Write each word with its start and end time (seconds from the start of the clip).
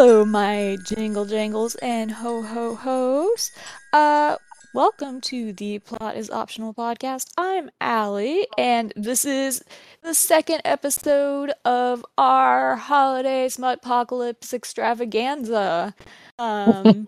Hello, 0.00 0.24
my 0.24 0.78
jingle 0.84 1.24
jangles 1.24 1.74
and 1.82 2.12
ho 2.12 2.40
ho 2.40 2.76
ho's. 2.76 3.50
Uh, 3.92 4.36
welcome 4.72 5.20
to 5.22 5.52
the 5.52 5.80
Plot 5.80 6.16
is 6.16 6.30
Optional 6.30 6.72
podcast. 6.72 7.32
I'm 7.36 7.68
Alli, 7.80 8.46
and 8.56 8.92
this 8.94 9.24
is 9.24 9.60
the 10.04 10.14
second 10.14 10.60
episode 10.64 11.50
of 11.64 12.06
our 12.16 12.76
holiday 12.76 13.48
smut 13.48 13.80
apocalypse 13.82 14.54
extravaganza. 14.54 15.96
Um, 16.38 17.04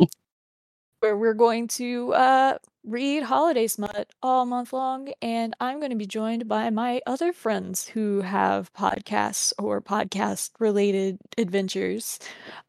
where 0.98 1.16
we're 1.16 1.34
going 1.34 1.68
to 1.68 2.12
uh 2.14 2.58
read 2.84 3.22
holiday 3.22 3.66
smut 3.66 4.08
all 4.22 4.46
month 4.46 4.72
long 4.72 5.08
and 5.20 5.54
i'm 5.60 5.78
going 5.80 5.90
to 5.90 5.96
be 5.96 6.06
joined 6.06 6.48
by 6.48 6.70
my 6.70 7.00
other 7.06 7.32
friends 7.32 7.86
who 7.88 8.20
have 8.22 8.72
podcasts 8.72 9.52
or 9.58 9.80
podcast 9.80 10.50
related 10.58 11.18
adventures 11.36 12.18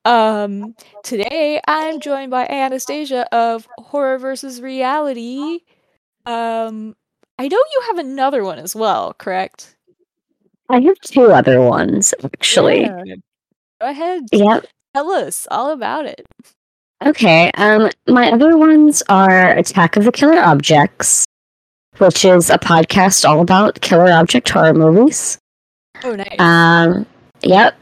um 0.05 0.75
today 1.03 1.61
i'm 1.67 1.99
joined 1.99 2.29
by 2.31 2.45
anastasia 2.47 3.27
of 3.33 3.67
horror 3.77 4.17
versus 4.17 4.61
reality 4.61 5.59
um 6.25 6.95
i 7.39 7.47
know 7.47 7.57
you 7.57 7.81
have 7.87 7.97
another 7.99 8.43
one 8.43 8.59
as 8.59 8.75
well 8.75 9.13
correct 9.13 9.75
I 10.69 10.79
have 10.81 10.99
two 11.01 11.31
other 11.31 11.61
ones 11.61 12.13
actually. 12.23 12.95
Yeah. 13.03 13.15
go 13.81 13.87
ahead 13.89 14.23
Yep. 14.31 14.65
tell 14.93 15.11
us 15.11 15.47
all 15.51 15.71
about 15.71 16.05
it 16.05 16.25
Okay. 17.03 17.51
Um, 17.55 17.89
my 18.07 18.31
other 18.31 18.57
ones 18.57 19.01
are 19.09 19.51
Attack 19.57 19.97
of 19.97 20.03
the 20.05 20.11
Killer 20.11 20.39
Objects, 20.39 21.25
which 21.97 22.23
is 22.25 22.49
a 22.49 22.57
podcast 22.57 23.27
all 23.27 23.41
about 23.41 23.81
killer 23.81 24.11
object 24.11 24.49
horror 24.49 24.73
movies. 24.73 25.37
oh 26.03 26.15
nice 26.15 26.35
Um, 26.39 27.05
yep. 27.43 27.75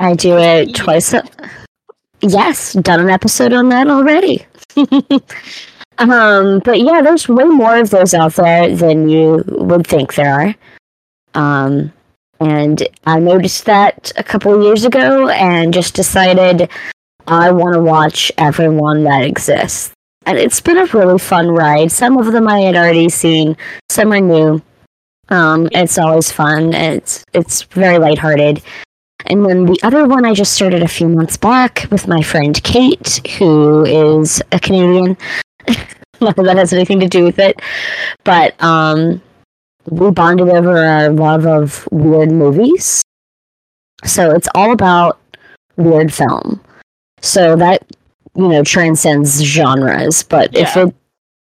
I 0.00 0.14
do 0.14 0.36
it 0.36 0.74
twice. 0.74 1.12
A- 1.14 1.22
yes, 2.20 2.72
done 2.74 3.00
an 3.00 3.10
episode 3.10 3.52
on 3.52 3.68
that 3.68 3.86
already. 3.88 4.44
um, 5.98 6.60
but 6.64 6.80
yeah, 6.80 7.00
there's 7.02 7.28
way 7.28 7.44
more 7.44 7.76
of 7.76 7.90
those 7.90 8.14
out 8.14 8.34
there 8.34 8.74
than 8.74 9.08
you 9.08 9.44
would 9.46 9.86
think 9.86 10.14
there 10.14 10.34
are. 10.34 10.54
Um, 11.40 11.92
and 12.40 12.86
I 13.06 13.20
noticed 13.20 13.64
that 13.66 14.12
a 14.16 14.24
couple 14.24 14.52
of 14.52 14.62
years 14.62 14.84
ago 14.84 15.28
and 15.28 15.72
just 15.72 15.94
decided 15.94 16.68
I 17.26 17.50
want 17.50 17.74
to 17.74 17.80
watch 17.80 18.30
everyone 18.38 19.04
that 19.04 19.24
exists. 19.24 19.92
And 20.26 20.38
it's 20.38 20.60
been 20.60 20.78
a 20.78 20.86
really 20.86 21.18
fun 21.18 21.48
ride. 21.48 21.92
Some 21.92 22.18
of 22.18 22.32
them 22.32 22.48
I 22.48 22.60
had 22.60 22.76
already 22.76 23.08
seen, 23.08 23.56
some 23.90 24.12
are 24.12 24.20
new. 24.20 24.62
Um, 25.28 25.68
it's 25.72 25.98
always 25.98 26.30
fun. 26.30 26.74
It's 26.74 27.24
it's 27.32 27.62
very 27.62 27.98
lighthearted. 27.98 28.62
And 29.26 29.44
then 29.46 29.64
the 29.66 29.78
other 29.82 30.06
one 30.06 30.24
I 30.24 30.34
just 30.34 30.52
started 30.52 30.82
a 30.82 30.88
few 30.88 31.08
months 31.08 31.36
back 31.36 31.86
with 31.90 32.06
my 32.06 32.22
friend 32.22 32.62
Kate, 32.62 33.20
who 33.38 33.84
is 33.84 34.42
a 34.52 34.60
Canadian. 34.60 35.16
Not 36.20 36.36
that 36.36 36.56
has 36.56 36.72
anything 36.72 37.00
to 37.00 37.08
do 37.08 37.24
with 37.24 37.38
it, 37.38 37.60
but 38.22 38.62
um, 38.62 39.20
we 39.90 40.10
bonded 40.10 40.48
over 40.48 40.78
our 40.78 41.08
love 41.10 41.46
of 41.46 41.88
weird 41.90 42.30
movies. 42.30 43.02
So 44.04 44.30
it's 44.30 44.48
all 44.54 44.72
about 44.72 45.18
weird 45.76 46.12
film. 46.12 46.60
So 47.24 47.56
that 47.56 47.82
you 48.34 48.48
know 48.48 48.62
transcends 48.62 49.42
genres, 49.42 50.22
but 50.22 50.54
if 50.54 50.76
it 50.76 50.94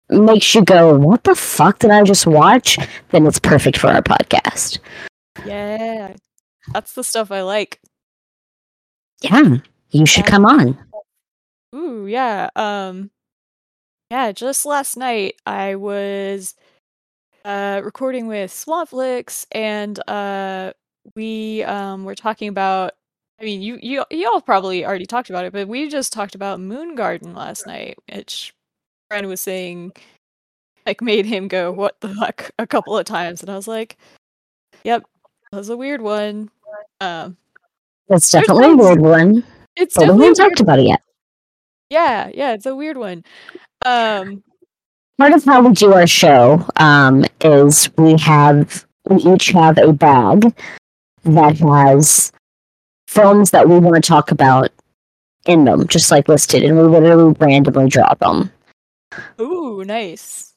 makes 0.08 0.54
you 0.54 0.64
go, 0.64 0.96
"What 0.96 1.24
the 1.24 1.34
fuck 1.34 1.78
did 1.80 1.90
I 1.90 2.02
just 2.04 2.26
watch?" 2.26 2.78
then 3.10 3.26
it's 3.26 3.38
perfect 3.38 3.76
for 3.78 3.88
our 3.88 4.02
podcast. 4.02 4.78
yeah 5.46 6.14
that's 6.72 6.92
the 6.94 7.04
stuff 7.04 7.30
i 7.30 7.42
like 7.42 7.80
Yeah, 9.22 9.56
you 9.90 10.06
should 10.06 10.24
Yeah. 10.24 10.30
come 10.30 10.44
on. 10.46 10.78
Ooh, 11.74 12.06
yeah. 12.06 12.48
Um 12.56 13.10
yeah, 14.10 14.32
just 14.32 14.64
last 14.64 14.96
night 14.96 15.34
I 15.46 15.74
was 15.76 16.54
uh 17.44 17.80
recording 17.84 18.26
with 18.26 18.50
Swampflix 18.50 19.46
and 19.52 19.98
uh 20.08 20.72
we 21.16 21.62
um 21.64 22.04
were 22.04 22.14
talking 22.14 22.48
about 22.48 22.92
I 23.40 23.44
mean 23.44 23.62
you 23.62 23.78
you 23.82 24.04
y'all 24.10 24.40
probably 24.40 24.84
already 24.84 25.06
talked 25.06 25.30
about 25.30 25.44
it, 25.44 25.52
but 25.52 25.68
we 25.68 25.88
just 25.88 26.12
talked 26.12 26.34
about 26.34 26.60
Moon 26.60 26.94
Garden 26.94 27.34
last 27.34 27.66
night, 27.66 27.96
which 28.12 28.54
friend 29.08 29.26
was 29.28 29.40
saying 29.40 29.92
like 30.86 31.00
made 31.00 31.26
him 31.26 31.48
go, 31.48 31.70
What 31.70 32.00
the 32.00 32.08
fuck 32.08 32.50
a 32.58 32.66
couple 32.66 32.96
of 32.96 33.04
times 33.04 33.40
and 33.40 33.50
I 33.50 33.56
was 33.56 33.68
like, 33.68 33.96
Yep, 34.84 35.04
that 35.52 35.58
was 35.58 35.68
a 35.68 35.76
weird 35.76 36.02
one. 36.02 36.50
Um 37.00 37.36
That's 38.08 38.30
definitely 38.30 38.72
a 38.72 38.76
weird 38.76 39.00
one, 39.00 39.44
it's 39.76 39.94
but 39.94 40.02
we 40.02 40.06
definitely 40.06 40.06
a 40.06 40.06
haven't 40.06 40.18
weird 40.18 40.36
talked 40.36 40.60
about 40.60 40.78
it 40.80 40.88
yet. 40.88 41.02
Yeah, 41.90 42.30
yeah, 42.34 42.52
it's 42.52 42.66
a 42.66 42.74
weird 42.74 42.96
one. 42.96 43.22
Um 43.86 44.42
Part 45.18 45.32
of 45.32 45.44
how 45.44 45.62
we 45.62 45.72
do 45.74 45.92
our 45.94 46.06
show 46.06 46.64
um, 46.76 47.24
is 47.40 47.90
we 47.96 48.16
have 48.18 48.86
we 49.08 49.16
each 49.16 49.48
have 49.48 49.76
a 49.76 49.92
bag 49.92 50.54
that 51.24 51.58
has 51.58 52.30
films 53.08 53.50
that 53.50 53.68
we 53.68 53.78
want 53.78 53.96
to 53.96 54.06
talk 54.06 54.30
about 54.30 54.70
in 55.46 55.64
them, 55.64 55.88
just 55.88 56.10
like 56.10 56.28
listed, 56.28 56.62
and 56.62 56.76
we 56.76 56.82
literally 56.82 57.34
randomly 57.40 57.88
draw 57.88 58.12
them. 58.14 58.52
Ooh, 59.40 59.82
nice. 59.84 60.54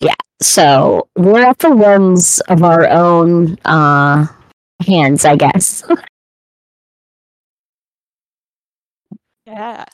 Yeah, 0.00 0.14
so 0.40 1.08
we're 1.16 1.44
at 1.44 1.58
the 1.58 1.74
whims 1.74 2.40
of 2.48 2.62
our 2.62 2.86
own 2.88 3.56
uh, 3.64 4.26
hands, 4.86 5.24
I 5.24 5.36
guess. 5.36 5.82
Yeah. 9.46 9.84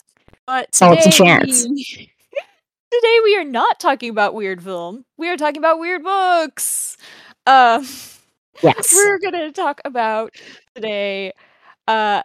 But 0.47 0.73
So 0.73 0.91
it's 0.91 1.05
a 1.05 1.11
chance. 1.11 1.63
today 1.65 3.19
we 3.23 3.37
are 3.37 3.43
not 3.43 3.79
talking 3.79 4.09
about 4.09 4.33
weird 4.33 4.63
film. 4.63 5.05
We 5.15 5.29
are 5.29 5.37
talking 5.37 5.59
about 5.59 5.79
weird 5.79 6.03
books. 6.03 6.97
Um 7.45 7.85
yes. 8.63 8.93
we're 8.93 9.19
going 9.19 9.33
to 9.33 9.51
talk 9.51 9.79
about 9.85 10.33
today 10.75 11.33
uh 11.87 12.23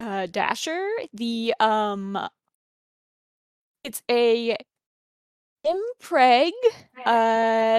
uh 0.00 0.26
Dasher, 0.26 0.88
the 1.12 1.54
um 1.60 2.18
it's 3.84 4.02
a 4.10 4.56
mpreg 5.64 6.52
uh 7.04 7.78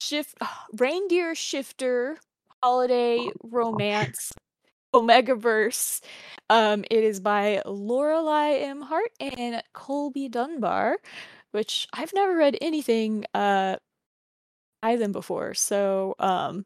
shift 0.00 0.36
reindeer 0.78 1.34
shifter 1.34 2.18
holiday 2.62 3.30
romance 3.42 4.32
Omegaverse. 4.94 6.00
um 6.50 6.84
it 6.90 7.04
is 7.04 7.20
by 7.20 7.62
lorelei 7.66 8.54
m 8.58 8.82
hart 8.82 9.10
and 9.20 9.62
colbie 9.74 10.30
dunbar 10.30 10.96
which 11.52 11.88
i've 11.92 12.12
never 12.14 12.36
read 12.36 12.56
anything 12.60 13.24
uh 13.34 13.76
by 14.82 14.96
them 14.96 15.12
before 15.12 15.54
so 15.54 16.14
um 16.18 16.64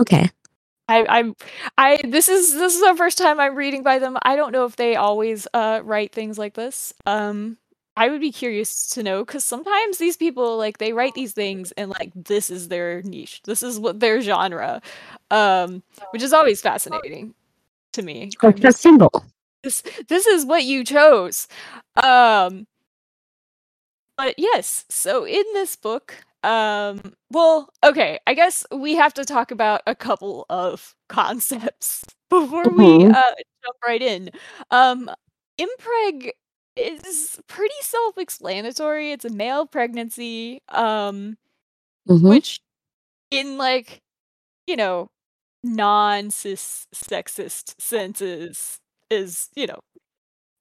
Okay. 0.00 0.28
I, 0.88 1.06
I'm 1.08 1.34
I 1.78 1.98
this 2.06 2.28
is 2.28 2.52
this 2.54 2.74
is 2.74 2.80
the 2.80 2.94
first 2.96 3.16
time 3.16 3.40
I'm 3.40 3.54
reading 3.54 3.82
by 3.82 3.98
them. 3.98 4.18
I 4.22 4.36
don't 4.36 4.52
know 4.52 4.64
if 4.66 4.76
they 4.76 4.96
always 4.96 5.46
uh 5.54 5.80
write 5.82 6.12
things 6.12 6.38
like 6.38 6.54
this. 6.54 6.92
Um 7.06 7.56
I 7.96 8.08
would 8.08 8.20
be 8.20 8.32
curious 8.32 8.88
to 8.90 9.02
know 9.02 9.24
because 9.24 9.44
sometimes 9.44 9.98
these 9.98 10.16
people 10.16 10.56
like 10.58 10.78
they 10.78 10.92
write 10.92 11.14
these 11.14 11.32
things 11.32 11.72
and 11.72 11.90
like 11.90 12.12
this 12.14 12.50
is 12.50 12.68
their 12.68 13.02
niche. 13.02 13.40
This 13.44 13.62
is 13.62 13.78
what 13.78 14.00
their 14.00 14.20
genre. 14.20 14.82
Um 15.30 15.82
which 16.10 16.22
is 16.22 16.32
always 16.32 16.60
fascinating 16.60 17.34
to 17.94 18.02
me. 18.02 18.30
Like 18.42 18.56
just- 18.56 18.80
symbol. 18.80 19.24
this 19.62 19.82
this 20.08 20.26
is 20.26 20.44
what 20.44 20.64
you 20.64 20.84
chose. 20.84 21.48
Um 22.02 22.66
but 24.16 24.34
yes, 24.38 24.84
so 24.88 25.26
in 25.26 25.42
this 25.54 25.74
book, 25.76 26.14
um 26.44 27.14
well, 27.30 27.70
okay, 27.84 28.20
I 28.26 28.34
guess 28.34 28.64
we 28.72 28.94
have 28.96 29.14
to 29.14 29.24
talk 29.24 29.50
about 29.52 29.82
a 29.86 29.94
couple 29.96 30.46
of 30.50 30.94
concepts 31.08 32.04
before 32.30 32.74
we 32.76 32.98
Mhm. 32.98 33.14
uh 33.14 33.32
jump 33.64 33.76
right 33.86 34.02
in. 34.02 34.30
Um 34.70 35.10
impreg 35.60 36.30
is 36.76 37.40
pretty 37.48 37.74
self-explanatory. 37.82 39.12
It's 39.12 39.24
a 39.26 39.30
male 39.30 39.66
pregnancy 39.66 40.60
um 40.70 41.36
Mhm. 42.06 42.38
which 42.38 42.60
in 43.30 43.58
like 43.58 44.00
you 44.66 44.76
know 44.76 45.08
non-cis 45.64 46.86
sexist 46.94 47.74
senses 47.80 48.78
is 49.10 49.48
you 49.56 49.66
know 49.66 49.78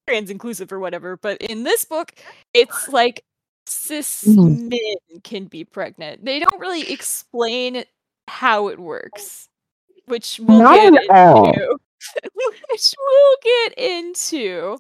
trans 0.08 0.30
inclusive 0.30 0.72
or 0.72 0.80
whatever 0.80 1.18
but 1.18 1.38
in 1.42 1.64
this 1.64 1.86
book 1.86 2.14
it's 2.54 2.88
like 2.90 3.24
cis 3.66 4.24
Mhm. 4.28 4.70
men 4.70 5.22
can 5.24 5.46
be 5.46 5.64
pregnant 5.64 6.26
they 6.26 6.40
don't 6.40 6.60
really 6.60 6.92
explain 6.92 7.84
how 8.28 8.68
it 8.68 8.80
works 8.80 9.50
which 10.06 10.40
we'll 10.44 10.60
Not 10.60 10.76
get 10.76 10.94
at 10.96 11.10
all. 11.10 11.48
into 11.48 11.78
which 12.70 12.94
we'll 13.00 13.38
get 13.44 13.78
into 13.78 14.78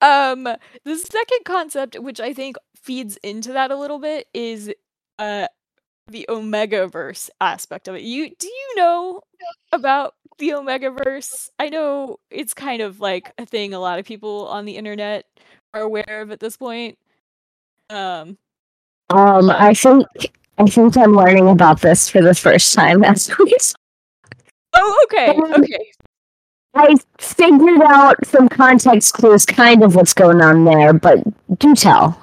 um 0.00 0.44
the 0.84 0.96
second 0.96 1.44
concept 1.44 1.98
which 1.98 2.20
i 2.20 2.32
think 2.32 2.56
feeds 2.76 3.16
into 3.18 3.52
that 3.52 3.70
a 3.70 3.76
little 3.76 3.98
bit 3.98 4.26
is 4.34 4.72
uh 5.18 5.46
the 6.08 6.26
omegaverse 6.28 7.30
aspect 7.40 7.86
of 7.88 7.94
it 7.96 8.02
you 8.02 8.30
do 8.38 8.46
you 8.48 8.74
know 8.76 9.20
about 9.72 10.14
the 10.38 10.50
Omegaverse. 10.50 11.48
I 11.58 11.68
know 11.68 12.18
it's 12.30 12.54
kind 12.54 12.80
of 12.80 13.00
like 13.00 13.32
a 13.38 13.44
thing 13.44 13.74
a 13.74 13.80
lot 13.80 13.98
of 13.98 14.04
people 14.06 14.46
on 14.46 14.66
the 14.66 14.76
internet 14.76 15.24
are 15.74 15.80
aware 15.82 16.20
of 16.22 16.30
at 16.30 16.38
this 16.38 16.56
point. 16.56 16.96
Um, 17.90 18.38
Um, 19.10 19.50
I 19.50 19.74
think 19.74 20.06
I 20.58 20.66
think 20.66 20.96
I'm 20.96 21.14
learning 21.14 21.48
about 21.48 21.80
this 21.80 22.10
for 22.10 22.20
the 22.20 22.34
first 22.34 22.74
time 22.74 23.04
as 23.12 23.30
we 23.38 23.54
oh, 24.74 25.06
okay, 25.06 25.38
okay. 25.58 25.92
I 26.74 26.96
figured 27.18 27.80
out 27.82 28.24
some 28.26 28.48
context 28.48 29.14
clues, 29.14 29.46
kind 29.46 29.82
of 29.82 29.94
what's 29.94 30.12
going 30.12 30.40
on 30.40 30.64
there, 30.64 30.92
but 30.92 31.22
do 31.58 31.74
tell. 31.74 32.20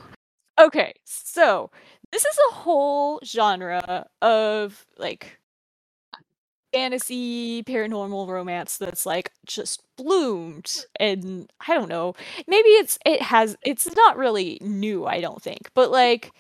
Okay, 0.60 0.94
so 1.04 1.72
this 2.12 2.24
is 2.24 2.38
a 2.52 2.54
whole 2.54 3.20
genre 3.26 4.06
of 4.22 4.86
like 4.98 5.40
fantasy 6.76 7.64
paranormal 7.64 8.28
romance 8.28 8.78
that's 8.78 9.06
like 9.06 9.32
just 9.46 9.82
bloomed 9.96 10.86
and 11.00 11.50
I 11.66 11.74
don't 11.74 11.88
know. 11.88 12.16
Maybe 12.48 12.70
it's 12.70 13.00
it 13.06 13.22
has 13.22 13.56
it's 13.64 13.88
not 13.96 14.18
really 14.18 14.58
new, 14.62 15.06
I 15.06 15.22
don't 15.22 15.42
think. 15.42 15.70
But 15.74 15.90
like 15.90 16.32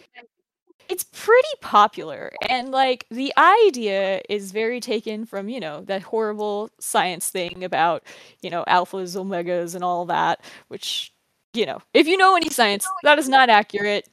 it's 0.89 1.05
pretty 1.05 1.47
popular 1.61 2.33
and 2.49 2.71
like 2.71 3.05
the 3.09 3.33
idea 3.37 4.21
is 4.29 4.51
very 4.51 4.81
taken 4.81 5.25
from, 5.25 5.47
you 5.47 5.61
know, 5.61 5.81
that 5.85 6.03
horrible 6.03 6.69
science 6.79 7.29
thing 7.29 7.63
about, 7.63 8.03
you 8.41 8.49
know, 8.49 8.65
alphas, 8.67 9.15
omegas 9.15 9.73
and 9.73 9.85
all 9.85 10.05
that, 10.05 10.41
which 10.67 11.13
you 11.53 11.65
know, 11.65 11.79
if 11.93 12.07
you 12.07 12.17
know 12.17 12.35
any 12.35 12.49
science, 12.49 12.85
that 13.03 13.17
is 13.19 13.29
not 13.29 13.49
accurate. 13.49 14.09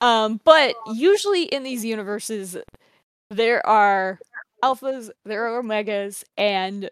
Um, 0.00 0.40
but 0.44 0.76
usually 0.94 1.44
in 1.44 1.64
these 1.64 1.84
universes, 1.84 2.56
there 3.30 3.66
are 3.66 4.20
alphas, 4.62 5.10
there 5.24 5.46
are 5.46 5.62
omegas, 5.62 6.24
and 6.36 6.90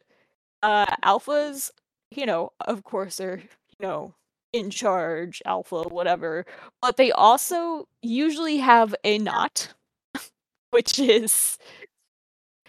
uh, 0.62 0.86
alphas, 1.04 1.70
you 2.10 2.26
know, 2.26 2.52
of 2.60 2.84
course, 2.84 3.20
are 3.20 3.38
you 3.38 3.86
know 3.86 4.14
in 4.52 4.70
charge, 4.70 5.42
alpha, 5.46 5.82
whatever. 5.84 6.46
But 6.82 6.96
they 6.96 7.12
also 7.12 7.88
usually 8.02 8.58
have 8.58 8.94
a 9.04 9.18
knot, 9.18 9.74
which 10.70 10.98
is 10.98 11.58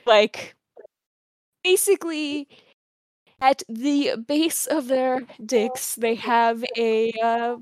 like 0.06 0.56
basically 1.64 2.48
at 3.42 3.64
the 3.70 4.16
base 4.28 4.68
of 4.68 4.88
their 4.88 5.22
dicks, 5.46 5.96
they 5.96 6.16
have 6.16 6.64
a 6.78 7.12
uh, 7.24 7.58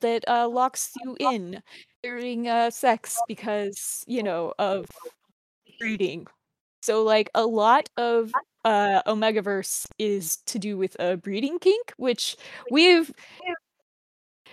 that 0.00 0.24
uh, 0.28 0.48
locks 0.48 0.92
you 1.04 1.16
in 1.20 1.62
during 2.02 2.48
uh, 2.48 2.70
sex 2.70 3.20
because 3.28 4.04
you 4.06 4.22
know 4.22 4.54
of 4.58 4.86
breeding. 5.78 6.26
So 6.80 7.02
like 7.02 7.30
a 7.34 7.44
lot 7.46 7.88
of 7.96 8.32
uh 8.64 9.02
Omegaverse 9.06 9.86
is 9.98 10.36
to 10.46 10.58
do 10.58 10.76
with 10.78 10.96
a 11.00 11.16
breeding 11.16 11.58
kink, 11.58 11.92
which 11.96 12.36
we've 12.70 13.12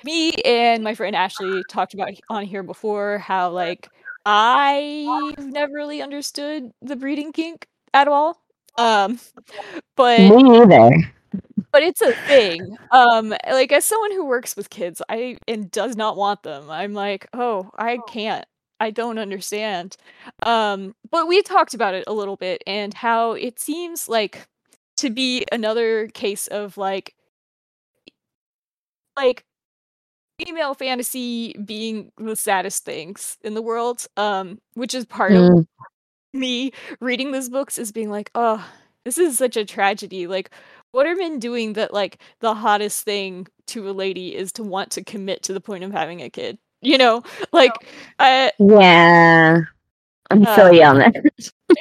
me 0.03 0.31
and 0.45 0.83
my 0.83 0.93
friend 0.95 1.15
Ashley 1.15 1.63
talked 1.63 1.93
about 1.93 2.09
on 2.29 2.45
here 2.45 2.63
before 2.63 3.17
how 3.19 3.49
like 3.51 3.89
I've 4.25 5.37
never 5.47 5.73
really 5.73 6.01
understood 6.01 6.71
the 6.81 6.95
breeding 6.95 7.31
kink 7.33 7.67
at 7.93 8.07
all. 8.07 8.41
Um 8.77 9.19
but 9.95 10.19
Me 10.19 10.43
neither. 10.43 10.91
but 11.71 11.83
it's 11.83 12.01
a 12.01 12.13
thing. 12.27 12.77
Um, 12.91 13.33
like 13.49 13.71
as 13.71 13.85
someone 13.85 14.11
who 14.11 14.25
works 14.25 14.55
with 14.55 14.69
kids, 14.69 15.01
I 15.09 15.37
and 15.47 15.69
does 15.71 15.95
not 15.95 16.17
want 16.17 16.43
them. 16.43 16.69
I'm 16.69 16.93
like, 16.93 17.27
oh, 17.33 17.69
I 17.77 17.99
can't. 18.07 18.45
I 18.79 18.91
don't 18.91 19.17
understand. 19.17 19.97
Um, 20.43 20.95
but 21.09 21.27
we 21.27 21.41
talked 21.41 21.73
about 21.73 21.95
it 21.95 22.03
a 22.07 22.13
little 22.13 22.35
bit 22.35 22.63
and 22.67 22.93
how 22.93 23.31
it 23.33 23.59
seems 23.59 24.07
like 24.07 24.47
to 24.97 25.09
be 25.09 25.45
another 25.51 26.07
case 26.09 26.47
of 26.47 26.77
like 26.77 27.15
like 29.15 29.43
female 30.39 30.73
fantasy 30.73 31.53
being 31.65 32.11
the 32.17 32.35
saddest 32.35 32.85
things 32.85 33.37
in 33.43 33.53
the 33.53 33.61
world. 33.61 34.05
Um, 34.17 34.59
which 34.75 34.93
is 34.95 35.05
part 35.05 35.35
of 35.35 35.49
Mm, 35.49 35.65
me 36.33 36.71
reading 37.01 37.31
these 37.31 37.49
books 37.49 37.77
is 37.77 37.91
being 37.91 38.09
like, 38.11 38.31
oh, 38.35 38.65
this 39.05 39.17
is 39.17 39.37
such 39.37 39.57
a 39.57 39.65
tragedy. 39.65 40.27
Like, 40.27 40.51
what 40.91 41.07
are 41.07 41.15
men 41.15 41.39
doing 41.39 41.73
that 41.73 41.93
like 41.93 42.19
the 42.41 42.53
hottest 42.55 43.05
thing 43.05 43.47
to 43.67 43.89
a 43.89 43.93
lady 43.93 44.35
is 44.35 44.51
to 44.53 44.63
want 44.63 44.91
to 44.93 45.03
commit 45.03 45.43
to 45.43 45.53
the 45.53 45.61
point 45.61 45.83
of 45.83 45.91
having 45.91 46.21
a 46.21 46.29
kid? 46.29 46.59
You 46.81 46.97
know, 46.97 47.23
like, 47.51 47.85
uh, 48.19 48.49
yeah, 48.59 49.61
I'm 50.29 50.45
uh, 50.45 50.45
feel 50.45 50.71
you 50.73 50.83
on 50.83 50.99
that. 50.99 51.15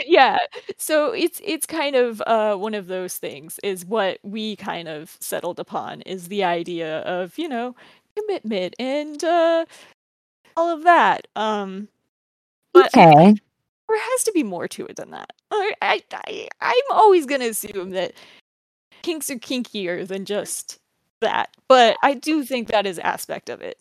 yeah. 0.07 0.39
So 0.79 1.13
it's 1.13 1.41
it's 1.45 1.67
kind 1.67 1.97
of 1.97 2.23
uh 2.27 2.57
one 2.57 2.75
of 2.75 2.87
those 2.87 3.19
things 3.19 3.59
is 3.63 3.85
what 3.85 4.19
we 4.23 4.57
kind 4.57 4.89
of 4.89 5.17
settled 5.21 5.59
upon 5.61 6.03
is 6.03 6.29
the 6.29 6.45
idea 6.45 7.01
of 7.01 7.39
you 7.39 7.49
know 7.49 7.75
commitment 8.17 8.75
and 8.79 9.23
uh 9.25 9.65
all 10.57 10.71
of 10.75 10.85
that. 10.85 11.27
Um, 11.37 11.89
but 12.73 12.93
Okay. 12.95 13.35
there 13.89 13.99
has 13.99 14.25
to 14.25 14.33
be 14.33 14.43
more 14.43 14.69
to 14.69 14.87
it 14.87 14.97
than 14.97 15.11
that. 15.13 15.33
I, 15.51 15.73
I, 15.83 16.03
I 16.13 16.49
I'm 16.61 16.85
always 16.93 17.27
gonna 17.27 17.47
assume 17.47 17.91
that 17.91 18.13
kinks 19.03 19.31
are 19.31 19.37
kinkier 19.37 20.07
than 20.07 20.25
just 20.25 20.79
that, 21.21 21.51
but 21.69 21.97
I 22.03 22.15
do 22.15 22.45
think 22.45 22.69
that 22.69 22.87
is 22.87 22.99
aspect 23.01 23.49
of 23.51 23.61
it. 23.63 23.79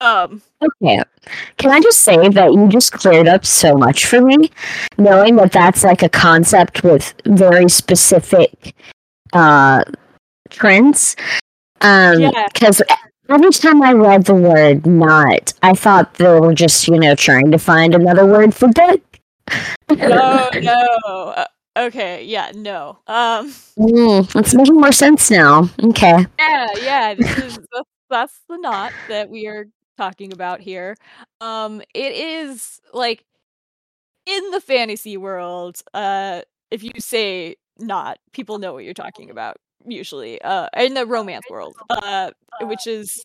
Um, 0.00 0.42
Okay. 0.82 1.02
Can 1.56 1.70
I 1.70 1.80
just 1.80 2.00
say 2.00 2.28
that 2.28 2.52
you 2.52 2.68
just 2.68 2.92
cleared 2.92 3.28
up 3.28 3.44
so 3.44 3.74
much 3.76 4.06
for 4.06 4.20
me, 4.20 4.50
knowing 4.96 5.36
that 5.36 5.52
that's 5.52 5.84
like 5.84 6.02
a 6.02 6.08
concept 6.08 6.82
with 6.82 7.14
very 7.26 7.68
specific 7.68 8.74
uh 9.32 9.82
trends. 10.50 11.16
Um, 11.80 12.20
Yeah. 12.20 12.46
because 12.52 12.82
every 13.28 13.50
time 13.50 13.82
I 13.82 13.92
read 13.92 14.24
the 14.24 14.34
word 14.34 14.86
"knot," 14.86 15.52
I 15.62 15.74
thought 15.74 16.14
they 16.14 16.40
were 16.40 16.54
just 16.54 16.88
you 16.88 16.98
know 16.98 17.14
trying 17.14 17.50
to 17.52 17.58
find 17.58 17.94
another 17.94 18.24
word 18.26 18.54
for 18.54 18.68
dick. 18.68 19.02
no, 19.90 20.48
no. 20.62 20.84
Uh, 21.36 21.44
okay, 21.76 22.24
yeah, 22.24 22.50
no. 22.54 22.98
Um, 23.06 23.52
Mm, 23.78 24.34
it's 24.40 24.54
making 24.54 24.74
more 24.80 24.92
sense 24.92 25.30
now. 25.30 25.68
Okay. 25.82 26.26
yeah, 26.38 26.66
yeah. 26.82 27.14
This 27.14 27.38
is 27.38 27.58
that's, 27.72 27.88
that's 28.10 28.40
the 28.48 28.56
knot 28.58 28.92
that 29.08 29.28
we 29.30 29.46
are 29.46 29.66
talking 29.98 30.32
about 30.32 30.60
here. 30.60 30.96
Um, 31.42 31.82
it 31.94 32.12
is 32.14 32.80
like 32.94 33.24
in 34.26 34.50
the 34.52 34.60
fantasy 34.60 35.16
world. 35.16 35.82
Uh, 35.92 36.42
if 36.70 36.82
you 36.82 36.92
say 36.98 37.56
knot, 37.78 38.18
people 38.32 38.58
know 38.58 38.72
what 38.72 38.84
you're 38.84 38.94
talking 38.94 39.30
about. 39.30 39.56
Usually, 39.86 40.40
uh, 40.42 40.68
in 40.76 40.94
the 40.94 41.06
romance 41.06 41.44
world, 41.50 41.74
uh, 41.90 42.30
which 42.62 42.86
is 42.86 43.24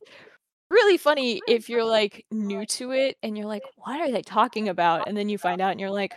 really 0.70 0.98
funny 0.98 1.42
if 1.48 1.70
you're 1.70 1.84
like 1.84 2.26
new 2.32 2.66
to 2.66 2.92
it 2.92 3.18
and 3.24 3.38
you're 3.38 3.48
like, 3.48 3.64
what 3.78 4.00
are 4.02 4.12
they 4.12 4.22
talking 4.22 4.70
about? 4.70 5.08
And 5.08 5.16
then 5.16 5.30
you 5.30 5.38
find 5.38 5.62
out 5.62 5.72
and 5.72 5.80
you're 5.80 5.92
like, 5.92 6.14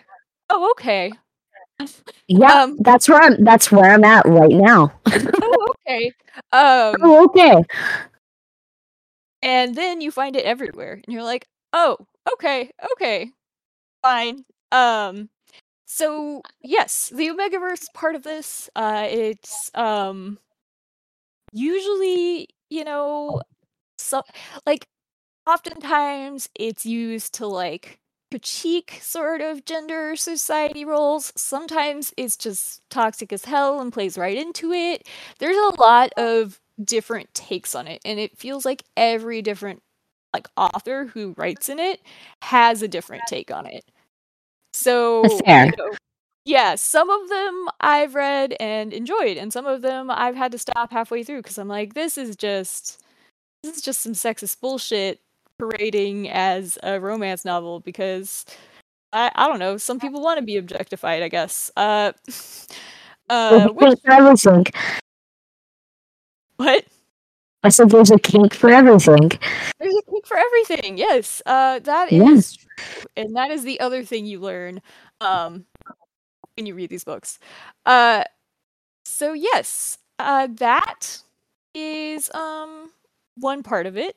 oh, 0.50 0.70
okay. 0.72 1.12
Yeah, 2.28 2.62
Um, 2.62 2.78
that's 2.80 3.08
where 3.08 3.20
I'm. 3.20 3.44
That's 3.44 3.70
where 3.70 3.92
I'm 3.92 4.02
at 4.04 4.24
right 4.26 4.50
now. 4.50 4.92
oh, 5.06 5.66
okay. 5.86 6.06
Um, 6.52 6.96
oh, 7.02 7.24
okay. 7.26 7.62
And 9.46 9.76
then 9.76 10.02
you 10.02 10.12
find 10.12 10.36
it 10.36 10.44
everywhere 10.46 10.94
and 10.94 11.06
you're 11.14 11.24
like, 11.24 11.48
oh, 11.74 11.98
okay, 12.34 12.72
okay, 12.94 13.32
fine. 14.02 14.44
Um, 14.72 15.30
so 15.86 16.42
yes, 16.62 17.10
the 17.14 17.28
Omegaverse 17.28 17.86
part 17.94 18.14
of 18.16 18.22
this, 18.24 18.70
uh, 18.76 19.06
it's 19.10 19.70
um 19.74 20.38
usually, 21.52 22.48
you 22.70 22.84
know, 22.84 23.40
so 23.98 24.22
like 24.66 24.86
oftentimes 25.48 26.48
it's 26.56 26.86
used 26.86 27.34
to 27.34 27.46
like 27.46 27.98
critique 28.30 28.98
sort 29.02 29.40
of 29.42 29.64
gender 29.66 30.16
society 30.16 30.84
roles. 30.84 31.32
Sometimes 31.36 32.14
it's 32.18 32.36
just 32.36 32.82
toxic 32.90 33.32
as 33.32 33.44
hell 33.46 33.80
and 33.80 33.92
plays 33.92 34.18
right 34.18 34.36
into 34.38 34.72
it. 34.72 35.08
There's 35.40 35.56
a 35.56 35.80
lot 35.80 36.12
of 36.18 36.60
different 36.82 37.32
takes 37.34 37.74
on 37.74 37.86
it, 37.86 38.00
and 38.04 38.18
it 38.18 38.36
feels 38.36 38.64
like 38.64 38.84
every 38.96 39.42
different 39.42 39.82
like 40.34 40.48
author 40.56 41.06
who 41.06 41.34
writes 41.36 41.68
in 41.68 41.78
it 41.78 42.00
has 42.42 42.82
a 42.82 42.88
different 42.88 43.22
take 43.26 43.50
on 43.50 43.66
it. 43.66 43.84
So, 44.72 45.24
fair. 45.46 45.66
you 45.66 45.72
know, 45.78 45.90
yeah, 46.44 46.74
some 46.74 47.08
of 47.10 47.28
them 47.28 47.68
I've 47.80 48.14
read 48.14 48.54
and 48.60 48.92
enjoyed, 48.92 49.36
and 49.36 49.52
some 49.52 49.66
of 49.66 49.82
them 49.82 50.10
I've 50.10 50.36
had 50.36 50.52
to 50.52 50.58
stop 50.58 50.92
halfway 50.92 51.24
through 51.24 51.42
because 51.42 51.58
I'm 51.58 51.68
like, 51.68 51.94
this 51.94 52.18
is 52.18 52.36
just 52.36 53.02
this 53.62 53.76
is 53.76 53.82
just 53.82 54.02
some 54.02 54.12
sexist 54.12 54.60
bullshit 54.60 55.20
parading 55.58 56.28
as 56.28 56.78
a 56.82 57.00
romance 57.00 57.44
novel 57.44 57.80
because 57.80 58.44
I 59.12 59.30
I 59.34 59.48
don't 59.48 59.58
know, 59.58 59.76
some 59.76 59.98
people 59.98 60.22
want 60.22 60.38
to 60.38 60.44
be 60.44 60.56
objectified, 60.56 61.22
I 61.22 61.28
guess. 61.28 61.70
Uh 61.76 62.12
uh 63.30 63.68
which 63.68 63.98
There's 64.00 64.04
a 64.04 64.04
kink 64.04 64.04
for 64.04 64.12
everything. 64.12 64.66
What? 66.56 66.84
I 67.62 67.68
said 67.68 67.90
there's 67.90 68.10
a 68.10 68.18
kink 68.18 68.54
for 68.54 68.70
everything. 68.70 69.30
There's 69.78 69.94
a 69.94 70.10
kink 70.10 70.26
for 70.26 70.36
everything. 70.36 70.98
Yes. 70.98 71.42
Uh 71.46 71.78
that 71.80 72.10
Yeah. 72.10 72.34
is 72.34 72.56
true. 72.56 73.06
And 73.16 73.36
that 73.36 73.50
is 73.50 73.64
the 73.64 73.80
other 73.80 74.04
thing 74.04 74.26
you 74.26 74.40
learn 74.40 74.80
um 75.20 75.66
when 76.56 76.66
you 76.66 76.74
read 76.74 76.90
these 76.90 77.04
books. 77.04 77.38
Uh 77.86 78.24
so 79.04 79.32
yes, 79.32 79.98
uh, 80.18 80.48
that 80.56 81.18
is 81.74 82.30
um 82.34 82.90
one 83.36 83.62
part 83.62 83.86
of 83.86 83.96
it. 83.96 84.16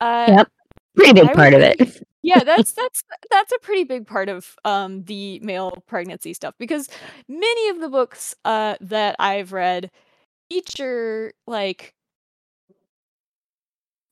Uh, 0.00 0.34
Yep. 0.36 0.48
Pretty 0.96 1.12
big 1.12 1.30
I 1.30 1.32
part 1.32 1.54
of 1.54 1.60
it. 1.62 2.02
yeah, 2.22 2.44
that's 2.44 2.72
that's 2.72 3.04
that's 3.30 3.52
a 3.52 3.58
pretty 3.60 3.84
big 3.84 4.06
part 4.06 4.28
of 4.28 4.56
um 4.64 5.04
the 5.04 5.38
male 5.40 5.72
pregnancy 5.86 6.32
stuff 6.34 6.54
because 6.58 6.88
many 7.28 7.68
of 7.70 7.80
the 7.80 7.88
books 7.88 8.34
uh 8.44 8.76
that 8.80 9.16
I've 9.18 9.52
read 9.52 9.90
feature 10.50 11.32
like 11.46 11.94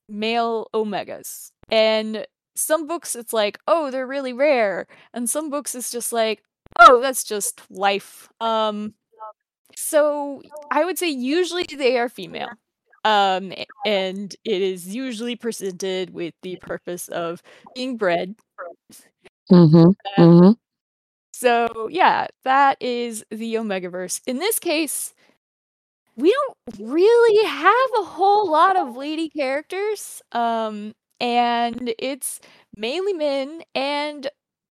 male 0.09 0.67
omegas. 0.73 1.51
And 1.69 2.25
some 2.55 2.87
books 2.87 3.15
it's 3.15 3.33
like, 3.33 3.59
oh, 3.67 3.91
they're 3.91 4.07
really 4.07 4.33
rare. 4.33 4.87
And 5.13 5.29
some 5.29 5.49
books 5.49 5.75
it's 5.75 5.91
just 5.91 6.13
like, 6.13 6.43
oh, 6.79 7.01
that's 7.01 7.23
just 7.23 7.61
life. 7.71 8.29
Um 8.41 8.95
so 9.77 10.41
I 10.71 10.85
would 10.85 10.99
say 10.99 11.09
usually 11.09 11.65
they 11.77 11.97
are 11.99 12.09
female. 12.09 12.49
Um 13.05 13.53
and 13.85 14.35
it 14.45 14.61
is 14.61 14.95
usually 14.95 15.35
presented 15.35 16.11
with 16.11 16.35
the 16.43 16.57
purpose 16.57 17.09
of 17.09 17.43
being 17.75 17.97
bred. 17.97 18.35
Mm-hmm. 19.51 19.91
Uh, 20.17 20.23
Mm-hmm. 20.23 20.53
so 21.33 21.89
yeah, 21.91 22.27
that 22.45 22.77
is 22.81 23.25
the 23.31 23.55
Omegaverse. 23.55 24.21
In 24.27 24.39
this 24.39 24.59
case, 24.59 25.14
we 26.15 26.31
don't 26.31 26.89
really 26.89 27.47
have 27.47 27.89
a 27.99 28.03
whole 28.03 28.49
lot 28.49 28.77
of 28.77 28.95
lady 28.95 29.29
characters. 29.29 30.21
Um, 30.31 30.93
and 31.19 31.93
it's 31.99 32.39
mainly 32.75 33.13
men, 33.13 33.61
and 33.73 34.27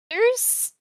there's 0.09 0.73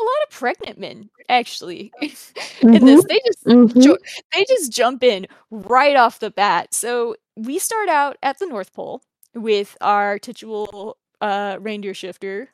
a 0.00 0.02
lot 0.04 0.10
of 0.24 0.30
pregnant 0.30 0.78
men 0.78 1.10
actually 1.28 1.94
in 2.72 2.84
this. 2.84 3.04
They 3.08 3.20
just 3.26 3.46
Mm-hmm. 3.46 3.78
jo- 3.78 3.98
they 4.34 4.44
just 4.48 4.72
jump 4.72 5.02
in 5.02 5.26
right 5.50 5.96
off 5.96 6.18
the 6.20 6.30
bat. 6.30 6.74
So 6.74 7.16
we 7.36 7.58
start 7.58 7.88
out 7.88 8.16
at 8.22 8.38
the 8.38 8.46
North 8.46 8.72
Pole 8.72 9.02
with 9.34 9.76
our 9.80 10.18
titular 10.18 10.92
uh, 11.20 11.58
reindeer 11.60 11.94
shifter. 11.94 12.50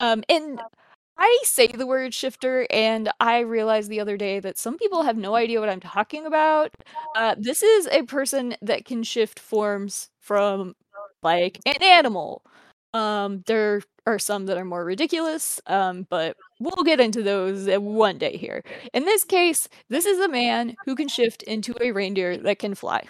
Um, 0.00 0.22
and 0.28 0.60
I 1.18 1.38
say 1.44 1.68
the 1.68 1.86
word 1.86 2.14
shifter, 2.14 2.66
and 2.70 3.10
I 3.20 3.40
realized 3.40 3.90
the 3.90 4.00
other 4.00 4.16
day 4.16 4.40
that 4.40 4.58
some 4.58 4.76
people 4.78 5.02
have 5.02 5.16
no 5.16 5.34
idea 5.34 5.60
what 5.60 5.68
I'm 5.68 5.80
talking 5.80 6.26
about. 6.26 6.72
Uh, 7.14 7.34
this 7.38 7.62
is 7.62 7.86
a 7.88 8.02
person 8.04 8.56
that 8.62 8.84
can 8.84 9.02
shift 9.02 9.38
forms 9.38 10.10
from 10.20 10.74
like 11.22 11.60
an 11.66 11.82
animal. 11.82 12.42
Um, 12.94 13.42
there 13.46 13.82
are 14.06 14.18
some 14.18 14.46
that 14.46 14.58
are 14.58 14.64
more 14.64 14.84
ridiculous, 14.84 15.60
um, 15.66 16.06
but 16.10 16.36
we'll 16.58 16.84
get 16.84 17.00
into 17.00 17.22
those 17.22 17.68
uh, 17.68 17.80
one 17.80 18.18
day 18.18 18.36
here. 18.36 18.62
In 18.92 19.04
this 19.04 19.24
case, 19.24 19.68
this 19.88 20.06
is 20.06 20.18
a 20.18 20.28
man 20.28 20.76
who 20.84 20.94
can 20.96 21.08
shift 21.08 21.42
into 21.44 21.74
a 21.80 21.92
reindeer 21.92 22.36
that 22.38 22.58
can 22.58 22.74
fly. 22.74 23.04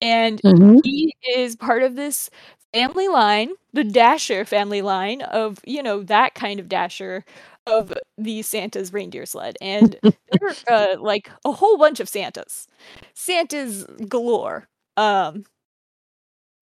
And 0.00 0.42
Mm-hmm. 0.44 0.78
he 0.82 1.14
is 1.36 1.56
part 1.56 1.82
of 1.82 1.96
this 1.96 2.30
family 2.72 3.08
line, 3.08 3.52
the 3.72 3.84
Dasher 3.84 4.44
family 4.44 4.82
line 4.82 5.22
of, 5.22 5.58
you 5.64 5.82
know, 5.82 6.02
that 6.04 6.34
kind 6.34 6.60
of 6.60 6.68
Dasher 6.68 7.24
of 7.66 7.92
the 8.18 8.42
Santa's 8.42 8.92
reindeer 8.92 9.26
sled. 9.26 9.56
And 9.60 9.96
there 10.28 10.50
are 10.50 10.56
uh, 10.94 11.00
like 11.00 11.30
a 11.44 11.52
whole 11.52 11.78
bunch 11.78 12.00
of 12.00 12.08
Santas. 12.08 12.66
Santas 13.14 13.84
galore. 14.08 14.68
Um 14.96 15.44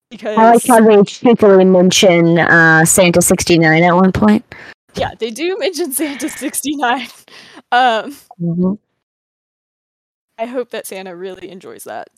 because 0.09 0.37
I 0.37 0.45
like 0.45 0.61
how 0.67 0.79
they 0.81 1.03
cheekily 1.03 1.65
mention 1.65 2.37
uh, 2.39 2.85
Santa 2.85 3.21
69 3.21 3.83
at 3.83 3.93
one 3.95 4.11
point. 4.11 4.45
yeah, 4.93 5.09
they 5.19 5.31
do 5.31 5.57
mention 5.57 5.91
Santa 5.91 6.29
69. 6.29 7.07
Um 7.71 8.15
Mm-hmm. 8.41 8.73
I 10.37 10.45
hope 10.45 10.69
that 10.71 10.85
Santa 10.87 11.15
really 11.15 11.49
enjoys 11.49 11.83
that. 11.83 12.09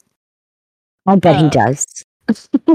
I 1.06 1.16
bet 1.16 1.36
he 1.38 1.48
Uh, 1.48 1.50
does. 1.50 1.86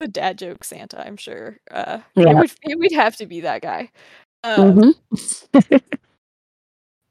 The 0.00 0.08
dad 0.08 0.38
joke 0.38 0.64
Santa, 0.64 1.04
I'm 1.04 1.16
sure. 1.16 1.58
Uh 1.70 2.00
Yeah. 2.16 2.32
it 2.32 2.36
would 2.36 2.52
it 2.62 2.78
would 2.78 2.92
have 2.92 3.16
to 3.16 3.26
be 3.26 3.40
that 3.40 3.62
guy. 3.62 3.90
Um 4.44 4.84
Mm-hmm. 5.12 5.76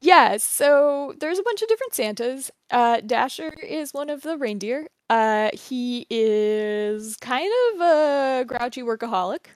Yeah, 0.00 0.36
so 0.36 1.14
there's 1.18 1.38
a 1.38 1.42
bunch 1.42 1.62
of 1.62 1.68
different 1.68 1.94
Santas. 1.94 2.50
Uh, 2.70 3.00
Dasher 3.00 3.50
is 3.62 3.92
one 3.92 4.10
of 4.10 4.22
the 4.22 4.36
reindeer. 4.36 4.86
Uh, 5.10 5.50
he 5.52 6.06
is 6.10 7.16
kind 7.16 7.50
of 7.74 7.80
a 7.80 8.44
grouchy 8.46 8.82
workaholic. 8.82 9.46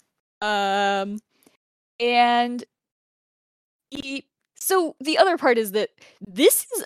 Um, 0.40 1.18
and 2.00 2.64
he. 3.90 4.26
So 4.56 4.96
the 5.00 5.18
other 5.18 5.36
part 5.36 5.58
is 5.58 5.72
that 5.72 5.90
this 6.26 6.66
is 6.76 6.84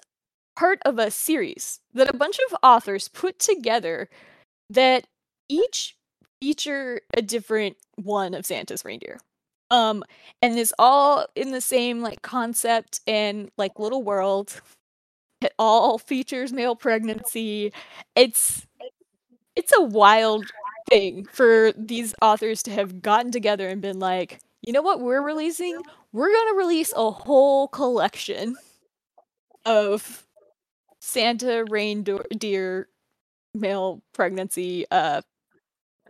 part 0.57 0.81
of 0.85 0.99
a 0.99 1.11
series 1.11 1.81
that 1.95 2.09
a 2.09 2.17
bunch 2.17 2.38
of 2.50 2.57
authors 2.62 3.09
put 3.09 3.38
together 3.38 4.09
that 4.71 5.07
each 5.49 5.96
feature 6.47 7.00
a 7.12 7.21
different 7.21 7.76
one 7.97 8.33
of 8.33 8.47
Santa's 8.47 8.85
reindeer. 8.85 9.19
Um, 9.73 10.05
and 10.41 10.57
it's 10.57 10.73
all 10.79 11.26
in 11.35 11.50
the 11.50 11.61
same 11.61 12.03
like 12.03 12.23
concept 12.23 13.00
and 13.05 13.50
like 13.59 13.81
little 13.81 14.05
world. 14.05 14.61
It 15.41 15.53
all 15.59 15.99
features 16.12 16.53
male 16.53 16.76
pregnancy. 16.76 17.73
It's 18.15 18.65
it's 19.57 19.73
a 19.76 19.83
wild 19.83 20.47
thing 20.88 21.25
for 21.33 21.73
these 21.76 22.15
authors 22.23 22.62
to 22.65 22.71
have 22.71 23.03
gotten 23.03 23.33
together 23.33 23.69
and 23.69 23.83
been 23.83 23.99
like, 23.99 24.38
you 24.62 24.73
know 24.73 24.83
what 24.83 25.00
we're 25.00 25.23
releasing? 25.23 25.83
We're 26.12 26.33
gonna 26.33 26.57
release 26.59 26.93
a 26.97 27.11
whole 27.11 27.67
collection 27.67 28.55
of 29.65 30.25
Santa 31.00 31.65
reindeer 31.69 32.88
male 33.55 34.03
pregnancy 34.12 34.85
uh 34.93 35.23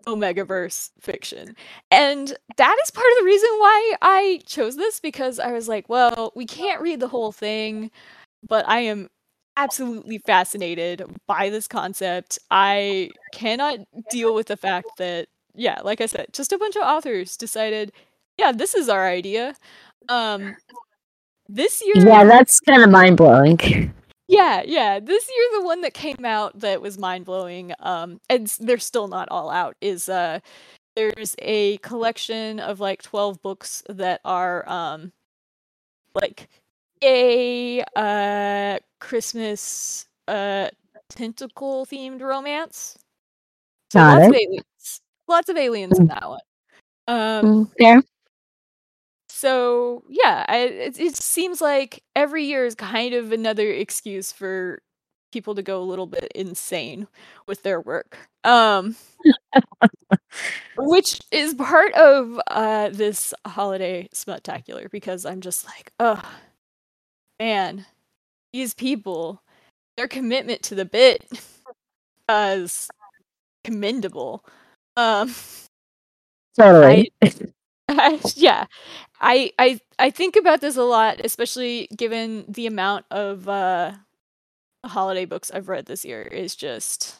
Omegaverse 0.06 0.90
fiction. 1.00 1.56
And 1.90 2.36
that 2.56 2.76
is 2.84 2.90
part 2.90 3.06
of 3.12 3.18
the 3.18 3.24
reason 3.24 3.48
why 3.58 3.94
I 4.02 4.40
chose 4.46 4.76
this 4.76 5.00
because 5.00 5.38
I 5.38 5.52
was 5.52 5.68
like, 5.68 5.88
well, 5.88 6.32
we 6.36 6.46
can't 6.46 6.80
read 6.80 7.00
the 7.00 7.08
whole 7.08 7.32
thing, 7.32 7.90
but 8.46 8.68
I 8.68 8.80
am 8.80 9.08
absolutely 9.56 10.18
fascinated 10.18 11.04
by 11.26 11.50
this 11.50 11.66
concept. 11.66 12.38
I 12.50 13.10
cannot 13.32 13.80
deal 14.10 14.34
with 14.34 14.46
the 14.46 14.56
fact 14.56 14.88
that, 14.98 15.28
yeah, 15.54 15.80
like 15.82 16.00
I 16.00 16.06
said, 16.06 16.26
just 16.32 16.52
a 16.52 16.58
bunch 16.58 16.76
of 16.76 16.82
authors 16.82 17.36
decided, 17.36 17.92
yeah, 18.38 18.52
this 18.52 18.74
is 18.74 18.88
our 18.88 19.06
idea. 19.06 19.54
Um, 20.08 20.56
this 21.48 21.82
year, 21.84 22.06
Yeah, 22.06 22.24
that's 22.24 22.60
kind 22.60 22.82
of 22.82 22.90
mind 22.90 23.16
blowing. 23.16 23.92
Yeah, 24.28 24.62
yeah. 24.66 24.98
This 25.00 25.28
year, 25.28 25.60
the 25.60 25.64
one 25.66 25.82
that 25.82 25.94
came 25.94 26.24
out 26.24 26.58
that 26.60 26.80
was 26.82 26.98
mind 26.98 27.24
blowing, 27.24 27.72
um, 27.80 28.20
and 28.28 28.44
s- 28.46 28.56
they're 28.58 28.78
still 28.78 29.08
not 29.08 29.28
all 29.30 29.50
out, 29.50 29.76
is 29.80 30.08
uh, 30.08 30.40
there's 30.96 31.34
a 31.40 31.78
collection 31.78 32.60
of 32.60 32.80
like 32.80 33.02
12 33.02 33.42
books 33.42 33.82
that 33.88 34.20
are 34.24 34.68
um, 34.68 35.12
like 36.14 36.48
a 37.02 37.82
uh, 37.94 38.78
Christmas 39.00 40.06
uh, 40.28 40.68
tentacle 41.08 41.86
themed 41.86 42.20
romance. 42.20 42.96
So 43.90 44.00
Got 44.00 44.14
lots 44.14 44.28
of 44.28 44.34
it. 44.34 44.42
aliens. 44.42 45.00
Lots 45.28 45.48
of 45.48 45.56
aliens 45.56 45.98
in 45.98 46.06
that 46.08 46.28
one. 46.28 46.40
Um, 47.08 47.44
Mm, 47.46 47.70
Fair. 47.78 48.02
So 49.36 50.02
yeah, 50.08 50.46
I, 50.48 50.58
it, 50.60 50.98
it 50.98 51.16
seems 51.16 51.60
like 51.60 52.02
every 52.14 52.46
year 52.46 52.64
is 52.64 52.74
kind 52.74 53.12
of 53.12 53.32
another 53.32 53.70
excuse 53.70 54.32
for 54.32 54.80
people 55.30 55.54
to 55.54 55.62
go 55.62 55.78
a 55.78 55.84
little 55.84 56.06
bit 56.06 56.32
insane 56.34 57.06
with 57.46 57.62
their 57.62 57.78
work. 57.78 58.16
Um, 58.44 58.96
which 60.78 61.20
is 61.30 61.52
part 61.52 61.92
of 61.92 62.40
uh, 62.46 62.88
this 62.88 63.34
holiday 63.46 64.08
spectacular 64.10 64.88
because 64.88 65.26
I'm 65.26 65.42
just 65.42 65.66
like, 65.66 65.92
oh 66.00 66.22
man, 67.38 67.84
these 68.54 68.72
people, 68.72 69.42
their 69.98 70.08
commitment 70.08 70.62
to 70.62 70.74
the 70.74 70.86
bit 70.86 71.28
is 72.30 72.88
commendable. 73.64 74.46
Um, 74.96 75.34
Totally. 76.58 77.12
I, 77.22 77.30
yeah, 78.34 78.66
I 79.20 79.52
I 79.58 79.80
I 79.98 80.10
think 80.10 80.36
about 80.36 80.60
this 80.60 80.76
a 80.76 80.82
lot, 80.82 81.20
especially 81.24 81.88
given 81.96 82.44
the 82.48 82.66
amount 82.66 83.06
of 83.10 83.48
uh 83.48 83.92
holiday 84.84 85.24
books 85.24 85.50
I've 85.52 85.68
read 85.68 85.86
this 85.86 86.04
year. 86.04 86.22
Is 86.22 86.56
just 86.56 87.16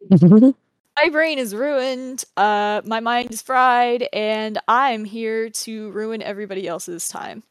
my 0.10 1.08
brain 1.10 1.38
is 1.38 1.54
ruined, 1.54 2.24
uh, 2.36 2.82
my 2.84 3.00
mind 3.00 3.32
is 3.32 3.42
fried, 3.42 4.08
and 4.12 4.58
I'm 4.68 5.04
here 5.04 5.50
to 5.50 5.90
ruin 5.92 6.22
everybody 6.22 6.66
else's 6.66 7.08
time. 7.08 7.42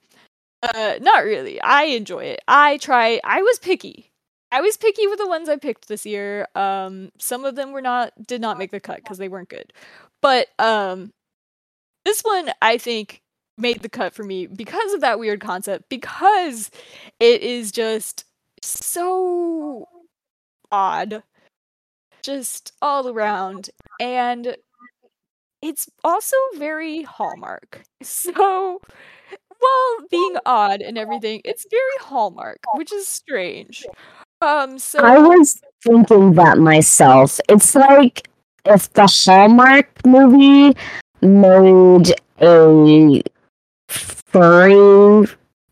Uh, 0.63 0.96
not 1.01 1.24
really. 1.24 1.62
I 1.62 1.84
enjoy 1.84 2.25
it. 2.25 2.42
I 2.48 2.77
try. 2.77 3.20
I 3.24 3.42
was 3.42 3.60
picky. 3.60 4.12
I 4.51 4.62
was 4.62 4.77
picky 4.77 5.08
with 5.08 5.20
the 5.20 5.27
ones 5.27 5.50
I 5.50 5.58
picked 5.58 5.88
this 5.88 6.06
year. 6.06 6.48
Um, 6.56 7.12
some 7.20 7.46
of 7.46 7.56
them 7.56 7.72
were 7.72 7.82
not 7.82 8.13
did 8.27 8.42
not 8.42 8.58
make 8.58 8.72
the 8.72 8.80
cut 8.80 8.98
because 8.98 9.18
they 9.18 9.30
weren't 9.30 9.50
good, 9.50 9.74
but 10.22 10.48
um, 10.60 11.13
this 12.05 12.21
one 12.21 12.51
I 12.62 12.77
think 12.77 13.21
made 13.57 13.81
the 13.81 13.89
cut 13.89 14.13
for 14.13 14.24
me 14.24 14.47
because 14.47 14.93
of 14.93 15.01
that 15.01 15.19
weird 15.19 15.41
concept. 15.41 15.89
Because 15.89 16.71
it 17.19 17.41
is 17.41 17.71
just 17.71 18.25
so 18.62 19.88
odd, 20.71 21.24
just 22.24 22.74
all 22.81 23.07
around, 23.07 23.69
and 24.00 24.55
it's 25.62 25.89
also 26.03 26.38
very 26.57 27.03
Hallmark. 27.03 27.81
So, 28.03 28.81
while 29.59 30.07
being 30.12 30.35
odd 30.45 30.81
and 30.81 30.95
everything, 30.95 31.41
it's 31.43 31.65
very 31.71 31.97
Hallmark, 32.01 32.59
which 32.75 32.93
is 32.93 33.07
strange. 33.07 33.83
Um, 34.41 34.77
so 34.77 35.00
I 35.00 35.17
was 35.17 35.59
thinking 35.83 36.33
that 36.33 36.59
myself. 36.59 37.39
It's 37.50 37.74
like 37.74 38.27
if 38.65 38.93
the 38.93 39.07
Hallmark 39.07 40.05
movie 40.05 40.77
made 41.25 42.13
a 42.41 43.22
furry 43.88 45.27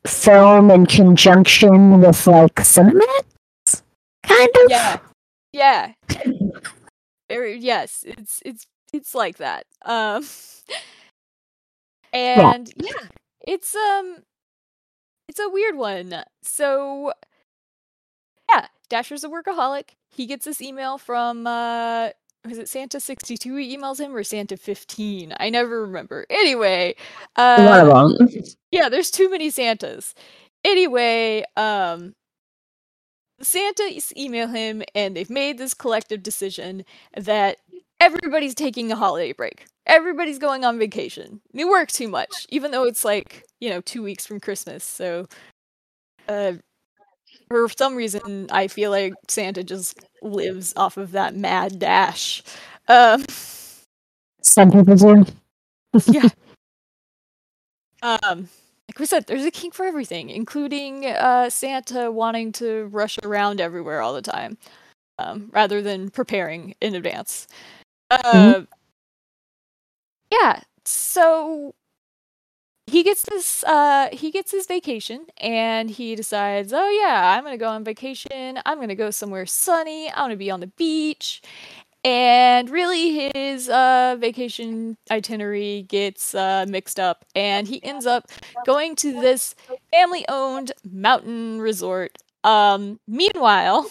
film 0.05 0.71
in 0.71 0.85
conjunction 0.85 2.01
with 2.01 2.27
like 2.27 2.55
Cinemax, 2.55 3.81
kind 4.23 4.49
of. 4.49 4.69
yeah, 4.69 4.97
yeah, 5.51 5.93
very 7.29 7.57
yes. 7.57 8.03
It's 8.05 8.41
it's 8.45 8.65
it's 8.91 9.15
like 9.15 9.37
that. 9.37 9.65
Um, 9.85 10.25
and 12.13 12.71
yeah, 12.77 13.07
it's 13.47 13.75
um, 13.75 14.23
it's 15.27 15.39
a 15.39 15.49
weird 15.49 15.75
one. 15.75 16.23
So 16.43 17.13
yeah, 18.49 18.67
Dasher's 18.89 19.23
a 19.23 19.29
workaholic. 19.29 19.91
He 20.11 20.25
gets 20.25 20.45
this 20.45 20.61
email 20.61 20.97
from 20.97 21.47
uh 21.47 22.09
was 22.45 22.57
it 22.57 22.67
Santa 22.69 22.99
62 22.99 23.55
he 23.55 23.77
emails 23.77 23.99
him 23.99 24.15
or 24.15 24.23
Santa 24.23 24.57
15? 24.57 25.33
I 25.39 25.49
never 25.49 25.81
remember. 25.81 26.25
Anyway, 26.29 26.95
uh 27.35 27.83
One 27.85 28.11
of 28.11 28.17
them. 28.17 28.43
yeah, 28.71 28.89
there's 28.89 29.11
too 29.11 29.29
many 29.29 29.49
Santas. 29.49 30.13
Anyway, 30.65 31.43
um 31.55 32.13
Santas 33.41 34.13
email 34.15 34.47
him 34.47 34.83
and 34.95 35.15
they've 35.15 35.29
made 35.29 35.57
this 35.57 35.73
collective 35.73 36.23
decision 36.23 36.85
that 37.17 37.57
everybody's 37.99 38.55
taking 38.55 38.91
a 38.91 38.95
holiday 38.95 39.33
break. 39.33 39.65
Everybody's 39.85 40.39
going 40.39 40.63
on 40.63 40.79
vacation. 40.79 41.41
They 41.53 41.65
work 41.65 41.89
too 41.91 42.07
much, 42.07 42.45
even 42.49 42.71
though 42.71 42.85
it's 42.85 43.03
like, 43.03 43.43
you 43.59 43.69
know, 43.69 43.81
two 43.81 44.01
weeks 44.03 44.25
from 44.25 44.39
Christmas. 44.39 44.83
So 44.83 45.27
uh 46.27 46.53
for 47.49 47.67
some 47.69 47.95
reason 47.95 48.47
I 48.51 48.67
feel 48.67 48.91
like 48.91 49.13
Santa 49.27 49.63
just 49.63 49.99
lives 50.23 50.73
off 50.75 50.97
of 50.97 51.11
that 51.11 51.35
mad 51.35 51.79
dash. 51.79 52.43
Um 52.87 53.25
Some 54.41 54.71
people 54.71 54.95
do. 54.95 55.25
yeah. 56.07 56.29
Um 58.01 58.49
like 58.89 58.99
we 58.99 59.05
said, 59.05 59.27
there's 59.27 59.45
a 59.45 59.51
king 59.51 59.71
for 59.71 59.85
everything, 59.85 60.29
including 60.29 61.05
uh 61.05 61.49
Santa 61.49 62.11
wanting 62.11 62.51
to 62.53 62.85
rush 62.87 63.17
around 63.23 63.61
everywhere 63.61 64.01
all 64.01 64.13
the 64.13 64.21
time. 64.21 64.57
Um, 65.19 65.49
rather 65.53 65.81
than 65.81 66.09
preparing 66.09 66.73
in 66.81 66.95
advance. 66.95 67.47
Uh, 68.09 68.63
yeah, 70.31 70.61
so 70.85 71.75
he 72.87 73.03
gets 73.03 73.23
this 73.23 73.63
uh 73.63 74.09
he 74.11 74.29
gets 74.29 74.51
his 74.51 74.67
vacation 74.67 75.25
and 75.37 75.89
he 75.89 76.15
decides 76.15 76.73
oh 76.73 76.89
yeah 76.89 77.35
i'm 77.37 77.43
gonna 77.43 77.57
go 77.57 77.69
on 77.69 77.83
vacation. 77.83 78.59
I'm 78.65 78.79
gonna 78.79 78.95
go 78.95 79.11
somewhere 79.11 79.45
sunny. 79.45 80.09
I'm 80.09 80.25
gonna 80.25 80.35
be 80.35 80.51
on 80.51 80.59
the 80.59 80.67
beach. 80.67 81.41
And 82.05 82.69
really 82.69 83.31
his 83.33 83.69
uh 83.69 84.17
vacation 84.19 84.97
itinerary 85.09 85.83
gets 85.83 86.35
uh 86.35 86.65
mixed 86.67 86.99
up 86.99 87.25
and 87.35 87.67
he 87.67 87.83
ends 87.83 88.05
up 88.05 88.29
going 88.65 88.95
to 88.97 89.13
this 89.13 89.55
family 89.91 90.25
owned 90.27 90.73
mountain 90.83 91.61
resort. 91.61 92.17
Um 92.43 92.99
meanwhile 93.07 93.89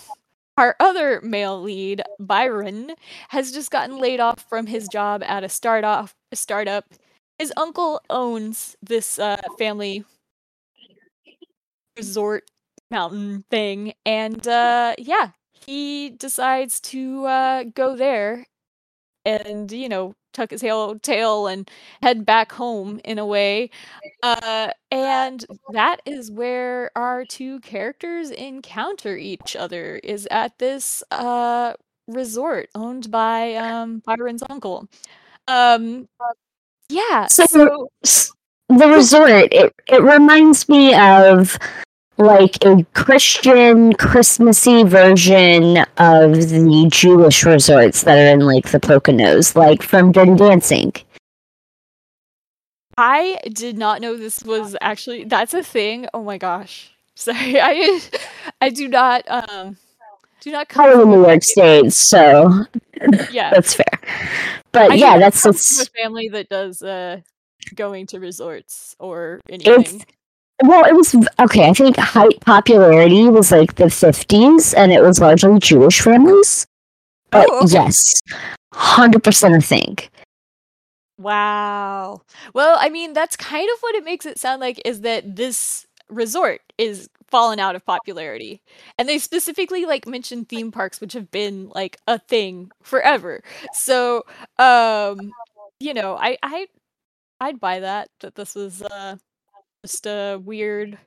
our 0.59 0.77
other 0.79 1.21
male 1.23 1.61
lead 1.63 2.03
byron 2.21 2.93
has 3.31 3.53
just 3.53 3.71
gotten 3.71 3.99
laid 3.99 4.21
off 4.21 4.45
from 4.49 4.67
his 4.67 4.87
job 4.89 5.23
at 5.25 5.45
a 5.45 5.49
startup 5.49 6.11
startup 6.35 6.85
his 7.39 7.53
uncle 7.57 8.01
owns 8.11 8.77
this 8.83 9.19
uh, 9.19 9.41
family 9.59 10.05
resort 11.97 12.45
mountain 12.91 13.45
thing 13.51 13.93
and 14.05 14.47
uh, 14.47 14.95
yeah 14.99 15.31
he 15.67 16.11
decides 16.11 16.81
to 16.81 17.25
uh, 17.27 17.65
go 17.75 17.97
there 17.97 18.47
and 19.25 19.73
you 19.73 19.89
know 19.89 20.15
tuck 20.33 20.51
his 20.51 20.63
tail, 21.03 21.47
and 21.47 21.71
head 22.03 22.25
back 22.27 22.53
home 22.53 23.01
in 23.05 23.19
a 23.19 23.27
way. 23.27 23.71
Uh, 24.23 24.71
and 24.91 25.45
that 25.73 26.01
is 26.07 26.31
where 26.31 26.91
our 26.97 27.25
two 27.25 27.61
characters 27.61 28.31
encounter 28.31 29.17
each 29.17 29.57
other 29.57 30.01
is 30.05 30.29
at 30.31 30.59
this 30.59 31.03
uh, 31.11 31.75
resort 32.09 32.69
owned 32.75 33.11
by 33.11 33.55
um, 33.57 34.03
byron's 34.07 34.43
uncle. 34.51 34.89
Um, 35.49 36.09
yeah. 36.89 37.27
So, 37.27 37.45
So, 38.03 38.35
the 38.69 38.89
resort 38.89 39.31
it, 39.31 39.75
it 39.89 40.03
reminds 40.03 40.69
me 40.69 40.95
of 40.95 41.59
like 42.19 42.65
a 42.65 42.85
Christian 42.95 43.93
Christmassy 43.95 44.85
version 44.85 45.79
of 45.99 46.35
the 46.35 46.89
Jewish 46.91 47.45
resorts 47.45 48.03
that 48.03 48.19
are 48.19 48.33
in 48.33 48.41
like 48.41 48.71
the 48.71 48.79
Poconos, 48.81 49.57
like 49.57 49.83
from 49.83 50.13
Dirty 50.13 50.35
Dancing. 50.35 50.93
I 52.99 53.39
did 53.53 53.79
not 53.79 54.01
know 54.01 54.17
this 54.17 54.43
was 54.45 54.77
actually 54.81 55.25
that's 55.25 55.55
a 55.55 55.63
thing. 55.63 56.07
Oh 56.15 56.23
my 56.23 56.39
gosh. 56.39 56.91
Sorry. 57.15 57.61
I 57.61 58.01
I 58.61 58.71
do 58.71 58.89
not 58.89 59.25
um 59.29 59.77
do 60.43 60.51
not 60.51 60.69
come 60.69 61.01
in 61.01 61.11
New 61.11 61.23
York 61.23 61.43
State, 61.43 61.93
so 61.93 62.65
yeah. 63.31 63.51
that's 63.51 63.75
fair. 63.75 64.01
But 64.73 64.91
I 64.91 64.95
yeah, 64.97 65.19
that's 65.19 65.41
from 65.41 65.53
a 65.53 66.03
family 66.03 66.29
that 66.31 66.49
does 66.49 66.83
uh 66.83 67.21
going 67.75 68.07
to 68.09 68.19
resorts 68.19 68.97
or 68.99 69.41
anything. 69.49 70.05
well, 70.65 70.85
it 70.85 70.95
was 70.95 71.15
okay. 71.41 71.69
I 71.69 71.73
think 71.73 71.97
height 71.97 72.41
popularity 72.41 73.29
was 73.29 73.53
like 73.53 73.77
the 73.77 73.89
fifties, 73.89 74.75
and 74.75 74.93
it 74.93 75.03
was 75.03 75.21
largely 75.21 75.59
Jewish 75.61 76.01
families. 76.01 76.67
But 77.31 77.49
Oh, 77.49 77.65
okay. 77.65 77.75
yes, 77.75 78.21
hundred 78.75 79.23
percent 79.23 79.55
I 79.55 79.61
think. 79.61 80.11
Wow. 81.19 82.23
Well, 82.53 82.77
I 82.81 82.89
mean, 82.89 83.13
that's 83.13 83.37
kind 83.37 83.69
of 83.73 83.79
what 83.81 83.95
it 83.95 84.05
makes 84.05 84.27
it 84.27 84.39
sound 84.41 84.61
like 84.61 84.83
is 84.85 85.03
that 85.03 85.37
this 85.37 85.87
resort 86.09 86.61
is 86.79 87.09
fallen 87.33 87.59
out 87.59 87.75
of 87.75 87.85
popularity. 87.85 88.63
And 88.99 89.09
they 89.09 89.19
specifically 89.19 89.87
like 89.87 90.07
mentioned 90.07 90.49
theme 90.49 90.71
parks 90.71 91.01
which 91.01 91.15
have 91.15 91.31
been 91.33 91.71
like 91.75 91.99
a 92.07 92.19
thing 92.21 92.71
forever. 92.83 93.43
So, 93.73 94.25
um, 94.59 95.33
you 95.81 95.95
know, 95.95 96.17
I 96.17 96.37
I 96.45 96.69
I'd 97.41 97.59
buy 97.59 97.81
that 97.81 98.09
that 98.21 98.37
this 98.37 98.55
was 98.55 98.83
uh 98.83 99.17
just 99.85 100.07
a 100.07 100.37
weird 100.45 100.99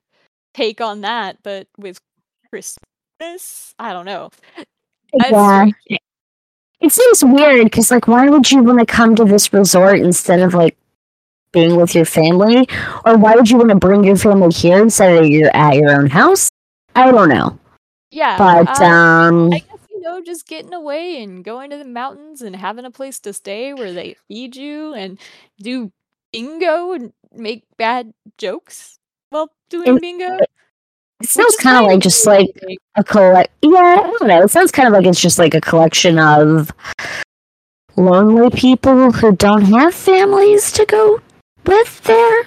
take 0.53 0.81
on 0.81 1.01
that, 1.01 1.37
but 1.43 1.67
with 1.77 1.99
Christmas, 2.49 3.73
I 3.79 3.93
don't 3.93 4.05
know. 4.05 4.31
Yeah. 5.13 5.97
It 6.81 6.91
seems 6.91 7.23
weird 7.23 7.65
because, 7.65 7.89
like, 7.89 8.07
why 8.07 8.29
would 8.29 8.51
you 8.51 8.61
want 8.63 8.79
to 8.79 8.85
come 8.85 9.15
to 9.15 9.25
this 9.25 9.51
resort 9.53 9.99
instead 9.99 10.41
of 10.41 10.53
like 10.53 10.77
being 11.55 11.77
with 11.77 11.95
your 11.95 12.05
family, 12.05 12.67
or 13.05 13.17
why 13.17 13.35
would 13.35 13.49
you 13.49 13.57
want 13.57 13.69
to 13.69 13.75
bring 13.75 14.03
your 14.03 14.17
family 14.17 14.53
here 14.53 14.79
instead 14.81 15.17
of 15.17 15.27
you're 15.27 15.55
at 15.55 15.75
your 15.75 15.91
own 15.99 16.07
house? 16.07 16.49
I 16.95 17.11
don't 17.11 17.29
know, 17.29 17.57
Yeah. 18.11 18.37
but 18.37 18.79
uh, 18.79 18.85
um, 18.85 19.51
I 19.53 19.59
guess 19.59 19.79
you 19.89 20.01
know, 20.01 20.21
just 20.23 20.47
getting 20.47 20.73
away 20.73 21.23
and 21.23 21.43
going 21.43 21.71
to 21.71 21.77
the 21.77 21.85
mountains 21.85 22.41
and 22.43 22.55
having 22.55 22.85
a 22.85 22.91
place 22.91 23.19
to 23.21 23.33
stay 23.33 23.73
where 23.73 23.91
they 23.93 24.15
feed 24.27 24.55
you 24.55 24.93
and 24.93 25.19
do 25.59 25.91
bingo 26.31 26.93
and 26.93 27.13
make 27.33 27.63
bad 27.77 28.13
jokes 28.37 28.99
while 29.31 29.49
doing 29.69 29.87
And- 29.89 29.99
bingo. 30.01 30.37
it 31.21 31.29
sounds 31.29 31.55
kind 31.57 31.77
of 31.77 31.85
like 31.91 32.01
just 32.01 32.25
like 32.27 32.47
a 32.95 33.03
collect. 33.03 33.51
Yeah, 33.61 33.69
I 33.99 34.11
don't 34.19 34.27
know. 34.27 34.43
It 34.43 34.51
sounds 34.51 34.71
kind 34.71 34.87
of 34.87 34.93
like 34.93 35.05
it's 35.05 35.21
just 35.21 35.39
like 35.39 35.53
a 35.55 35.61
collection 35.61 36.19
of 36.19 36.71
lonely 37.97 38.49
people 38.51 39.11
who 39.11 39.35
don't 39.35 39.63
have 39.63 39.93
families 39.93 40.71
to 40.73 40.85
go 40.85 41.19
with 41.65 42.01
there. 42.03 42.43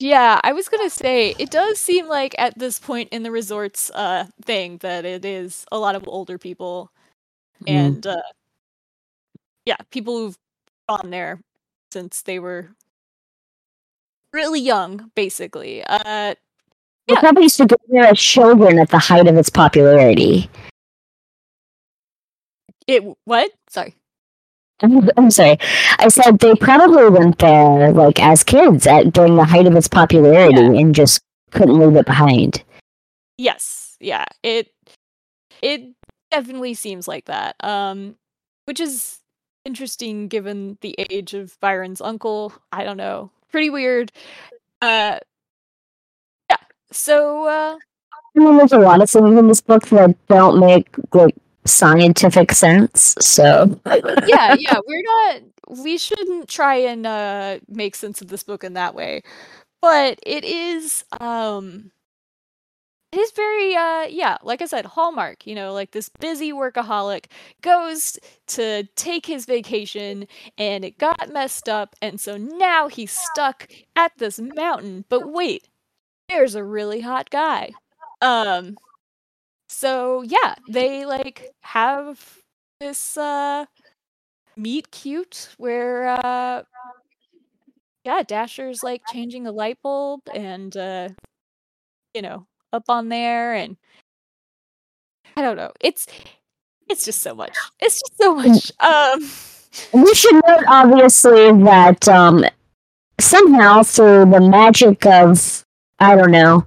Yeah, 0.00 0.40
I 0.44 0.52
was 0.52 0.68
gonna 0.68 0.90
say 0.90 1.34
it 1.38 1.50
does 1.50 1.80
seem 1.80 2.06
like 2.08 2.34
at 2.38 2.58
this 2.58 2.78
point 2.78 3.08
in 3.10 3.22
the 3.24 3.30
resorts 3.30 3.90
uh 3.94 4.26
thing 4.44 4.78
that 4.78 5.04
it 5.04 5.24
is 5.24 5.66
a 5.72 5.78
lot 5.78 5.94
of 5.96 6.06
older 6.08 6.38
people 6.38 6.90
Mm. 7.64 7.68
and 7.68 8.06
uh 8.06 8.22
yeah, 9.64 9.76
people 9.90 10.16
who've 10.18 10.38
gone 10.88 11.10
there 11.10 11.40
since 11.92 12.22
they 12.22 12.38
were 12.38 12.70
really 14.32 14.60
young, 14.60 15.10
basically. 15.16 15.82
Uh 15.84 16.34
yeah. 17.08 17.20
probably 17.20 17.44
used 17.44 17.56
to 17.58 17.66
go 17.66 17.76
there 17.88 18.04
as 18.06 18.20
children 18.20 18.78
at 18.78 18.90
the 18.90 18.98
height 18.98 19.26
of 19.26 19.36
its 19.36 19.50
popularity. 19.50 20.48
it 22.86 23.02
what? 23.24 23.50
Sorry. 23.68 23.94
I'm, 24.80 25.08
I'm 25.16 25.30
sorry. 25.30 25.58
I 25.98 26.08
said 26.08 26.38
they 26.38 26.54
probably 26.54 27.08
went 27.08 27.38
there 27.38 27.92
like 27.92 28.20
as 28.20 28.44
kids 28.44 28.86
at 28.86 29.12
during 29.12 29.36
the 29.36 29.44
height 29.44 29.66
of 29.66 29.76
its 29.76 29.88
popularity 29.88 30.60
and 30.60 30.94
just 30.94 31.20
couldn't 31.50 31.78
leave 31.78 31.96
it 31.96 32.06
behind. 32.06 32.62
Yes, 33.36 33.96
yeah. 34.00 34.24
It 34.42 34.72
it 35.62 35.94
definitely 36.30 36.74
seems 36.74 37.08
like 37.08 37.26
that. 37.26 37.56
Um, 37.64 38.16
which 38.66 38.80
is 38.80 39.20
interesting 39.64 40.28
given 40.28 40.78
the 40.80 40.94
age 41.10 41.34
of 41.34 41.58
Byron's 41.60 42.00
uncle. 42.00 42.52
I 42.72 42.84
don't 42.84 42.96
know. 42.96 43.30
Pretty 43.50 43.70
weird. 43.70 44.12
Uh, 44.82 45.18
yeah. 46.50 46.56
So, 46.90 47.46
uh, 47.46 47.76
I 48.36 48.38
mean, 48.38 48.56
there's 48.56 48.72
a 48.72 48.78
lot 48.78 49.02
of 49.02 49.10
things 49.10 49.38
in 49.38 49.48
this 49.48 49.60
book 49.60 49.86
that 49.88 50.14
don't 50.28 50.60
make 50.60 50.88
like 51.12 51.34
scientific 51.68 52.52
sense. 52.52 53.14
So 53.20 53.80
yeah, 54.26 54.56
yeah, 54.58 54.78
we're 54.86 55.02
not. 55.02 55.42
We 55.82 55.98
shouldn't 55.98 56.48
try 56.48 56.76
and 56.76 57.06
uh, 57.06 57.58
make 57.68 57.94
sense 57.94 58.22
of 58.22 58.28
this 58.28 58.42
book 58.42 58.64
in 58.64 58.72
that 58.74 58.94
way, 58.94 59.22
but 59.80 60.18
it 60.24 60.44
is. 60.44 61.04
Um, 61.20 61.92
it 63.12 63.18
is 63.18 63.30
very 63.32 63.74
uh 63.74 64.06
yeah 64.08 64.36
like 64.42 64.60
i 64.60 64.66
said 64.66 64.84
hallmark 64.84 65.46
you 65.46 65.54
know 65.54 65.72
like 65.72 65.92
this 65.92 66.10
busy 66.20 66.52
workaholic 66.52 67.26
goes 67.62 68.18
to 68.46 68.84
take 68.96 69.24
his 69.26 69.46
vacation 69.46 70.26
and 70.58 70.84
it 70.84 70.98
got 70.98 71.32
messed 71.32 71.68
up 71.68 71.96
and 72.02 72.20
so 72.20 72.36
now 72.36 72.88
he's 72.88 73.12
stuck 73.12 73.68
at 73.96 74.12
this 74.18 74.38
mountain 74.38 75.04
but 75.08 75.32
wait 75.32 75.68
there's 76.28 76.54
a 76.54 76.64
really 76.64 77.00
hot 77.00 77.30
guy 77.30 77.70
um 78.20 78.76
so 79.68 80.22
yeah 80.22 80.54
they 80.68 81.04
like 81.04 81.50
have 81.62 82.38
this 82.80 83.16
uh 83.16 83.64
meet 84.56 84.90
cute 84.90 85.50
where 85.58 86.08
uh 86.08 86.62
yeah 88.04 88.22
dasher's 88.22 88.82
like 88.82 89.02
changing 89.12 89.46
a 89.46 89.52
light 89.52 89.78
bulb 89.82 90.20
and 90.34 90.76
uh 90.76 91.08
you 92.14 92.22
know 92.22 92.46
up 92.72 92.84
on 92.88 93.08
there 93.08 93.54
and 93.54 93.76
I 95.36 95.42
don't 95.42 95.56
know. 95.56 95.72
It's 95.80 96.06
it's 96.88 97.04
just 97.04 97.22
so 97.22 97.34
much. 97.34 97.56
It's 97.80 98.00
just 98.00 98.18
so 98.18 98.34
much. 98.34 98.72
Um 98.80 99.28
we 99.92 100.14
should 100.14 100.34
note 100.46 100.64
obviously 100.66 101.52
that 101.64 102.08
um 102.08 102.44
somehow 103.20 103.82
through 103.82 104.30
the 104.30 104.40
magic 104.40 105.06
of 105.06 105.64
I 106.00 106.16
don't 106.16 106.32
know 106.32 106.64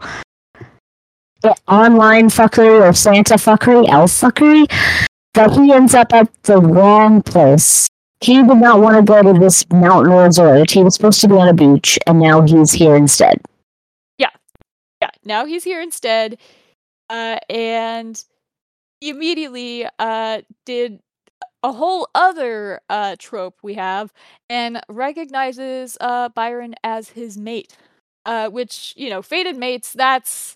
online 1.67 2.29
fuckery 2.29 2.81
or 2.81 2.93
Santa 2.93 3.35
fuckery, 3.35 3.87
elf 3.89 4.11
fuckery, 4.11 4.65
that 5.33 5.51
he 5.51 5.71
ends 5.71 5.93
up 5.93 6.13
at 6.13 6.29
the 6.43 6.57
wrong 6.59 7.21
place. 7.21 7.87
He 8.21 8.35
did 8.35 8.57
not 8.57 8.79
want 8.81 8.97
to 8.97 9.03
go 9.03 9.33
to 9.33 9.39
this 9.39 9.65
mountain 9.71 10.13
resort. 10.13 10.69
He 10.71 10.83
was 10.83 10.95
supposed 10.95 11.21
to 11.21 11.27
be 11.27 11.35
on 11.35 11.47
a 11.47 11.53
beach, 11.53 11.97
and 12.05 12.19
now 12.19 12.41
he's 12.41 12.71
here 12.71 12.95
instead 12.95 13.41
yeah, 14.17 14.29
Yeah. 15.01 15.09
now 15.25 15.45
he's 15.45 15.63
here 15.63 15.81
instead. 15.81 16.37
Uh, 17.09 17.37
and 17.49 18.23
he 19.01 19.09
immediately 19.09 19.87
uh, 19.99 20.41
did 20.65 20.99
a 21.63 21.71
whole 21.73 22.07
other 22.15 22.81
uh, 22.89 23.15
trope 23.19 23.57
we 23.63 23.73
have 23.75 24.13
and 24.49 24.81
recognizes 24.89 25.97
uh, 25.99 26.29
Byron 26.29 26.75
as 26.83 27.09
his 27.09 27.37
mate. 27.37 27.75
Uh, 28.23 28.49
which, 28.49 28.93
you 28.95 29.09
know, 29.09 29.23
fated 29.23 29.57
mates, 29.57 29.93
that's 29.93 30.55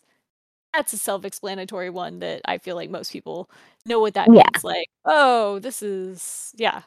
that's 0.75 0.93
a 0.93 0.97
self-explanatory 0.97 1.89
one 1.89 2.19
that 2.19 2.41
I 2.45 2.57
feel 2.57 2.75
like 2.75 2.89
most 2.89 3.11
people 3.11 3.49
know 3.85 3.99
what 3.99 4.15
that 4.15 4.27
yeah. 4.27 4.43
means. 4.53 4.63
Like, 4.63 4.87
oh, 5.05 5.59
this 5.59 5.81
is 5.81 6.53
yeah, 6.55 6.81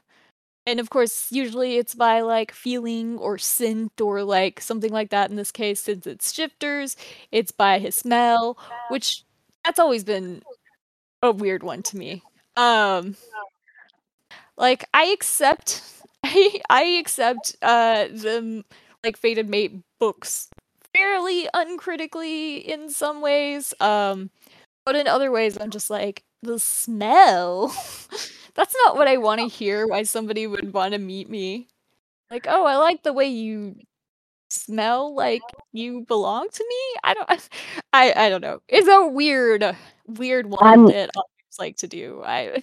and 0.69 0.81
of 0.81 0.91
course 0.91 1.29
usually 1.33 1.79
it's 1.79 1.95
by 1.95 2.21
like 2.21 2.53
feeling 2.53 3.17
or 3.19 3.39
scent 3.39 4.01
or 4.01 4.23
like 4.23 4.61
something 4.61 4.93
like 4.93 5.09
that 5.11 5.31
in 5.31 5.37
this 5.37 5.51
case 5.51 5.81
since 5.81 6.07
it's 6.07 6.33
shifters 6.33 6.95
it's 7.33 7.51
by 7.51 7.79
his 7.79 7.97
smell 7.97 8.59
which 8.91 9.25
that's 9.65 9.79
always 9.79 10.05
been 10.05 10.43
a 11.23 11.33
weird 11.33 11.63
one 11.63 11.83
to 11.83 11.97
me 11.97 12.23
um 12.57 13.17
like 14.59 14.85
i 14.93 15.07
accept 15.07 15.83
i, 16.25 16.61
I 16.69 16.83
accept 17.01 17.57
uh 17.63 18.09
the 18.09 18.63
like 19.03 19.17
fated 19.17 19.49
mate 19.49 19.73
books 19.99 20.51
fairly 20.99 21.49
uncritically 21.55 22.57
in 22.57 22.91
some 22.91 23.21
ways 23.21 23.73
um 23.81 24.31
but 24.85 24.97
in 24.97 25.07
other 25.07 25.31
ways 25.31 25.57
i'm 25.61 25.71
just 25.71 25.91
like 25.91 26.23
the 26.43 26.59
smell 26.59 27.73
That's 28.59 28.75
not 28.85 28.97
what 28.97 29.07
I 29.07 29.19
want 29.19 29.41
to 29.41 29.47
hear. 29.47 29.87
Why 29.87 30.03
somebody 30.03 30.49
would 30.49 30.73
want 30.73 30.93
to 30.93 30.99
meet 30.99 31.31
me? 31.31 31.69
Like, 32.29 32.47
oh, 32.49 32.67
I 32.67 32.77
like 32.77 33.05
the 33.05 33.13
way 33.13 33.27
you 33.27 33.77
smell 34.51 35.15
like 35.15 35.43
you 35.73 36.05
belong 36.09 36.49
to 36.53 36.65
me. 36.69 37.01
I 37.05 37.15
don't. 37.15 37.49
I 37.93 38.13
I 38.17 38.29
don't 38.29 38.41
know. 38.41 38.61
It's 38.67 38.89
a 38.89 39.07
weird, 39.07 39.77
weird 40.09 40.47
one 40.47 40.59
I'm, 40.61 40.87
that 40.87 41.11
authors 41.17 41.59
like 41.61 41.77
to 41.79 41.87
do. 41.87 42.21
I. 42.27 42.61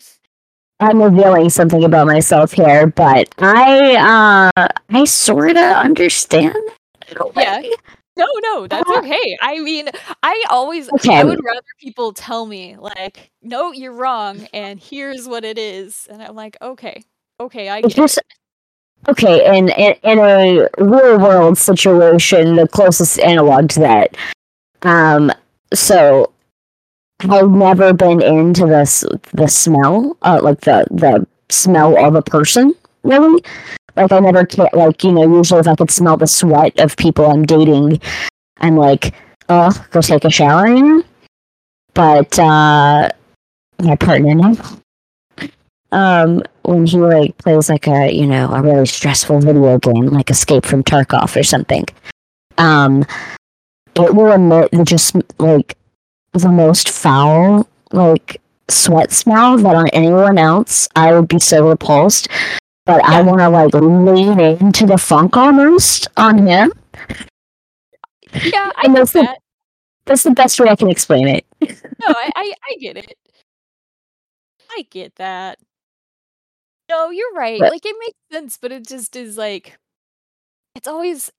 I'm 0.81 1.01
revealing 1.01 1.49
something 1.49 1.85
about 1.85 2.07
myself 2.07 2.51
here, 2.51 2.87
but 2.87 3.33
I 3.37 4.51
uh 4.57 4.67
I 4.89 5.05
sort 5.05 5.51
of 5.51 5.55
understand. 5.55 6.57
Yeah. 7.37 7.63
No, 8.17 8.27
no, 8.43 8.67
that's 8.67 8.89
okay. 8.97 9.37
I 9.41 9.59
mean, 9.59 9.89
I 10.23 10.43
always 10.49 10.89
okay. 10.93 11.17
I 11.17 11.23
would 11.23 11.43
rather 11.43 11.61
people 11.79 12.13
tell 12.13 12.45
me 12.45 12.77
like, 12.77 13.31
"No, 13.41 13.71
you're 13.71 13.91
wrong," 13.93 14.47
and 14.53 14.79
here's 14.79 15.27
what 15.27 15.43
it 15.43 15.57
is, 15.57 16.07
and 16.09 16.21
I'm 16.21 16.35
like, 16.35 16.57
"Okay, 16.61 17.03
okay, 17.39 17.69
I 17.69 17.81
get 17.81 17.91
just, 17.95 18.17
it." 18.17 18.25
Okay, 19.07 19.57
in, 19.57 19.69
in 19.69 19.95
in 20.03 20.19
a 20.19 20.67
real 20.77 21.19
world 21.19 21.57
situation, 21.57 22.55
the 22.55 22.67
closest 22.67 23.19
analog 23.19 23.69
to 23.69 23.79
that. 23.81 24.17
Um, 24.81 25.31
so 25.73 26.31
I've 27.21 27.49
never 27.51 27.93
been 27.93 28.21
into 28.21 28.65
this 28.65 29.03
the 29.33 29.47
smell, 29.47 30.17
uh, 30.21 30.39
like 30.41 30.61
the 30.61 30.85
the 30.91 31.27
smell 31.49 31.97
of 32.03 32.15
a 32.15 32.21
person, 32.21 32.73
really. 33.03 33.43
Like 33.95 34.11
I 34.11 34.19
never 34.19 34.45
can 34.45 34.67
like, 34.73 35.03
you 35.03 35.11
know, 35.11 35.37
usually 35.37 35.61
if 35.61 35.67
I 35.67 35.75
could 35.75 35.91
smell 35.91 36.17
the 36.17 36.27
sweat 36.27 36.79
of 36.79 36.97
people 36.97 37.25
I'm 37.25 37.45
dating, 37.45 38.01
I'm 38.57 38.75
like, 38.75 39.13
oh, 39.49 39.71
go 39.91 40.01
take 40.01 40.25
a 40.25 40.29
shower, 40.29 40.67
know? 40.67 41.03
But 41.93 42.37
uh 42.37 43.09
my 43.81 43.95
partner 43.95 44.35
now. 44.35 44.53
Um, 45.91 46.43
when 46.63 46.85
he 46.85 46.97
like 46.97 47.37
plays 47.37 47.69
like 47.69 47.87
a 47.87 48.11
you 48.11 48.25
know 48.25 48.51
a 48.51 48.61
really 48.61 48.85
stressful 48.85 49.39
video 49.39 49.77
game 49.79 50.07
like 50.07 50.29
Escape 50.29 50.65
from 50.65 50.83
Tarkov 50.83 51.35
or 51.37 51.43
something, 51.43 51.85
um, 52.57 53.05
it 53.95 54.13
will 54.13 54.31
emit 54.31 54.71
just 54.83 55.15
like 55.39 55.77
the 56.33 56.49
most 56.49 56.89
foul 56.89 57.69
like 57.93 58.41
sweat 58.67 59.11
smell 59.11 59.57
that 59.57 59.75
on 59.75 59.87
anyone 59.89 60.37
else 60.37 60.89
I 60.95 61.13
would 61.13 61.27
be 61.27 61.39
so 61.39 61.69
repulsed 61.69 62.27
but 62.85 63.01
yeah. 63.03 63.17
I 63.17 63.21
want 63.21 63.39
to 63.39 63.49
like 63.49 63.73
lean 63.73 64.39
into 64.39 64.85
the 64.85 64.97
funk 64.97 65.35
almost 65.35 66.07
on 66.17 66.45
him. 66.47 66.71
Yeah, 68.43 68.71
I 68.75 68.87
the, 68.87 69.05
that. 69.13 69.39
that's 70.05 70.23
the 70.23 70.31
best 70.31 70.59
way 70.59 70.69
I 70.69 70.75
can 70.75 70.89
explain 70.89 71.27
it. 71.27 71.45
no, 71.61 72.07
I, 72.07 72.31
I, 72.35 72.53
I 72.63 72.75
get 72.79 72.97
it. 72.97 73.17
I 74.71 74.85
get 74.89 75.15
that. 75.15 75.57
No, 76.89 77.09
you're 77.09 77.33
right. 77.33 77.59
But, 77.59 77.71
like 77.71 77.85
it 77.85 77.95
makes 77.99 78.17
sense, 78.31 78.57
but 78.57 78.71
it 78.71 78.87
just 78.87 79.15
is 79.15 79.37
like 79.37 79.77
it's 80.75 80.87
always 80.87 81.31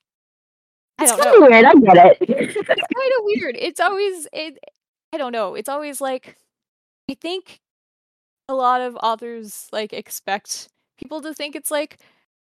it's 1.00 1.12
kind 1.12 1.34
of 1.34 1.42
weird. 1.42 1.64
I 1.64 1.74
get 1.74 2.16
it. 2.20 2.30
it's 2.30 2.54
kind 2.54 3.12
of 3.18 3.24
weird. 3.24 3.56
It's 3.58 3.80
always 3.80 4.26
it. 4.32 4.58
I 5.12 5.18
don't 5.18 5.32
know. 5.32 5.54
It's 5.54 5.68
always 5.68 6.00
like 6.00 6.36
I 7.10 7.14
think 7.14 7.60
a 8.48 8.54
lot 8.54 8.80
of 8.80 8.96
authors 9.02 9.68
like 9.72 9.92
expect 9.92 10.68
people 10.96 11.20
to 11.22 11.34
think 11.34 11.56
it's 11.56 11.70
like 11.70 11.98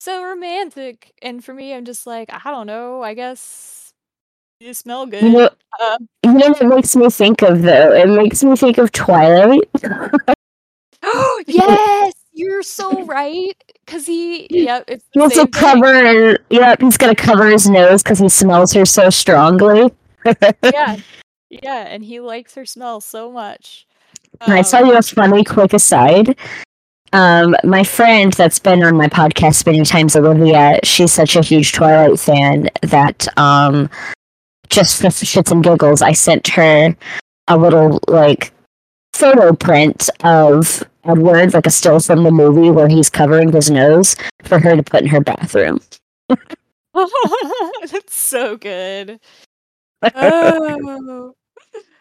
so 0.01 0.25
romantic. 0.25 1.13
And 1.23 1.45
for 1.45 1.55
me, 1.55 1.75
I'm 1.75 1.85
just 1.85 2.07
like, 2.07 2.29
I 2.33 2.51
don't 2.51 2.67
know. 2.67 3.03
I 3.03 3.15
guess 3.15 3.93
you 4.61 4.75
smell 4.75 5.07
good. 5.07 5.23
You 5.23 5.31
know, 5.31 5.51
uh, 5.81 5.99
you 6.25 6.33
know 6.33 6.49
what 6.49 6.63
it 6.63 6.67
makes 6.67 6.97
me 6.97 7.11
think 7.11 7.43
of 7.43 7.63
though? 7.63 7.93
It 7.93 8.09
makes 8.09 8.43
me 8.43 8.57
think 8.57 8.79
of 8.79 8.93
Twilight. 8.93 9.69
Oh 11.03 11.43
yes, 11.47 12.13
you're 12.33 12.63
so 12.63 13.05
right. 13.05 13.57
Cause 13.87 14.05
he, 14.05 14.49
yeah, 14.51 14.83
it's 14.89 15.05
he 15.13 15.21
also 15.21 15.47
cover. 15.47 16.39
Yeah, 16.51 16.75
he's 16.79 16.97
gonna 16.97 17.15
cover 17.15 17.49
his 17.49 17.69
nose 17.69 18.03
because 18.03 18.19
he 18.19 18.29
smells 18.29 18.73
her 18.73 18.85
so 18.85 19.09
strongly. 19.09 19.93
yeah, 20.63 20.97
yeah, 21.51 21.87
and 21.87 22.05
he 22.05 22.21
likes 22.21 22.55
her 22.57 22.67
smell 22.67 23.01
so 23.01 23.31
much. 23.31 23.87
Um, 24.41 24.53
I 24.53 24.63
tell 24.63 24.87
you 24.87 24.97
a 24.97 25.03
funny 25.03 25.45
quick 25.45 25.73
aside. 25.73 26.37
Um, 27.13 27.57
my 27.65 27.85
friend 27.85 28.33
that's 28.33 28.59
been 28.59 28.83
on 28.83 28.97
my 28.97 29.09
podcast 29.09 29.67
many 29.67 29.85
times, 29.85 30.15
Olivia, 30.17 30.79
she's 30.85 31.13
such 31.13 31.37
a 31.37 31.43
huge 31.43 31.73
Twilight 31.73 32.19
fan 32.21 32.69
that 32.83 33.27
um, 33.39 33.89
just 34.69 35.01
for 35.01 35.09
shits 35.09 35.51
and 35.51 35.65
giggles, 35.65 36.03
I 36.03 36.13
sent 36.13 36.49
her 36.49 36.95
a 37.49 37.57
little 37.57 38.01
like 38.09 38.53
photo 39.15 39.55
print 39.55 40.11
of 40.23 40.83
Edward, 41.05 41.55
like 41.55 41.67
a 41.67 41.71
still 41.71 42.01
from 42.01 42.25
the 42.25 42.31
movie 42.31 42.71
where 42.71 42.89
he's 42.89 43.09
covering 43.09 43.53
his 43.53 43.71
nose 43.71 44.15
for 44.45 44.59
her 44.59 44.77
to 44.77 44.83
put 44.83 45.03
in 45.03 45.09
her 45.09 45.21
bathroom. 45.21 45.81
That's 47.91 48.15
so 48.15 48.57
good. 48.57 49.21
Oh. 50.15 51.35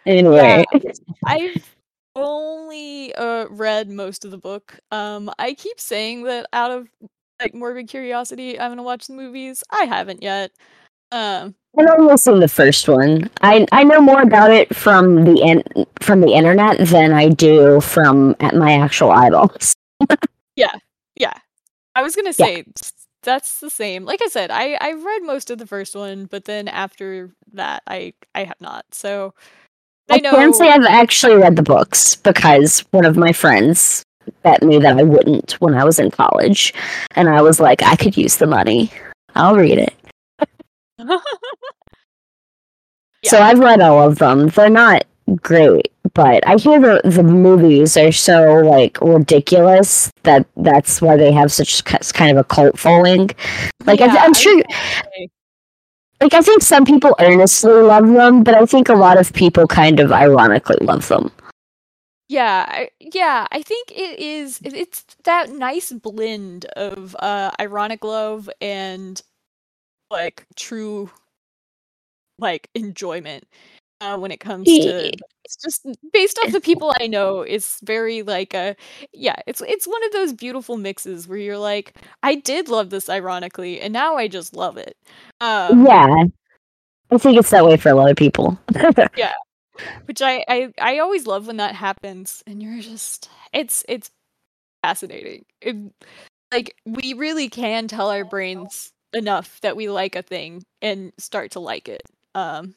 anyway, 0.06 0.64
yeah, 0.72 0.92
I've 1.26 1.76
only 2.18 3.14
uh 3.16 3.48
read 3.50 3.90
most 3.90 4.26
of 4.26 4.32
the 4.32 4.38
book. 4.38 4.80
Um 4.92 5.32
I 5.40 5.54
keep 5.54 5.80
saying 5.80 6.24
that 6.24 6.48
out 6.54 6.72
of 6.72 6.88
like 7.40 7.54
morbid 7.54 7.88
curiosity 7.88 8.60
I'm 8.60 8.72
gonna 8.72 8.84
watch 8.84 9.08
the 9.08 9.14
movies. 9.14 9.64
I 9.72 9.86
haven't 9.86 10.24
yet. 10.24 10.52
Um 11.12 11.56
I've 11.78 12.00
only 12.00 12.18
seen 12.18 12.40
the 12.40 12.48
first 12.48 12.88
one. 12.90 13.30
I 13.42 13.68
I 13.72 13.84
know 13.84 14.02
more 14.02 14.22
about 14.22 14.52
it 14.52 14.76
from 14.76 15.26
the 15.26 15.40
in, 15.42 15.64
from 16.02 16.22
the 16.22 16.34
internet 16.34 16.80
than 16.88 17.14
I 17.14 17.30
do 17.30 17.82
from 17.82 18.36
at 18.40 18.56
my 18.56 18.74
actual 18.74 19.12
eyeballs. 19.12 19.76
yeah. 20.56 20.74
Yeah. 21.16 21.34
I 21.96 22.02
was 22.02 22.16
gonna 22.16 22.34
say 22.34 22.58
yeah. 22.58 22.64
that's 23.24 23.60
the 23.60 23.70
same. 23.70 24.06
Like 24.06 24.22
I 24.24 24.28
said, 24.28 24.52
I 24.52 24.74
I 24.82 24.94
read 24.94 25.24
most 25.24 25.52
of 25.52 25.60
the 25.60 25.68
first 25.68 25.96
one, 25.96 26.26
but 26.26 26.46
then 26.46 26.68
after 26.68 27.32
that 27.54 27.84
I 27.88 28.14
I 28.36 28.44
have 28.46 28.60
not. 28.62 28.86
So 28.92 29.34
I, 30.10 30.16
I 30.16 30.20
can't 30.20 30.56
say 30.56 30.70
I've 30.70 30.86
actually 30.86 31.36
read 31.36 31.56
the 31.56 31.64
books 31.64 32.16
because 32.16 32.80
one 32.92 33.06
of 33.06 33.18
my 33.18 33.34
friends 33.34 34.06
bet 34.44 34.64
me 34.64 34.78
that 34.80 34.98
I 34.98 35.04
wouldn't 35.04 35.54
when 35.54 35.74
I 35.74 35.84
was 35.84 36.00
in 36.00 36.12
college. 36.12 36.74
And 37.16 37.30
I 37.30 37.42
was 37.42 37.60
like, 37.60 37.84
I 37.84 37.96
could 37.96 38.18
use 38.18 38.38
the 38.38 38.48
money. 38.48 38.92
I'll 39.36 39.56
read 39.56 39.78
it. 39.78 39.94
yeah. 41.00 41.20
So 43.26 43.40
I've 43.40 43.60
read 43.60 43.82
all 43.82 44.08
of 44.08 44.18
them. 44.18 44.48
They're 44.50 44.70
not 44.70 45.06
great, 45.42 45.92
but 46.14 46.48
I 46.48 46.56
hear 46.56 46.80
the 46.80 47.02
the 47.04 47.24
movies 47.24 47.98
are 47.98 48.12
so 48.12 48.62
like 48.62 49.00
ridiculous 49.02 50.12
that 50.24 50.48
that's 50.56 51.02
why 51.02 51.18
they 51.18 51.32
have 51.32 51.52
such 51.52 51.84
kind 51.84 52.32
of 52.32 52.38
a 52.38 52.44
cult 52.44 52.80
following. 52.80 53.30
Like 53.86 54.00
yeah, 54.00 54.16
I, 54.20 54.26
am 54.26 54.34
sure 54.34 54.64
like 56.22 56.34
I 56.34 56.42
think 56.42 56.62
some 56.62 56.86
people 56.86 57.16
earnestly 57.20 57.72
love 57.72 58.08
them, 58.08 58.44
but 58.44 58.56
I 58.56 58.66
think 58.66 58.90
a 58.90 58.96
lot 58.96 59.18
of 59.20 59.34
people 59.34 59.68
kind 59.68 60.00
of 60.00 60.12
ironically 60.12 60.78
love 60.82 61.08
them. 61.08 61.32
Yeah, 62.30 62.66
I, 62.68 62.90
yeah, 63.00 63.48
I 63.52 63.62
think 63.62 63.92
it 63.92 64.20
is. 64.20 64.60
It's 64.64 65.06
that 65.24 65.50
nice 65.50 65.92
blend 65.94 66.66
of 66.76 67.16
uh, 67.20 67.52
ironic 67.60 68.04
love 68.04 68.50
and 68.60 69.22
like 70.12 70.46
true, 70.56 71.10
like 72.40 72.70
enjoyment 72.76 73.46
uh, 74.02 74.18
when 74.18 74.32
it 74.32 74.40
comes 74.40 74.66
to. 74.66 75.12
It's 75.44 75.56
just 75.64 75.86
based 76.12 76.40
off 76.44 76.52
the 76.52 76.62
people 76.62 76.94
I 77.00 77.08
know. 77.08 77.42
It's 77.42 77.80
very 77.82 78.22
like 78.22 78.54
a 78.54 78.76
yeah. 79.14 79.36
It's 79.48 79.62
it's 79.62 79.88
one 79.88 80.04
of 80.06 80.12
those 80.12 80.34
beautiful 80.34 80.78
mixes 80.78 81.28
where 81.28 81.38
you're 81.38 81.58
like, 81.58 81.96
I 82.24 82.36
did 82.36 82.70
love 82.70 82.90
this 82.90 83.10
ironically, 83.10 83.80
and 83.80 83.94
now 83.94 84.18
I 84.18 84.28
just 84.28 84.56
love 84.56 84.78
it. 84.78 84.98
Um, 85.40 85.86
yeah, 85.86 86.26
I 87.12 87.18
think 87.18 87.38
it's 87.38 87.50
that 87.52 87.66
way 87.66 87.78
for 87.78 87.90
a 87.90 87.96
lot 87.96 88.12
of 88.12 88.18
people. 88.18 88.60
yeah, 89.16 89.34
which 90.06 90.22
I, 90.22 90.44
I 90.48 90.74
I 90.80 91.00
always 91.00 91.26
love 91.28 91.48
when 91.48 91.58
that 91.58 91.76
happens, 91.76 92.44
and 92.46 92.62
you're 92.62 92.82
just 92.82 93.30
it's 93.54 93.86
it's 93.88 94.12
fascinating. 94.84 95.46
It, 95.62 95.76
like 96.54 96.76
we 96.86 97.14
really 97.14 97.50
can 97.50 97.88
tell 97.88 98.10
our 98.10 98.26
brains 98.26 98.92
enough 99.14 99.60
that 99.62 99.76
we 99.76 99.90
like 99.90 100.16
a 100.16 100.22
thing 100.22 100.64
and 100.82 101.12
start 101.18 101.52
to 101.52 101.60
like 101.60 101.88
it. 101.88 102.04
Um, 102.36 102.76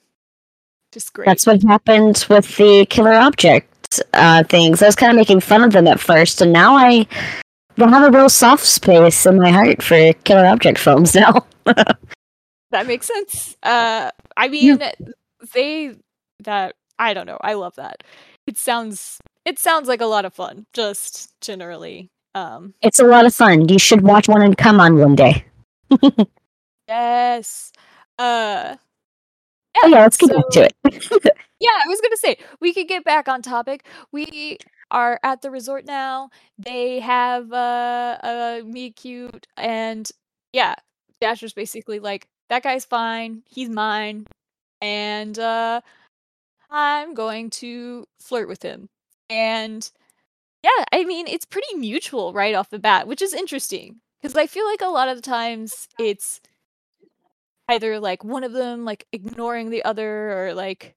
just 0.93 1.13
great. 1.13 1.27
That's 1.27 1.47
what 1.47 1.63
happened 1.63 2.25
with 2.29 2.57
the 2.57 2.87
killer 2.87 3.15
object 3.15 4.03
uh, 4.15 4.45
things. 4.45 4.83
I 4.83 4.87
was 4.87 4.97
kind 4.97 5.11
of 5.11 5.17
making 5.17 5.41
fun 5.41 5.63
of 5.63 5.73
them 5.73 5.87
at 5.87 6.01
first, 6.01 6.41
and 6.41 6.53
now 6.53 6.77
I 6.77 7.07
have 7.79 8.15
a 8.15 8.17
real 8.17 8.29
soft 8.29 8.65
space 8.65 9.27
in 9.27 9.39
my 9.39 9.51
heart 9.51 9.83
for 9.83 10.13
killer 10.25 10.47
object 10.47 10.79
films 10.79 11.15
now. 11.15 11.47
that 11.65 12.87
makes 12.87 13.07
sense. 13.07 13.57
Uh, 13.63 14.11
I 14.37 14.49
mean, 14.49 14.79
yeah. 14.79 14.93
they 15.55 15.97
that 16.41 16.75
I 16.99 17.15
don't 17.15 17.27
know. 17.27 17.39
I 17.41 17.55
love 17.55 17.77
that. 17.77 18.03
It 18.47 18.59
sounds 18.59 19.19
it 19.45 19.59
sounds 19.59 19.89
like 19.89 20.01
a 20.01 20.07
lot 20.07 20.25
of 20.25 20.35
fun. 20.35 20.67
Just 20.73 21.33
generally, 21.41 22.11
um, 22.35 22.75
it's 22.83 23.01
a 23.01 23.05
lot 23.05 23.27
of 23.27 23.35
fun. 23.35 23.69
You 23.69 23.79
should 23.79 24.03
watch 24.03 24.29
one 24.29 24.43
and 24.43 24.57
come 24.57 24.81
on 24.81 24.99
one 24.99 25.15
day. 25.15 25.45
yes. 26.89 27.73
Uh. 28.19 28.77
Yeah, 29.77 29.81
oh 29.85 29.89
yeah, 29.89 30.03
let's 30.03 30.17
get 30.17 30.31
so, 30.31 30.37
back 30.37 30.49
to 30.51 30.63
it. 30.65 30.75
yeah, 31.61 31.71
I 31.85 31.89
was 31.89 32.01
gonna 32.01 32.17
say 32.17 32.39
we 32.61 32.75
could 32.75 32.89
get 32.89 33.05
back 33.05 33.29
on 33.29 33.43
topic. 33.43 33.87
We 34.13 34.59
are 34.91 35.21
at 35.23 35.43
the 35.43 35.51
resort 35.51 35.85
now. 35.85 36.31
They 36.59 37.01
have 37.01 37.53
uh, 37.53 38.19
a 38.23 38.63
meet 38.65 38.97
cute, 38.97 39.47
and 39.57 40.11
yeah, 40.53 40.75
Dasher's 41.21 41.53
basically 41.53 42.01
like 42.01 42.27
that 42.49 42.63
guy's 42.63 42.85
fine. 42.85 43.43
He's 43.47 43.69
mine, 43.69 44.27
and 44.81 45.39
uh, 45.39 45.81
I'm 46.71 47.15
going 47.15 47.51
to 47.51 48.07
flirt 48.19 48.49
with 48.49 48.63
him. 48.63 48.89
And 49.29 49.89
yeah, 50.63 50.85
I 50.93 51.05
mean, 51.05 51.27
it's 51.27 51.45
pretty 51.45 51.75
mutual 51.77 52.33
right 52.33 52.55
off 52.55 52.71
the 52.71 52.79
bat, 52.79 53.07
which 53.07 53.23
is 53.23 53.33
interesting 53.33 54.01
because 54.21 54.37
I 54.37 54.47
feel 54.47 54.67
like 54.67 54.83
a 54.83 54.87
lot 54.87 55.09
of 55.09 55.17
the 55.17 55.23
times 55.23 55.89
it's 55.99 56.41
either 57.71 58.01
like 58.01 58.25
one 58.25 58.45
of 58.45 58.53
them 58.53 58.85
like 58.85 59.07
ignoring 59.13 59.71
the 59.71 59.85
other 59.85 60.33
or 60.33 60.55
like 60.55 60.95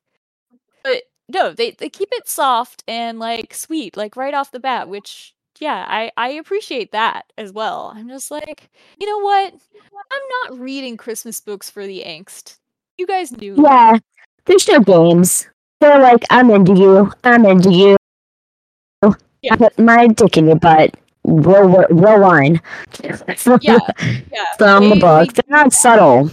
but 0.84 1.04
no, 1.30 1.54
they 1.54 1.72
they 1.72 1.90
keep 1.90 2.10
it 2.12 2.28
soft 2.28 2.84
and 2.88 3.20
like 3.20 3.54
sweet 3.54 3.96
like 3.96 4.16
right 4.16 4.34
off 4.34 4.52
the 4.52 4.60
bat, 4.60 4.90
which 4.90 5.34
yeah, 5.60 5.86
I 5.88 6.12
I 6.18 6.30
appreciate 6.30 6.92
that 6.92 7.32
as 7.38 7.52
well. 7.52 7.94
I'm 7.96 8.10
just 8.10 8.30
like, 8.32 8.70
you 9.00 9.08
know 9.08 9.20
what? 9.20 9.54
I'm 10.12 10.52
not 10.52 10.60
reading 10.60 10.98
Christmas 10.98 11.40
books 11.40 11.70
for 11.70 11.86
the 11.86 12.04
angst. 12.06 12.58
You 12.98 13.08
guys 13.08 13.32
knew. 13.32 13.56
Yeah. 13.58 13.98
There's 14.46 14.68
no 14.68 14.80
games. 14.82 15.48
They're 15.80 16.00
like, 16.00 16.24
I'm 16.30 16.50
into 16.50 16.74
you. 16.76 17.12
I'm 17.24 17.46
into 17.46 17.72
you. 17.72 17.98
Yeah. 19.42 19.54
I 19.54 19.58
put 19.58 19.80
my 19.80 20.08
dick 20.08 20.38
in 20.38 20.48
your 20.48 20.58
butt. 20.58 20.96
Roll, 21.26 21.86
roll 21.90 22.20
line. 22.20 22.62
from, 23.38 23.60
yeah, 23.62 23.80
yeah. 24.32 24.44
From 24.58 24.84
they, 24.84 24.90
the 24.90 25.00
book. 25.00 25.34
They, 25.34 25.42
They're 25.48 25.58
not 25.64 25.74
subtle. 25.74 26.30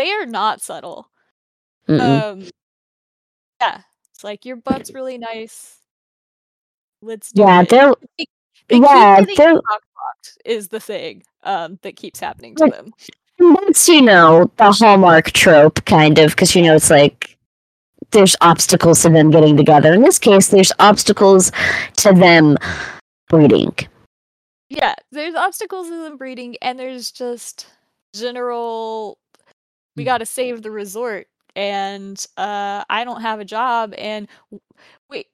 They 0.00 0.12
are 0.12 0.24
not 0.24 0.62
subtle. 0.62 1.10
Mm-mm. 1.86 2.00
Um, 2.00 2.48
yeah. 3.60 3.82
It's 4.14 4.24
like, 4.24 4.46
your 4.46 4.56
butt's 4.56 4.90
really 4.94 5.18
nice. 5.18 5.76
Let's 7.02 7.32
do 7.32 7.42
yeah, 7.42 7.60
it. 7.60 7.68
They're, 7.68 7.92
they, 8.16 8.24
they 8.68 8.78
yeah, 8.78 9.20
they're... 9.36 9.60
is 10.46 10.68
the 10.68 10.80
thing 10.80 11.22
um, 11.42 11.78
that 11.82 11.96
keeps 11.96 12.18
happening 12.18 12.54
to 12.54 12.68
them. 12.68 12.94
That's, 13.38 13.86
you 13.90 14.00
know, 14.00 14.50
the 14.56 14.72
hallmark 14.72 15.32
trope, 15.32 15.84
kind 15.84 16.18
of, 16.18 16.30
because, 16.30 16.54
you 16.54 16.62
know, 16.62 16.76
it's 16.76 16.88
like 16.88 17.36
there's 18.12 18.36
obstacles 18.40 19.02
to 19.02 19.10
them 19.10 19.30
getting 19.30 19.54
together. 19.54 19.92
In 19.92 20.00
this 20.00 20.18
case, 20.18 20.48
there's 20.48 20.72
obstacles 20.78 21.52
to 21.96 22.14
them 22.14 22.56
breeding. 23.28 23.74
Yeah, 24.70 24.94
there's 25.12 25.34
obstacles 25.34 25.88
to 25.88 26.02
them 26.02 26.16
breeding, 26.16 26.56
and 26.62 26.78
there's 26.78 27.10
just 27.10 27.66
general. 28.14 29.18
We 29.96 30.04
got 30.04 30.18
to 30.18 30.26
save 30.26 30.62
the 30.62 30.70
resort, 30.70 31.26
and 31.56 32.24
uh, 32.36 32.84
I 32.88 33.04
don't 33.04 33.22
have 33.22 33.40
a 33.40 33.44
job. 33.44 33.94
And 33.98 34.28
wait, 35.10 35.26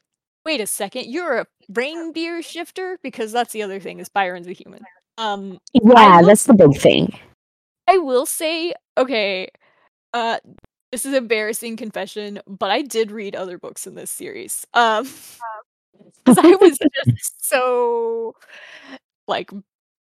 wait 0.45 0.61
a 0.61 0.67
second, 0.67 1.07
you're 1.07 1.39
a 1.39 1.47
reindeer 1.69 2.43
shifter 2.43 2.99
because 3.03 3.33
that's 3.33 3.53
the 3.53 3.63
other 3.63 3.81
thing 3.81 4.01
is 4.01 4.09
Byron's 4.09 4.47
a 4.47 4.53
human. 4.53 4.83
Um, 5.19 5.59
yeah, 5.73 6.21
will, 6.21 6.27
that's 6.27 6.45
the 6.45 6.55
big 6.55 6.77
thing. 6.77 7.19
I 7.89 7.99
will 7.99 8.27
say, 8.27 8.75
okay, 8.99 9.49
uh, 10.15 10.39
this 10.93 11.05
is 11.05 11.15
embarrassing 11.15 11.77
confession, 11.77 12.41
but 12.47 12.71
I 12.71 12.83
did 12.83 13.11
read 13.11 13.35
other 13.37 13.59
books 13.59 13.87
in 13.87 13.95
this 13.95 14.11
series. 14.11 14.67
Um, 14.75 15.05
because 16.25 16.39
I 16.39 16.57
was 16.57 16.79
just 16.79 17.45
so 17.49 18.35
like 19.29 19.51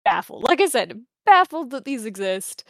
baffled. 0.03 0.43
Like 0.43 0.61
I 0.61 0.67
said, 0.67 1.01
baffled 1.25 1.71
that 1.71 1.85
these 1.85 2.05
exist. 2.05 2.63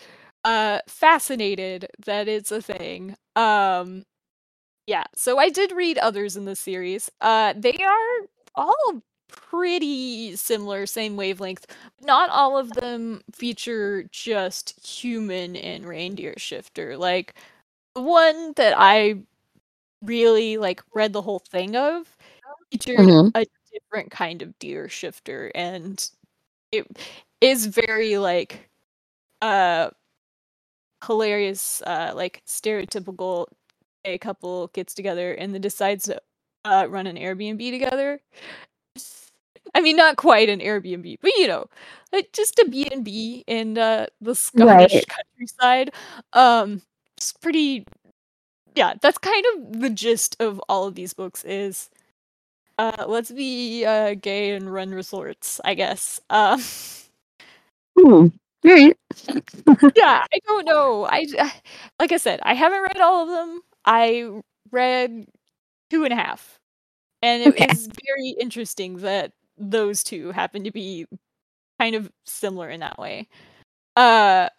Uh, 0.43 0.79
fascinated 0.87 1.87
that 2.05 2.27
it's 2.27 2.51
a 2.51 2.61
thing. 2.61 3.15
Um, 3.35 4.03
yeah. 4.87 5.03
So 5.15 5.37
I 5.37 5.49
did 5.49 5.71
read 5.71 5.97
others 5.99 6.35
in 6.35 6.45
the 6.45 6.55
series. 6.55 7.09
Uh, 7.21 7.53
they 7.55 7.77
are 7.77 8.27
all 8.55 9.01
pretty 9.27 10.35
similar, 10.35 10.85
same 10.85 11.15
wavelength. 11.15 11.65
Not 12.01 12.29
all 12.29 12.57
of 12.57 12.71
them 12.73 13.21
feature 13.31 14.05
just 14.11 14.85
human 14.85 15.55
and 15.55 15.85
reindeer 15.85 16.33
shifter. 16.37 16.97
Like 16.97 17.35
the 17.95 18.01
one 18.01 18.53
that 18.55 18.73
I 18.77 19.21
really 20.01 20.57
like 20.57 20.81
read 20.93 21.13
the 21.13 21.21
whole 21.21 21.39
thing 21.39 21.75
of 21.75 22.17
featured 22.71 22.99
mm-hmm. 22.99 23.29
a 23.35 23.45
different 23.71 24.11
kind 24.11 24.41
of 24.41 24.57
deer 24.59 24.89
shifter 24.89 25.51
and 25.55 26.09
it 26.71 26.87
is 27.39 27.67
very 27.67 28.17
like 28.17 28.69
uh 29.41 29.89
hilarious 31.05 31.81
uh 31.87 32.11
like 32.15 32.41
stereotypical 32.47 33.47
a 34.05 34.17
couple 34.17 34.67
gets 34.69 34.93
together 34.93 35.33
and 35.33 35.53
then 35.53 35.61
decides 35.61 36.05
to 36.05 36.21
uh 36.65 36.87
run 36.89 37.07
an 37.07 37.17
Airbnb 37.17 37.71
together. 37.71 38.21
I 39.73 39.81
mean 39.81 39.95
not 39.95 40.17
quite 40.17 40.49
an 40.49 40.59
Airbnb, 40.59 41.17
but 41.21 41.31
you 41.37 41.47
know, 41.47 41.65
like 42.11 42.31
just 42.33 42.59
a 42.59 42.67
B&B 42.69 43.43
in 43.47 43.77
uh 43.77 44.07
the 44.19 44.35
Scottish 44.35 44.93
right. 44.93 45.05
countryside. 45.07 45.91
Um 46.33 46.81
it's 47.17 47.33
pretty 47.33 47.85
yeah, 48.75 48.95
that's 49.01 49.17
kind 49.19 49.45
of 49.55 49.81
the 49.81 49.89
gist 49.89 50.37
of 50.41 50.61
all 50.69 50.87
of 50.87 50.95
these 50.95 51.13
books 51.13 51.43
is 51.45 51.89
Uh, 52.79 53.05
let's 53.07 53.31
be 53.31 53.85
uh, 53.85 54.15
gay 54.15 54.51
and 54.55 54.73
run 54.73 54.91
resorts, 54.91 55.61
I 55.65 55.75
guess. 55.75 56.19
Uh, 56.29 56.59
Hmm. 57.97 58.27
Alright. 58.65 58.97
yeah, 59.95 60.23
I 60.31 60.39
don't 60.47 60.65
know. 60.65 61.05
I 61.09 61.25
like 61.99 62.11
I 62.11 62.17
said, 62.17 62.39
I 62.43 62.53
haven't 62.53 62.81
read 62.83 62.99
all 63.01 63.23
of 63.23 63.29
them. 63.29 63.61
I 63.85 64.41
read 64.71 65.25
two 65.89 66.03
and 66.03 66.13
a 66.13 66.15
half, 66.15 66.59
and 67.21 67.43
it 67.43 67.49
Okay. 67.49 67.67
is 67.67 67.87
very 68.05 68.29
interesting 68.39 68.97
that 68.97 69.33
those 69.57 70.03
two 70.03 70.31
happen 70.31 70.63
to 70.63 70.71
be 70.71 71.05
kind 71.79 71.95
of 71.95 72.11
similar 72.25 72.69
in 72.69 72.81
that 72.81 72.99
way. 72.99 73.27
Uh, 73.95 74.49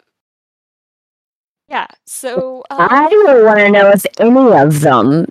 yeah. 1.69 1.87
So 2.05 2.63
um, 2.69 2.89
I 2.89 3.07
would 3.07 3.45
want 3.45 3.59
to 3.59 3.71
know 3.71 3.89
if 3.89 4.05
any 4.19 4.51
of 4.59 4.81
them 4.81 5.27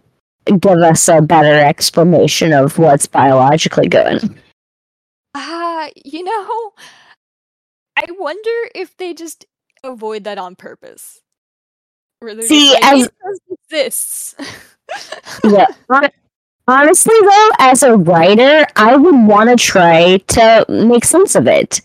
give 0.46 0.78
us 0.78 1.08
a 1.08 1.20
better 1.20 1.58
explanation 1.58 2.52
of 2.52 2.78
what's 2.78 3.06
biologically 3.06 3.88
going. 3.88 4.36
Uh, 5.34 5.88
you 6.04 6.22
know, 6.24 6.72
I 7.96 8.04
wonder 8.18 8.50
if 8.74 8.96
they 8.96 9.14
just 9.14 9.44
avoid 9.84 10.24
that 10.24 10.38
on 10.38 10.56
purpose. 10.56 11.20
Where 12.20 12.34
they're 12.34 12.46
See, 12.46 12.72
like, 12.74 12.84
as- 12.84 13.10
exists. 13.70 14.34
Yeah. 15.44 15.66
Honestly, 16.68 17.14
though, 17.22 17.50
as 17.58 17.82
a 17.82 17.96
writer, 17.96 18.64
I 18.76 18.94
would 18.94 19.26
want 19.26 19.50
to 19.50 19.56
try 19.56 20.18
to 20.18 20.64
make 20.68 21.04
sense 21.04 21.34
of 21.34 21.48
it. 21.48 21.80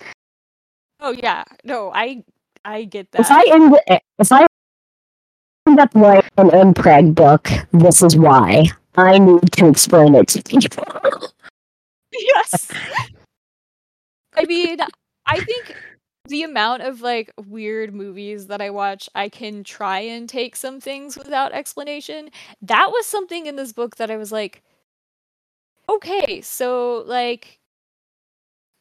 oh 0.99 1.11
yeah, 1.11 1.43
no, 1.63 1.91
I 1.91 2.23
I 2.63 2.83
get 2.83 3.11
that. 3.11 3.21
If. 3.21 3.31
I 3.31 3.43
end, 3.51 3.75
eh, 3.87 3.99
if 4.19 4.31
I 4.31 4.45
end 5.67 5.79
up 5.79 5.89
writing 5.95 6.29
an 6.37 6.73
mpreg 6.73 7.15
book, 7.15 7.49
this 7.71 8.03
is 8.03 8.15
why. 8.15 8.65
I 8.95 9.17
need 9.17 9.51
to 9.53 9.67
explain 9.67 10.13
it 10.13 10.27
to 10.29 10.43
people. 10.43 10.85
yes. 12.11 12.67
I 14.35 14.45
mean, 14.45 14.77
I 15.25 15.39
think 15.39 15.75
the 16.27 16.43
amount 16.43 16.83
of 16.83 17.01
like 17.01 17.31
weird 17.47 17.93
movies 17.93 18.47
that 18.47 18.61
I 18.61 18.69
watch, 18.69 19.09
I 19.15 19.29
can 19.29 19.63
try 19.63 19.99
and 19.99 20.27
take 20.29 20.55
some 20.55 20.79
things 20.79 21.17
without 21.17 21.53
explanation. 21.53 22.29
That 22.61 22.89
was 22.91 23.05
something 23.05 23.45
in 23.45 23.55
this 23.55 23.73
book 23.73 23.97
that 23.97 24.11
I 24.11 24.17
was 24.17 24.31
like, 24.31 24.63
okay, 25.89 26.41
so 26.41 27.03
like 27.07 27.59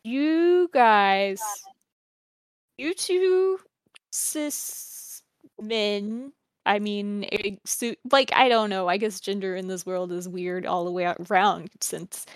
you 0.05 0.69
guys, 0.73 1.43
you 2.79 2.95
two 2.95 3.59
cis 4.13 5.23
men. 5.61 6.33
I 6.65 6.79
mean, 6.81 7.27
like 8.11 8.33
I 8.35 8.49
don't 8.49 8.71
know. 8.71 8.89
I 8.89 8.97
guess 8.97 9.21
gender 9.21 9.55
in 9.55 9.69
this 9.69 9.87
world 9.87 10.13
is 10.13 10.29
weird 10.29 10.67
all 10.67 10.85
the 10.85 10.91
way 10.91 11.13
around 11.31 11.71
since 11.81 12.27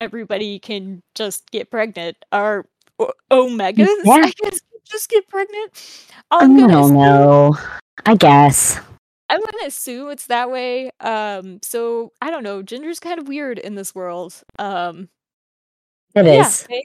everybody 0.00 0.58
can 0.58 1.02
just 1.14 1.50
get 1.50 1.70
pregnant. 1.70 2.16
Or 2.32 2.66
o- 2.98 3.12
omegas, 3.30 3.88
Yeah. 4.04 4.24
I 4.24 4.32
guess, 4.42 4.60
just 4.84 5.08
get 5.10 5.26
pregnant. 5.28 5.70
I 6.30 6.44
I'm 6.44 6.56
gonna 6.56 6.72
don't 6.72 6.94
know. 6.94 7.56
I 8.06 8.14
guess. 8.16 8.80
I'm 9.28 9.40
gonna 9.40 9.66
assume 9.66 10.10
it's 10.10 10.26
that 10.26 10.50
way. 10.50 10.90
Um, 11.00 11.60
so 11.62 12.12
I 12.20 12.30
don't 12.30 12.42
know. 12.44 12.62
Gender's 12.62 13.00
kind 13.00 13.18
of 13.20 13.28
weird 13.28 13.58
in 13.58 13.74
this 13.74 13.94
world. 13.94 14.34
Um, 14.58 15.08
It 16.14 16.24
but 16.24 16.26
yeah, 16.26 16.50
they, 16.68 16.84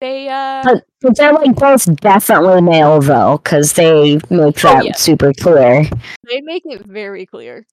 they 0.00 0.28
uh, 0.28 0.64
But, 0.64 0.84
but 1.00 1.16
they're 1.16 1.32
like 1.32 1.54
both 1.56 1.94
definitely 1.96 2.62
male, 2.62 3.00
though, 3.00 3.38
because 3.38 3.72
they 3.74 4.18
make 4.30 4.64
Oh, 4.64 4.74
that 4.74 4.84
yeah. 4.84 4.92
super 4.94 5.32
clear. 5.32 5.84
they 6.28 6.40
make 6.42 6.62
it 6.66 6.84
very 6.86 7.26
clear. 7.26 7.66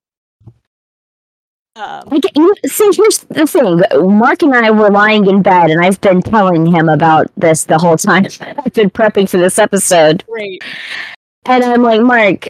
Um, 1.76 2.04
Like, 2.08 2.24
you, 2.36 2.54
see, 2.66 2.92
here's 2.94 3.20
the 3.20 3.48
thing. 3.48 3.82
Mark 4.18 4.42
and 4.44 4.54
I 4.54 4.72
were 4.72 4.90
lying 4.90 5.28
in 5.28 5.42
bed, 5.42 5.70
and 5.70 5.84
I've 5.84 6.02
been 6.02 6.22
telling 6.22 6.66
him 6.66 6.90
about 6.90 7.32
this 7.38 7.64
the 7.64 7.78
whole 7.78 7.98
time. 7.98 8.26
I've 8.42 8.74
been 8.74 8.90
prepping 8.90 9.30
for 9.30 9.38
this 9.38 9.58
episode. 9.58 10.24
great. 10.28 10.64
And 11.46 11.64
I'm 11.64 11.82
like, 11.82 12.02
Mark, 12.02 12.50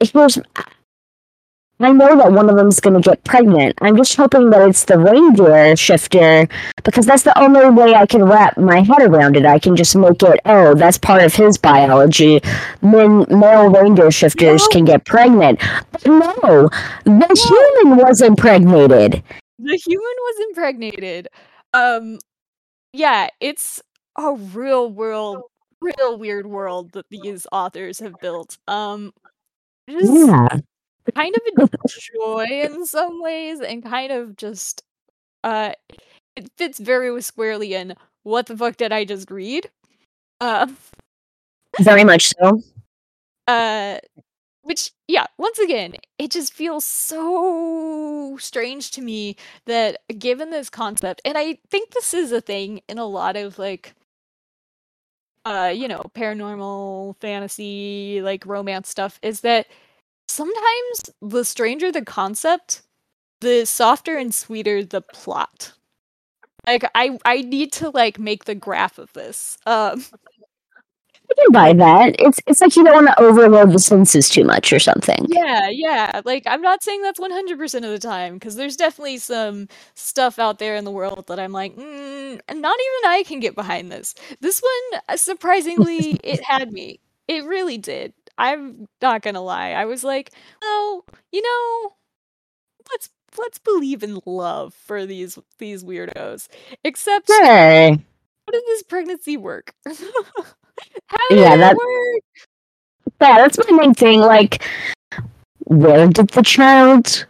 here's. 0.00 0.38
I 1.80 1.90
know 1.92 2.16
that 2.16 2.32
one 2.32 2.48
of 2.48 2.56
them's 2.56 2.80
going 2.80 3.00
to 3.00 3.06
get 3.08 3.24
pregnant. 3.24 3.76
I'm 3.82 3.96
just 3.96 4.16
hoping 4.16 4.50
that 4.50 4.68
it's 4.68 4.84
the 4.84 4.98
reindeer 4.98 5.74
shifter 5.76 6.46
because 6.84 7.04
that's 7.04 7.24
the 7.24 7.36
only 7.38 7.68
way 7.70 7.94
I 7.94 8.06
can 8.06 8.24
wrap 8.24 8.56
my 8.56 8.80
head 8.80 9.02
around 9.02 9.36
it. 9.36 9.44
I 9.44 9.58
can 9.58 9.74
just 9.76 9.94
make 9.96 10.22
it, 10.22 10.40
oh, 10.46 10.74
that's 10.74 10.98
part 10.98 11.22
of 11.22 11.34
his 11.34 11.58
biology. 11.58 12.40
Men, 12.80 13.26
male 13.28 13.68
reindeer 13.70 14.10
shifters 14.12 14.62
No. 14.62 14.68
can 14.68 14.84
get 14.84 15.04
pregnant. 15.04 15.60
But 15.92 16.06
no, 16.06 16.68
the 17.04 17.74
human 17.82 17.98
was 17.98 18.20
impregnated. 18.20 19.22
the 19.58 19.76
human 19.84 20.16
was 20.20 20.46
impregnated. 20.48 21.28
Um, 21.72 22.18
yeah, 22.92 23.28
it's 23.40 23.82
a 24.16 24.32
real 24.34 24.90
world, 24.90 25.42
real 25.80 26.18
weird 26.18 26.46
world 26.46 26.92
that 26.92 27.06
these 27.10 27.46
authors 27.52 27.98
have 27.98 28.14
built. 28.20 28.58
Um, 28.68 29.12
just 29.88 30.12
Yeah. 30.12 30.48
Kind 31.12 31.34
of 31.34 31.42
a 31.70 31.88
joy 31.88 32.46
in 32.50 32.86
some 32.86 33.22
ways, 33.22 33.60
and 33.60 33.82
kind 33.82 34.12
of 34.12 34.36
just, 34.36 34.82
uh, 35.44 35.72
it 36.36 36.50
fits 36.58 36.78
very 36.78 37.20
squarely 37.22 37.74
in 37.74 37.94
what 38.24 38.46
the 38.46 38.56
fuck 38.56 38.76
did 38.76 38.92
I 38.92 39.04
just 39.04 39.30
read? 39.30 39.70
Uh, 40.40 40.68
Very 41.80 42.04
much 42.04 42.32
so. 42.40 42.60
uh, 43.46 43.98
which 44.62 44.92
yeah, 45.08 45.26
once 45.38 45.58
again, 45.58 45.94
it 46.18 46.30
just 46.32 46.52
feels 46.54 46.84
so 46.84 48.36
strange 48.40 48.90
to 48.92 49.02
me 49.02 49.36
that 49.66 49.98
given 50.18 50.50
this 50.50 50.70
concept, 50.70 51.22
and 51.24 51.38
I 51.38 51.58
think 51.70 51.90
this 51.92 52.14
is 52.14 52.32
a 52.32 52.40
thing 52.40 52.82
in 52.88 52.98
a 52.98 53.06
lot 53.06 53.36
of 53.36 53.58
like 53.58 53.94
uh, 55.44 55.72
you 55.74 55.88
know, 55.88 56.02
paranormal 56.14 57.16
fantasy, 57.20 58.20
like 58.22 58.46
romance 58.46 58.88
stuff, 58.88 59.18
is 59.22 59.40
that 59.42 59.66
sometimes 60.28 61.10
the 61.22 61.44
stranger 61.44 61.92
the 61.92 62.04
concept, 62.04 62.82
the 63.40 63.64
softer 63.64 64.16
and 64.16 64.34
sweeter 64.34 64.84
the 64.84 65.00
plot. 65.00 65.72
Like 66.66 66.84
I 66.94 67.18
I 67.24 67.42
need 67.42 67.72
to 67.74 67.90
like 67.90 68.18
make 68.18 68.44
the 68.44 68.54
graph 68.54 68.98
of 68.98 69.12
this. 69.12 69.58
Um 69.66 70.04
I 71.30 71.42
can 71.42 71.52
buy 71.52 71.72
that. 71.72 72.16
It's 72.18 72.38
it's 72.46 72.60
like 72.60 72.76
you 72.76 72.84
don't 72.84 73.04
want 73.04 73.06
to 73.08 73.22
overload 73.22 73.72
the 73.72 73.78
senses 73.78 74.28
too 74.28 74.44
much 74.44 74.72
or 74.72 74.78
something. 74.78 75.26
Yeah, 75.28 75.68
yeah. 75.70 76.20
Like 76.24 76.44
I'm 76.46 76.60
not 76.60 76.82
saying 76.82 77.02
that's 77.02 77.18
100% 77.20 77.74
of 77.76 77.82
the 77.90 77.98
time 77.98 78.34
because 78.34 78.56
there's 78.56 78.76
definitely 78.76 79.18
some 79.18 79.68
stuff 79.94 80.38
out 80.38 80.58
there 80.58 80.76
in 80.76 80.84
the 80.84 80.90
world 80.90 81.26
that 81.28 81.40
I'm 81.40 81.52
like, 81.52 81.76
mm, 81.76 82.40
not 82.48 82.78
even 82.78 83.10
I 83.10 83.24
can 83.26 83.40
get 83.40 83.54
behind 83.54 83.90
this. 83.90 84.14
This 84.40 84.60
one, 84.60 85.00
uh, 85.08 85.16
surprisingly, 85.16 86.20
it 86.22 86.42
had 86.42 86.72
me. 86.72 87.00
It 87.26 87.44
really 87.44 87.78
did. 87.78 88.12
I'm 88.38 88.86
not 89.02 89.22
gonna 89.22 89.42
lie. 89.42 89.70
I 89.70 89.84
was 89.84 90.04
like, 90.04 90.30
oh, 90.62 91.04
you 91.32 91.42
know, 91.42 91.94
let's 92.90 93.10
let's 93.38 93.58
believe 93.58 94.02
in 94.02 94.20
love 94.26 94.74
for 94.74 95.06
these 95.06 95.38
these 95.58 95.84
weirdos. 95.84 96.48
Except, 96.84 97.26
Sure. 97.28 97.44
how 97.44 97.90
did 98.52 98.62
this 98.66 98.82
pregnancy 98.82 99.36
work? 99.36 99.74
how 99.86 99.92
did 101.30 101.38
Yeah, 101.38 101.54
it 101.54 101.58
that- 101.58 101.76
work? 101.76 102.22
Yeah, 103.20 103.36
that's 103.38 103.58
my 103.70 103.76
main 103.76 103.94
thing. 103.94 104.20
Like, 104.20 104.64
where 105.66 106.08
did 106.08 106.28
the 106.30 106.42
child 106.42 107.26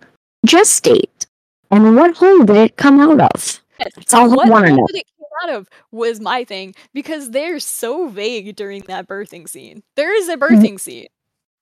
gestate? 0.47 1.27
And 1.71 1.97
what 1.97 2.17
hole 2.17 2.45
did 2.45 2.57
it 2.57 2.77
come 2.77 3.01
out 3.01 3.21
of? 3.21 3.61
That's 3.79 4.15
all 4.15 4.41
I 4.41 4.49
want 4.49 4.67
to 4.67 4.73
know. 4.77 4.87
did 4.87 4.97
it 5.01 5.07
out 5.43 5.51
of 5.51 5.69
was 5.91 6.21
my 6.21 6.45
thing 6.45 6.75
because 6.93 7.31
they're 7.31 7.59
so 7.59 8.09
vague 8.09 8.57
during 8.57 8.83
that 8.83 9.09
birthing 9.09 9.49
scene. 9.49 9.83
There 9.97 10.15
is 10.17 10.29
a 10.29 10.37
mm-hmm. 10.37 10.55
birthing 10.55 10.81
scene. 10.81 11.09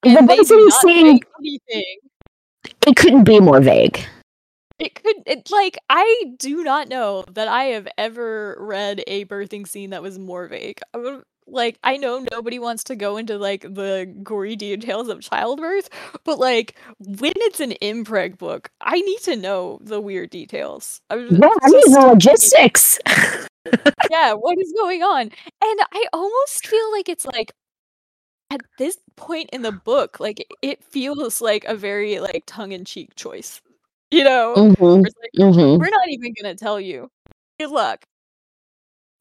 And 0.05 0.29
they 0.29 0.39
birthing 0.39 0.70
scene- 0.73 1.20
anything. 1.39 1.97
It 2.87 2.97
couldn't 2.97 3.25
be 3.25 3.41
more 3.41 3.61
vague. 3.61 4.05
It 4.79 4.97
could 4.97 5.16
it 5.27 5.49
like 5.51 5.79
I 5.89 6.35
do 6.39 6.64
not 6.64 6.89
know 6.89 7.25
that 7.31 7.47
I 7.47 7.64
have 7.64 7.87
ever 7.97 8.57
read 8.59 9.05
a 9.07 9.25
birthing 9.27 9.66
scene 9.68 9.91
that 9.91 10.03
was 10.03 10.18
more 10.18 10.49
vague. 10.49 10.81
I 10.93 10.99
would- 10.99 11.23
Like 11.47 11.79
I 11.85 11.97
know 11.97 12.25
nobody 12.33 12.59
wants 12.59 12.85
to 12.85 12.97
go 12.97 13.16
into 13.16 13.37
like 13.39 13.62
the 13.62 14.12
gory 14.23 14.57
details 14.57 15.09
of 15.09 15.20
childbirth, 15.20 15.89
but 16.25 16.39
like 16.39 16.77
when 16.99 17.33
it's 17.37 17.61
an 17.61 17.75
mpreg 17.83 18.39
book, 18.39 18.70
I 18.81 19.01
need 19.01 19.20
to 19.20 19.37
know 19.37 19.79
the 19.83 20.01
weird 20.01 20.31
details. 20.31 21.01
I 21.11 21.16
was 21.16 21.31
Yeah, 21.31 21.49
I 21.62 21.68
need 21.68 21.93
the 21.93 22.01
logistics. 22.01 22.99
yeah, 24.11 24.33
what 24.33 24.59
is 24.59 24.73
going 24.77 25.03
on? 25.03 25.23
And 25.23 25.81
I 25.93 26.07
almost 26.13 26.67
feel 26.67 26.93
like 26.93 27.09
it's 27.09 27.27
like 27.27 27.53
at 28.51 28.61
this 28.79 28.99
point 29.17 29.51
in 29.53 29.63
the 29.63 29.73
book, 29.73 30.21
like 30.21 30.47
it 30.63 30.85
feels 30.85 31.41
like 31.41 31.65
a 31.65 31.75
very 31.75 32.21
like 32.21 32.45
tongue 32.47 32.73
in 32.73 32.85
cheek 32.85 33.15
choice. 33.15 33.61
You 34.11 34.25
know? 34.25 34.55
hmm 34.55 35.05
it's 35.05 35.15
like, 35.23 35.55
hmm 35.55 35.79
we're 35.79 35.89
not 35.89 36.09
even 36.09 36.35
gonna 36.41 36.55
tell 36.55 36.79
you. 36.79 37.11
Good 37.59 37.71
luck. 37.71 38.05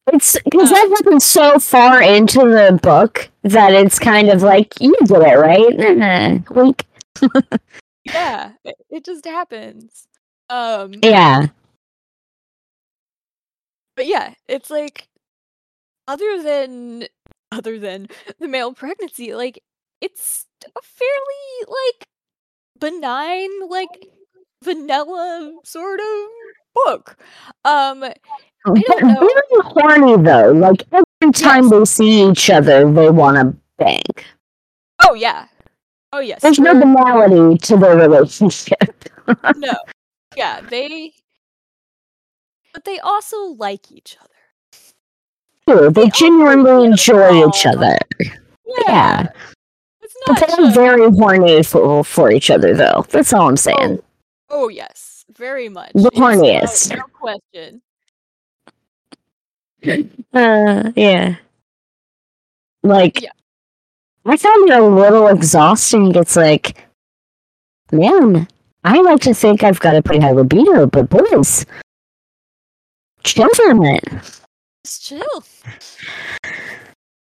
It's 0.08 0.36
because 0.44 0.68
that 0.70 0.96
happens 0.98 1.24
so 1.24 1.58
far 1.60 2.02
into 2.02 2.40
the 2.40 2.78
book 2.82 3.30
that 3.42 3.72
it's 3.72 3.98
kind 3.98 4.28
of 4.30 4.42
like 4.42 4.74
you 4.80 4.94
did 5.04 5.10
it 5.22 5.38
right. 5.38 6.50
Wink. 6.50 6.84
Yeah, 8.04 8.52
it, 8.64 8.74
it 8.90 9.04
just 9.04 9.24
happens. 9.24 10.08
Um 10.50 10.94
Yeah. 11.02 11.46
But 13.96 14.06
yeah, 14.06 14.34
it's 14.48 14.70
like 14.70 15.08
other 16.08 16.42
than 16.42 17.04
other 17.50 17.78
than 17.78 18.08
the 18.38 18.48
male 18.48 18.72
pregnancy, 18.72 19.34
like 19.34 19.62
it's 20.00 20.46
a 20.66 20.80
fairly 20.82 21.66
like 21.68 22.08
benign, 22.78 23.68
like 23.68 24.06
vanilla 24.62 25.52
sort 25.64 26.00
of 26.00 26.28
book. 26.74 27.16
Um, 27.64 28.02
I 28.04 28.14
don't 28.64 29.02
know. 29.02 29.20
Very 29.20 29.62
horny 29.64 30.22
though. 30.22 30.52
Like 30.52 30.84
every 30.92 31.32
time 31.32 31.64
Yes. 31.64 31.70
they 31.70 31.84
see 31.84 32.28
each 32.30 32.50
other, 32.50 32.90
they 32.92 33.10
want 33.10 33.36
to 33.36 33.56
bang. 33.78 34.02
Oh 35.06 35.14
yeah. 35.14 35.46
Oh 36.12 36.20
yes. 36.20 36.42
There's 36.42 36.58
no 36.58 36.74
banality 36.74 37.58
to 37.58 37.76
their 37.76 37.96
relationship. 37.96 39.08
no. 39.56 39.72
Yeah, 40.36 40.60
they 40.62 41.12
but 42.72 42.84
they 42.84 42.98
also 43.00 43.36
like 43.44 43.90
each 43.92 44.16
other. 44.20 44.28
True, 45.68 45.90
they 45.90 46.04
They 46.04 46.10
genuinely 46.10 46.86
enjoy 46.86 47.46
each 47.48 47.66
other. 47.66 47.96
Yeah. 48.86 49.28
It's 50.00 50.14
But 50.26 50.44
they're 50.56 50.70
very 50.72 51.10
horny 51.10 51.62
for, 51.62 52.02
for 52.04 52.30
each 52.32 52.50
other, 52.50 52.74
though. 52.74 53.04
That's 53.10 53.32
all 53.32 53.48
I'm 53.48 53.56
saying. 53.56 54.00
Oh 54.50 54.68
yes, 54.68 55.24
very 55.36 55.68
much. 55.68 55.92
The 55.94 56.08
It's 56.08 56.16
no- 56.18 56.26
horniest. 56.26 56.96
No, 56.96 57.02
question. 57.12 57.82
Uh, 60.32 60.92
yeah. 60.96 61.36
Like, 62.84 63.20
Yeah. 63.22 63.30
I 64.24 64.36
found 64.36 64.70
it 64.70 64.78
a 64.78 64.82
little 64.86 65.26
exhausting. 65.28 66.14
It's 66.14 66.36
like, 66.36 66.86
man, 67.90 68.46
I 68.84 69.00
like 69.00 69.20
to 69.22 69.34
think 69.34 69.64
I've 69.64 69.80
got 69.80 69.96
a 69.96 70.02
pretty 70.02 70.20
high 70.22 70.30
libido, 70.30 70.86
but 70.86 71.10
boys, 71.10 71.66
chill 73.24 73.48
for 73.54 73.70
a 73.70 73.74
minute. 73.74 74.04
Just 74.84 75.04
chill. 75.04 75.44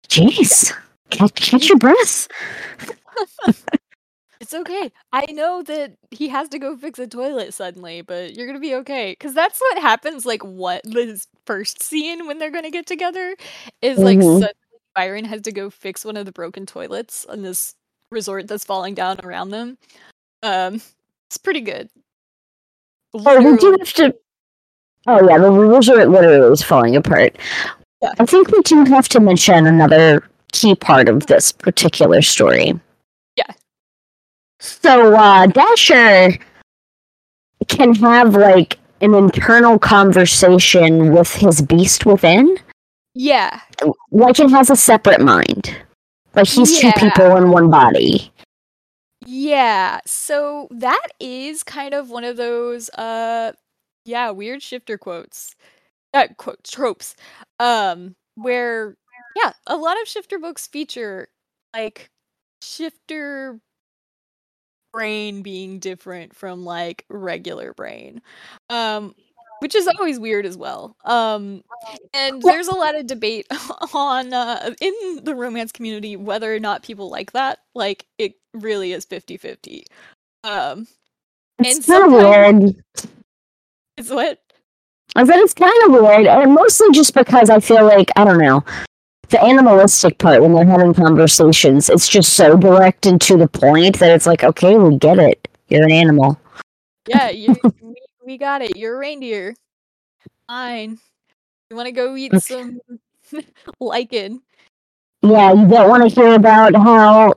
Jeez, 0.09 0.73
catch, 1.11 1.35
catch 1.35 1.69
your 1.69 1.79
breath. 1.79 2.29
It's 4.41 4.55
okay. 4.55 4.93
I 5.13 5.27
know 5.33 5.65
that 5.65 5.95
he 6.13 6.29
has 6.29 6.49
to 6.51 6.61
go 6.61 6.77
fix 6.77 7.01
a 7.01 7.09
toilet 7.09 7.53
suddenly, 7.53 8.03
but 8.03 8.37
you're 8.37 8.47
gonna 8.47 8.61
be 8.61 8.77
okay. 8.77 9.17
Cause 9.17 9.35
that's 9.35 9.61
what 9.61 9.79
happens. 9.79 10.25
Like 10.25 10.43
what 10.45 10.81
this 10.85 11.27
first 11.45 11.83
scene 11.83 12.25
when 12.27 12.39
they're 12.39 12.53
gonna 12.53 12.71
get 12.71 12.87
together 12.87 13.35
is 13.83 13.99
like 13.99 14.19
Mhm. 14.19 14.35
suddenly 14.35 14.55
Byron 14.95 15.25
has 15.25 15.43
to 15.43 15.53
go 15.53 15.71
fix 15.71 16.05
one 16.05 16.17
of 16.17 16.25
the 16.25 16.31
broken 16.31 16.67
toilets 16.67 17.27
on 17.27 17.43
this 17.43 17.75
resort 18.13 18.47
that's 18.47 18.65
falling 18.65 18.95
down 18.95 19.19
around 19.25 19.51
them. 19.51 19.77
Um, 20.45 20.81
it's 21.29 21.39
pretty 21.39 21.61
good. 21.61 21.91
Oh, 23.15 23.43
we 23.43 23.57
do 23.59 23.77
have 23.81 23.93
to. 23.95 24.15
Oh 25.07 25.27
yeah, 25.29 25.39
the 25.39 25.51
rules 25.51 25.89
are 25.89 26.05
literally 26.07 26.53
is 26.53 26.63
falling 26.63 26.97
apart. 26.97 27.37
Yeah. 28.03 28.13
I 28.19 28.27
think 28.27 28.51
we 28.51 28.61
do 28.63 28.85
have 28.85 29.09
to 29.11 29.21
mention 29.21 29.67
another 29.67 30.29
key 30.53 30.75
part 30.75 31.09
of 31.09 31.27
this 31.27 31.53
particular 31.53 32.23
story. 32.23 32.79
Yeah. 33.37 33.53
So 34.61 35.15
uh, 35.15 35.47
Dasher 35.47 36.37
can 37.69 37.95
have 37.97 38.35
like 38.35 38.79
an 39.01 39.15
internal 39.15 39.79
conversation 39.79 41.13
with 41.13 41.33
his 41.33 41.63
beast 41.63 42.07
within. 42.07 42.57
Yeah, 43.15 43.61
Like 44.13 44.39
it 44.39 44.51
has 44.51 44.71
a 44.71 44.77
separate 44.77 45.21
mind. 45.21 45.75
Like 46.35 46.47
he's 46.47 46.83
Yeah. 46.83 46.93
two 46.93 47.09
people 47.09 47.37
in 47.37 47.51
one 47.51 47.71
body. 47.71 48.31
Yeah, 49.27 50.01
so 50.07 50.69
that 50.71 51.07
is 51.19 51.63
kind 51.65 51.95
of 51.95 52.11
one 52.11 52.25
of 52.25 52.37
those 52.37 52.91
uh 52.91 53.53
yeah, 54.09 54.31
weird 54.31 54.63
shifter 54.63 54.97
quotes. 54.99 55.55
Uh 56.15 56.29
quote 56.39 56.65
tropes. 56.65 57.15
Um 57.61 58.17
where 58.35 58.97
yeah, 59.37 59.53
a 59.67 59.77
lot 59.77 60.01
of 60.01 60.09
shifter 60.09 60.39
books 60.39 60.67
feature 60.67 61.29
like 61.75 62.09
shifter 62.63 63.61
brain 64.93 65.43
being 65.43 65.79
different 65.79 66.35
from 66.35 66.65
like 66.65 67.05
regular 67.11 67.75
brain. 67.75 68.23
Um 68.71 69.15
which 69.61 69.75
is 69.75 69.89
always 69.89 70.19
weird 70.21 70.47
as 70.47 70.57
well. 70.57 70.97
Um 71.05 71.63
and 72.15 72.41
there's 72.43 72.69
a 72.69 72.75
lot 72.75 72.95
of 72.95 73.07
debate 73.07 73.47
on 73.95 74.33
uh 74.33 74.75
in 74.81 75.21
the 75.25 75.35
romance 75.35 75.73
community 75.73 76.17
whether 76.17 76.55
or 76.55 76.59
not 76.61 76.83
people 76.83 77.11
like 77.11 77.33
that. 77.33 77.59
Like 77.75 78.07
it 78.19 78.35
really 78.55 78.93
is 78.93 79.05
50-50. 79.05 79.83
Um 80.45 80.87
It's 81.59 81.77
And 81.77 81.85
sometimes- 81.85 82.63
weird. 82.65 82.85
It's 83.99 84.11
what? 84.11 84.41
I 85.17 85.25
said 85.25 85.39
it's 85.39 85.55
kind 85.55 85.73
of 85.85 85.93
weird, 85.93 86.27
and 86.27 86.55
mostly 86.55 86.89
just 86.93 87.15
because 87.15 87.51
I 87.51 87.61
feel 87.61 87.85
like 87.85 88.11
I 88.17 88.25
don't 88.25 88.39
know 88.39 88.65
the 89.31 89.43
animalistic 89.43 90.19
part 90.19 90.43
when 90.43 90.55
they're 90.55 90.65
having 90.65 90.95
conversations. 90.95 91.91
It's 91.91 92.09
just 92.09 92.35
so 92.35 92.57
direct 92.57 93.07
and 93.07 93.21
to 93.23 93.37
the 93.37 93.49
point 93.49 93.99
that 93.99 94.11
it's 94.11 94.27
like, 94.27 94.43
okay, 94.43 94.77
we 94.77 94.97
get 94.97 95.19
it. 95.19 95.49
You're 95.69 95.85
an 95.85 95.93
animal. 95.93 96.39
Yeah, 97.07 97.29
you 97.31 97.57
we, 97.83 97.95
we 98.25 98.39
got 98.39 98.63
it. 98.63 98.77
You're 98.77 98.97
a 98.97 98.99
reindeer. 98.99 99.55
Fine. 100.47 100.99
You 101.71 101.77
want 101.77 101.87
to 101.87 101.93
go 101.93 102.17
eat 102.17 102.33
some 102.41 102.81
lichen? 103.81 104.43
Yeah, 105.23 105.53
you 105.53 105.67
don't 105.69 105.89
want 105.89 106.09
to 106.09 106.15
hear 106.15 106.35
about 106.35 106.75
how 106.75 107.35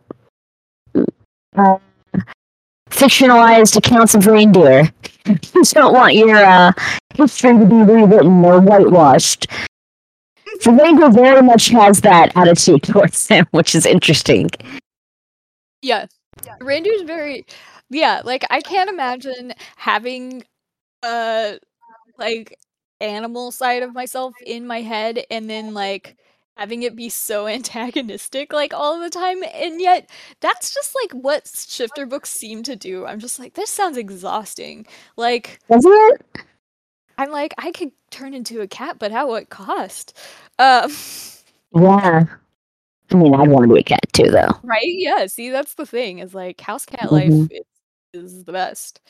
uh, 1.57 1.78
fictionalized 2.89 3.76
accounts 3.76 4.14
of 4.16 4.28
reindeer. 4.28 4.89
You 5.28 5.63
don't 5.63 5.93
want 5.93 6.15
your 6.15 6.36
uh, 6.36 6.72
history 7.15 7.53
to 7.53 7.65
be 7.65 7.76
rewritten 7.76 8.43
or 8.43 8.59
whitewashed. 8.59 9.47
Reindeer 10.65 11.09
very 11.09 11.41
much 11.41 11.69
has 11.69 12.01
that 12.01 12.36
attitude 12.36 12.84
towards 12.84 13.28
him, 13.28 13.47
which 13.51 13.74
is 13.76 13.86
interesting. 13.86 14.49
Yeah. 15.82 16.05
The 16.43 16.65
Reindeer's 16.65 17.01
very 17.01 17.45
yeah, 17.89 18.22
like 18.24 18.45
I 18.49 18.61
can't 18.61 18.89
imagine 18.89 19.53
having 19.76 20.43
uh 21.03 21.53
like 22.17 22.57
animal 22.99 23.51
side 23.51 23.84
of 23.84 23.93
myself 23.93 24.34
in 24.45 24.67
my 24.67 24.82
head 24.82 25.24
and 25.32 25.49
then 25.49 25.74
like 25.74 26.15
having 26.62 26.84
it 26.84 26.95
be 26.95 27.09
so 27.09 27.47
antagonistic 27.57 28.53
like 28.53 28.72
all 28.74 28.99
the 28.99 29.09
time 29.09 29.43
and 29.53 29.82
yet 29.82 30.07
that's 30.41 30.72
just 30.74 30.95
like 31.03 31.12
what 31.12 31.47
shifter 31.47 32.05
books 32.05 32.30
seem 32.30 32.62
to 32.64 32.76
do. 32.76 33.03
I'm 33.05 33.20
just 33.20 33.39
like 33.39 33.55
this 33.55 33.72
sounds 33.72 33.97
exhausting. 33.97 34.86
Like 35.18 35.59
Doesn't 35.70 35.91
it? 35.91 36.22
I'm 37.18 37.32
like 37.32 37.55
I 37.57 37.72
could 37.72 37.91
turn 38.12 38.36
into 38.36 38.62
a 38.62 38.68
cat 38.68 38.97
but 38.99 39.12
at 39.12 39.28
what 39.28 39.49
cost? 39.49 40.16
Um 40.59 40.91
Yeah. 41.76 42.26
I 43.09 43.16
mean, 43.16 43.34
I'd 43.36 43.49
want 43.49 43.68
to 43.68 43.74
be 43.74 43.82
a 43.82 43.84
cat 43.84 44.05
too, 44.14 44.30
though. 44.32 44.57
Right? 44.64 44.84
Yeah. 44.86 45.26
See, 45.26 45.49
that's 45.49 45.74
the 45.74 45.86
thing. 45.86 46.20
Is 46.20 46.34
like 46.34 46.62
house 46.62 46.86
cat 46.86 47.09
Mhm. 47.09 47.12
life 47.12 47.51
is, 47.51 47.66
is 48.14 48.43
the 48.45 48.53
best. 48.53 49.01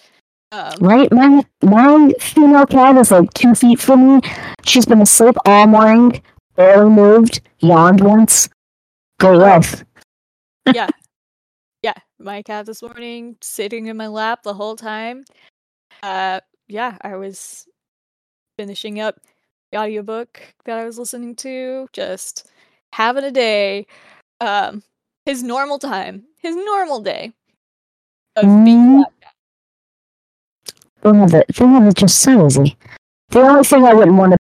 Um, 0.52 0.74
Right? 0.80 1.12
My 1.12 1.44
my 1.62 2.12
female 2.20 2.66
cat 2.66 2.98
is 2.98 3.12
like 3.12 3.32
two 3.36 3.54
feet 3.54 3.80
from 3.80 4.16
me. 4.18 4.22
She's 4.66 4.86
been 4.88 5.02
asleep 5.02 5.36
all 5.46 5.68
morning, 5.68 6.20
barely 6.56 6.90
moved, 6.90 7.42
yawned 7.60 8.02
once. 8.02 8.50
Go 9.20 9.32
life. 9.34 9.84
yeah, 10.74 10.90
Yeah. 11.84 11.94
my 12.20 12.42
cat 12.42 12.66
this 12.66 12.82
morning 12.82 13.38
sitting 13.42 13.88
in 13.88 13.98
my 13.98 14.08
lap 14.08 14.44
the 14.44 14.54
whole 14.54 14.76
time. 14.76 15.24
Uh, 16.04 16.40
yeah, 16.68 16.98
I 17.02 17.16
was 17.16 17.68
finishing 18.58 19.00
up 19.00 19.20
the 19.72 19.78
audiobook 19.78 20.42
that 20.66 20.78
I 20.80 20.86
was 20.86 20.98
listening 21.00 21.36
to, 21.38 21.88
just 21.94 22.50
having 22.94 23.24
a 23.24 23.32
day. 23.32 23.86
Um, 24.40 24.84
his 25.26 25.44
normal 25.44 25.78
time, 25.80 26.24
his 26.40 26.56
normal 26.56 27.02
day 27.02 27.34
of 28.36 28.44
being 28.66 28.80
Mm. 28.80 29.00
lap 29.00 29.14
cat. 29.22 29.34
They 31.04 31.18
have 31.18 31.34
it. 31.34 31.46
They 31.56 31.66
have 31.66 31.86
it 31.88 31.96
just 31.96 32.20
so 32.22 32.46
easy. 32.48 32.78
The 33.30 33.40
only 33.42 33.64
thing 33.64 33.86
I 33.86 33.94
wouldn't 33.94 34.18
want 34.18 34.34
to 34.34 34.38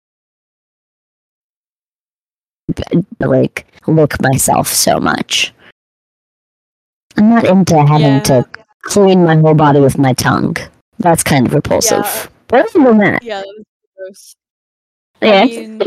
like 3.19 3.65
lick 3.87 4.21
myself 4.21 4.67
so 4.67 4.99
much. 4.99 5.53
I'm 7.17 7.29
not 7.29 7.45
into 7.45 7.75
having 7.85 8.07
Yeah. 8.07 8.19
to 8.21 8.45
clean 8.83 9.25
my 9.25 9.35
whole 9.35 9.53
body 9.53 9.79
with 9.79 9.97
my 9.97 10.13
tongue. 10.13 10.55
That's 10.99 11.23
kind 11.23 11.47
of 11.47 11.53
repulsive. 11.53 11.99
Yeah. 12.05 12.27
But 12.47 12.75
other 12.75 12.93
that, 12.97 13.23
Yeah, 13.23 13.41
that 13.41 13.63
gross. 13.97 14.35
yeah, 15.21 15.41
I 15.41 15.45
mean, 15.45 15.81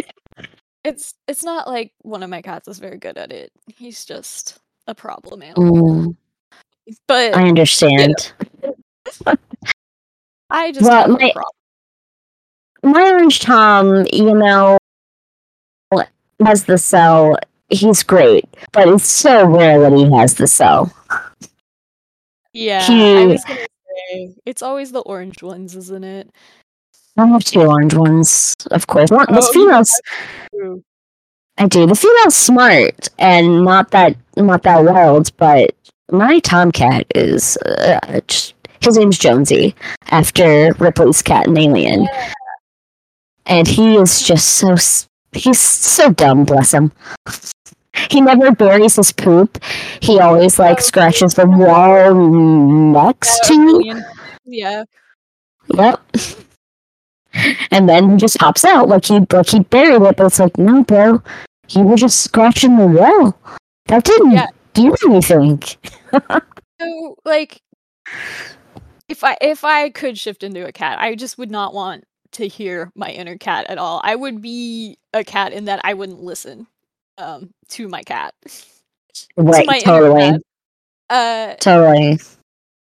it's 0.84 1.14
it's 1.28 1.44
not 1.44 1.66
like 1.68 1.92
one 2.02 2.22
of 2.22 2.30
my 2.30 2.42
cats 2.42 2.68
is 2.68 2.78
very 2.78 2.98
good 2.98 3.16
at 3.18 3.32
it. 3.32 3.52
He's 3.66 4.04
just 4.04 4.58
a 4.86 4.94
problem 4.94 5.42
animal. 5.42 5.72
Mm, 6.06 6.16
But 7.08 7.34
I 7.36 7.48
understand. 7.48 8.32
I 10.50 10.72
just 10.72 10.86
Well, 10.86 11.08
my- 11.08 11.32
my 12.82 13.10
orange 13.12 13.40
Tom, 13.40 14.04
you 14.12 14.34
know, 14.34 14.78
has 16.44 16.64
the 16.64 16.78
cell. 16.78 17.36
He's 17.68 18.02
great, 18.02 18.44
but 18.72 18.88
it's 18.88 19.04
so 19.06 19.46
rare 19.46 19.80
that 19.80 19.92
he 19.92 20.10
has 20.12 20.34
the 20.34 20.46
cell. 20.46 20.92
Yeah, 22.52 22.84
I 22.88 23.26
he- 23.32 23.38
say 23.38 24.34
it's 24.46 24.62
always 24.62 24.92
the 24.92 25.00
orange 25.00 25.42
ones, 25.42 25.74
isn't 25.74 26.04
it? 26.04 26.30
I 27.16 27.26
have 27.26 27.44
two 27.44 27.60
orange 27.62 27.94
ones, 27.94 28.54
of 28.70 28.86
course. 28.86 29.10
One, 29.10 29.26
this 29.32 29.48
Oh, 29.48 29.52
female's 29.52 30.00
I 31.58 31.68
do. 31.68 31.86
The 31.86 31.94
female's 31.94 32.34
smart 32.34 33.08
and 33.18 33.64
not 33.64 33.90
that 33.92 34.16
not 34.36 34.62
that 34.64 34.84
wild, 34.84 35.30
but 35.36 35.74
my 36.10 36.40
tomcat 36.40 37.06
is 37.14 37.56
uh, 37.58 38.20
just, 38.26 38.54
his 38.80 38.96
name's 38.98 39.18
Jonesy 39.18 39.74
after 40.10 40.74
Ripley's 40.78 41.22
cat 41.22 41.46
in 41.46 41.56
Alien, 41.56 42.08
and 43.46 43.66
he 43.68 43.96
is 43.96 44.20
just 44.20 44.56
so 44.56 44.74
he's 45.34 45.58
so 45.60 46.10
dumb. 46.12 46.44
Bless 46.44 46.72
him. 46.72 46.92
He 48.10 48.20
never 48.20 48.50
buries 48.52 48.96
his 48.96 49.12
poop. 49.12 49.62
He 50.00 50.18
always 50.20 50.58
like 50.58 50.78
Oh. 50.78 50.82
scratches 50.82 51.34
the 51.34 51.46
wall 51.46 52.14
next 52.14 53.44
to. 53.46 54.02
Yeah. 54.44 54.84
Yep. 55.72 56.00
And 57.70 57.88
then 57.88 58.10
he 58.12 58.16
just 58.16 58.40
hops 58.40 58.64
out 58.64 58.88
like 58.88 59.04
he 59.06 59.20
like 59.32 59.48
he 59.48 59.60
buried 59.60 60.02
it, 60.02 60.16
but 60.16 60.26
it's 60.26 60.38
like 60.38 60.56
no, 60.58 60.82
bro, 60.84 61.22
you 61.70 61.82
were 61.82 61.96
just 61.96 62.20
scratching 62.20 62.76
the 62.76 62.86
wall. 62.86 63.36
That 63.86 64.04
didn't 64.04 64.32
Yeah. 64.32 64.46
do 64.74 64.94
anything. 65.06 65.62
So 66.80 67.16
like 67.24 67.60
if 69.08 69.22
I 69.24 69.36
if 69.40 69.64
I 69.64 69.90
could 69.90 70.18
shift 70.18 70.42
into 70.42 70.66
a 70.66 70.72
cat, 70.72 70.98
I 71.00 71.14
just 71.14 71.38
would 71.38 71.50
not 71.50 71.72
want 71.72 72.04
to 72.34 72.46
hear 72.48 72.90
my 72.94 73.10
inner 73.10 73.36
cat 73.38 73.66
at 73.68 73.78
all. 73.78 74.00
I 74.04 74.14
would 74.14 74.40
be 74.42 74.98
a 75.12 75.24
cat 75.24 75.52
in 75.52 75.64
that 75.66 75.80
I 75.84 75.94
wouldn't 75.94 76.22
listen 76.22 76.66
um 77.18 77.50
to 77.70 77.88
my 77.88 78.02
cat. 78.02 78.34
Right, 79.36 79.64
my 79.66 79.76
inner 79.76 79.84
totally. 79.84 80.38
Uh 81.08 81.54
totally. 81.60 82.18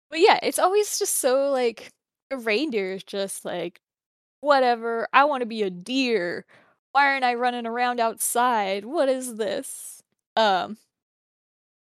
but 0.09 0.19
yeah, 0.19 0.37
it's 0.43 0.59
always 0.59 0.99
just 0.99 1.19
so 1.19 1.49
like 1.49 1.87
a 2.31 2.37
reindeer 2.37 2.91
is 2.93 3.03
just 3.03 3.45
like 3.45 3.79
whatever, 4.41 5.07
I 5.13 5.23
want 5.25 5.41
to 5.41 5.45
be 5.45 5.63
a 5.63 5.69
deer. 5.69 6.45
Why 6.91 7.07
aren't 7.07 7.23
I 7.23 7.35
running 7.35 7.65
around 7.65 7.99
outside? 8.01 8.83
What 8.83 9.07
is 9.07 9.35
this? 9.37 10.03
Um 10.35 10.77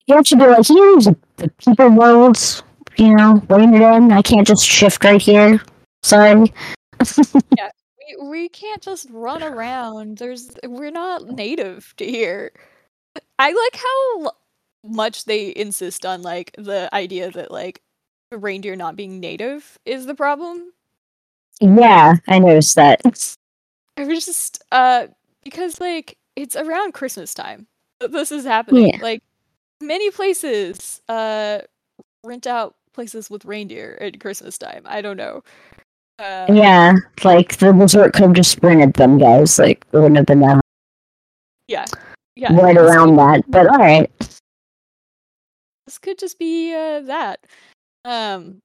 You 0.05 0.15
have 0.15 0.25
to 0.25 0.35
be 0.35 0.45
like, 0.45 0.67
here's 0.67 1.05
the 1.37 1.49
people 1.57 1.89
world, 1.89 2.37
you 2.97 3.15
know, 3.15 3.41
rein 3.49 3.73
it 3.73 3.81
in. 3.81 4.11
I 4.11 4.21
can't 4.21 4.45
just 4.45 4.65
shift 4.65 5.03
right 5.03 5.21
here. 5.21 5.59
Sorry. 6.03 6.53
We, 6.99 8.29
we 8.29 8.49
can't 8.49 8.81
just 8.81 9.07
run 9.09 9.43
around. 9.43 10.17
There's 10.17 10.51
we're 10.63 10.91
not 10.91 11.27
native 11.27 11.93
to 11.97 12.05
here. 12.05 12.51
I 13.37 13.51
like 13.51 13.81
how 13.81 14.31
much 14.83 15.25
they 15.25 15.53
insist 15.55 16.05
on 16.05 16.21
like 16.21 16.55
the 16.57 16.93
idea 16.93 17.31
that 17.31 17.51
like 17.51 17.81
reindeer 18.31 18.75
not 18.75 18.95
being 18.95 19.19
native 19.19 19.77
is 19.85 20.05
the 20.05 20.15
problem. 20.15 20.71
yeah, 21.61 22.15
I 22.27 22.39
noticed 22.39 22.75
that. 22.75 23.01
I 23.97 24.03
was 24.05 24.25
just 24.25 24.63
uh 24.71 25.07
because 25.43 25.79
like 25.79 26.17
it's 26.35 26.55
around 26.55 26.93
Christmas 26.93 27.33
time 27.33 27.67
that 27.99 28.11
this 28.11 28.31
is 28.31 28.45
happening. 28.45 28.93
Yeah. 28.93 28.99
Like 29.01 29.21
many 29.81 30.11
places 30.11 31.01
uh 31.09 31.59
rent 32.23 32.47
out 32.47 32.75
places 32.93 33.29
with 33.29 33.45
reindeer 33.45 33.97
at 34.01 34.19
Christmas 34.19 34.57
time. 34.57 34.83
I 34.85 35.01
don't 35.01 35.17
know. 35.17 35.43
Uh, 36.19 36.45
Yeah, 36.49 36.93
like 37.23 37.57
the 37.57 37.73
resort 37.73 38.13
could 38.13 38.23
have 38.23 38.33
just 38.33 38.59
rented 38.61 38.93
them, 38.95 39.17
guys. 39.17 39.57
Like, 39.57 39.85
it 39.91 39.97
wouldn't 39.97 40.17
have 40.17 40.25
been 40.25 40.41
that 40.41 40.61
yeah. 41.69 41.85
Yeah. 42.35 42.53
right 42.55 42.75
around 42.75 43.15
that. 43.17 43.43
But 43.47 43.67
all 43.67 43.77
right. 43.77 44.11
this 45.85 45.97
could 45.99 46.17
just 46.17 46.39
be 46.39 46.73
uh, 46.73 47.01
that. 47.01 47.39
Um, 48.03 48.61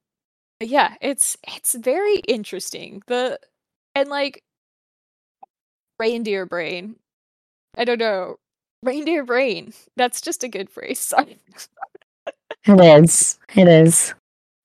yeah, 0.59 0.95
it's 1.01 1.37
it's 1.47 1.75
very 1.75 2.17
interesting. 2.27 3.01
The 3.07 3.39
and 3.93 4.09
like 4.09 4.41
reindeer 5.99 6.45
brain. 6.45 6.95
I 7.77 7.85
don't 7.85 7.99
know. 7.99 8.37
Reindeer 8.81 9.23
brain. 9.23 9.73
That's 9.95 10.21
just 10.21 10.43
a 10.43 10.47
good 10.47 10.69
phrase. 10.69 10.99
Sorry. 11.11 11.39
It 12.65 13.03
is. 13.03 13.37
It 13.55 13.67
is. 13.67 14.13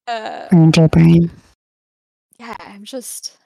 Uh, 0.06 0.46
Reindeer 0.50 0.88
brain. 0.88 1.30
Yeah, 2.40 2.56
I'm 2.58 2.84
just. 2.84 3.36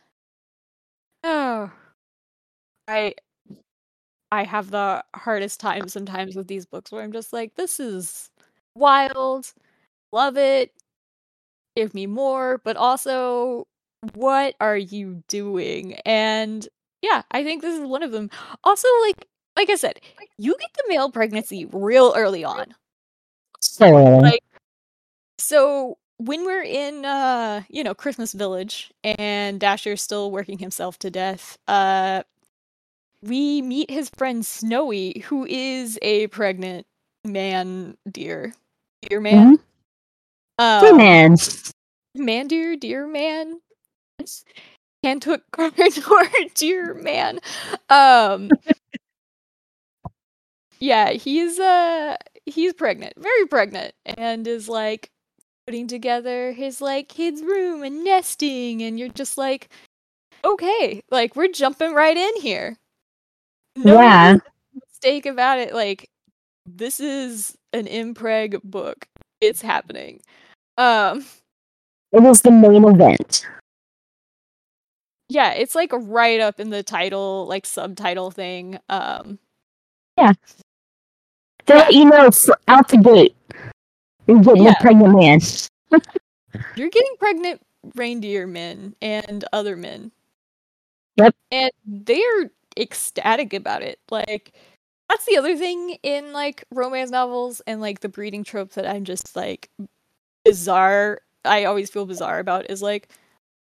Oh, 1.24 1.70
I 2.86 3.14
I 4.30 4.44
have 4.44 4.70
the 4.70 5.04
hardest 5.14 5.60
time 5.60 5.88
sometimes 5.88 6.36
with 6.36 6.46
these 6.48 6.66
books 6.66 6.92
where 6.92 7.02
I'm 7.02 7.12
just 7.12 7.32
like, 7.32 7.54
this 7.56 7.80
is 7.80 8.30
wild, 8.74 9.52
love 10.12 10.36
it, 10.36 10.72
give 11.76 11.94
me 11.94 12.06
more, 12.06 12.58
but 12.64 12.76
also, 12.76 13.66
what 14.14 14.54
are 14.60 14.76
you 14.76 15.22
doing? 15.28 15.94
And 16.04 16.66
yeah, 17.02 17.22
I 17.30 17.42
think 17.44 17.62
this 17.62 17.78
is 17.78 17.86
one 17.86 18.02
of 18.02 18.12
them. 18.12 18.30
Also, 18.64 18.88
like 19.02 19.26
like 19.56 19.70
I 19.70 19.76
said, 19.76 20.00
you 20.38 20.56
get 20.58 20.70
the 20.76 20.84
male 20.88 21.10
pregnancy 21.10 21.66
real 21.72 22.12
early 22.16 22.44
on. 22.44 22.74
So. 23.60 23.84
Like- 24.22 24.42
So 25.38 25.98
when 26.18 26.44
we're 26.44 26.62
in 26.62 27.04
uh, 27.04 27.62
you 27.68 27.82
know, 27.84 27.94
Christmas 27.94 28.32
Village 28.32 28.92
and 29.04 29.60
Dasher's 29.60 30.02
still 30.02 30.30
working 30.30 30.58
himself 30.58 30.98
to 31.00 31.10
death, 31.10 31.58
uh 31.68 32.22
we 33.22 33.62
meet 33.62 33.90
his 33.90 34.10
friend 34.16 34.44
Snowy, 34.44 35.20
who 35.26 35.44
is 35.46 35.98
a 36.02 36.26
pregnant 36.28 36.86
man 37.24 37.96
deer. 38.10 38.54
Deer 39.02 39.20
man? 39.20 39.58
Hey, 40.80 40.92
Um, 40.92 40.92
man. 40.92 41.36
man 42.14 42.46
deer, 42.48 42.76
deer 42.76 43.06
man. 43.06 43.60
Cantuk 45.04 45.42
corridor, 45.52 46.50
deer 46.54 46.94
man. 46.94 47.40
Um 47.88 48.50
Yeah, 50.80 51.10
he's 51.12 51.58
uh 51.58 52.16
he's 52.46 52.72
pregnant, 52.74 53.14
very 53.18 53.46
pregnant, 53.46 53.94
and 54.04 54.46
is 54.46 54.68
like 54.68 55.10
putting 55.66 55.86
together 55.88 56.52
his 56.52 56.80
like 56.80 57.08
kids' 57.08 57.42
room 57.42 57.82
and 57.82 58.04
nesting, 58.04 58.82
and 58.82 58.98
you're 58.98 59.08
just 59.08 59.38
like, 59.38 59.68
okay, 60.44 61.02
like 61.10 61.36
we're 61.36 61.48
jumping 61.52 61.94
right 61.94 62.16
in 62.16 62.40
here. 62.40 62.76
No 63.76 64.00
Yeah. 64.00 64.36
mistake 64.74 65.26
about 65.26 65.58
it. 65.58 65.74
Like 65.74 66.08
this 66.66 67.00
is 67.00 67.56
an 67.72 67.86
mpreg 67.86 68.60
book. 68.62 69.06
It's 69.40 69.62
happening. 69.62 70.20
Um 70.78 71.24
It 72.12 72.22
was 72.22 72.42
the 72.42 72.50
main 72.50 72.84
event. 72.84 73.46
yeah, 75.28 75.52
it's 75.52 75.74
like 75.74 75.90
right 75.92 76.40
up 76.40 76.60
in 76.60 76.70
the 76.70 76.82
title, 76.82 77.46
like 77.46 77.66
subtitle 77.66 78.30
thing. 78.30 78.78
Um 78.88 79.38
They 81.66 81.74
let 81.74 81.94
you 81.94 82.04
know 82.04 82.30
out 82.68 82.88
the 82.88 82.98
gate. 82.98 83.34
You're 84.26 84.42
getting 84.42 84.64
Yeah. 84.64 84.74
pregnant 84.80 85.14
man. 85.18 85.40
you're 86.76 86.90
getting 86.90 87.14
pregnant 87.18 87.60
reindeer 87.94 88.46
men 88.46 88.94
and 89.02 89.44
other 89.52 89.76
men. 89.76 90.10
Yep. 91.16 91.34
And 91.52 91.70
they're 91.86 92.50
ecstatic 92.76 93.52
about 93.52 93.82
it. 93.82 94.00
Like 94.10 94.52
that's 95.08 95.26
the 95.26 95.36
other 95.36 95.56
thing 95.56 95.98
in 96.02 96.32
like 96.32 96.64
romance 96.72 97.10
novels 97.10 97.60
and 97.66 97.80
like 97.80 98.00
the 98.00 98.08
breeding 98.08 98.42
trope 98.44 98.72
that 98.72 98.86
I'm 98.86 99.04
just 99.04 99.36
like 99.36 99.70
bizarre. 100.44 101.20
I 101.44 101.64
always 101.64 101.90
feel 101.90 102.06
bizarre 102.06 102.38
about 102.38 102.70
is 102.70 102.82
like, 102.82 103.08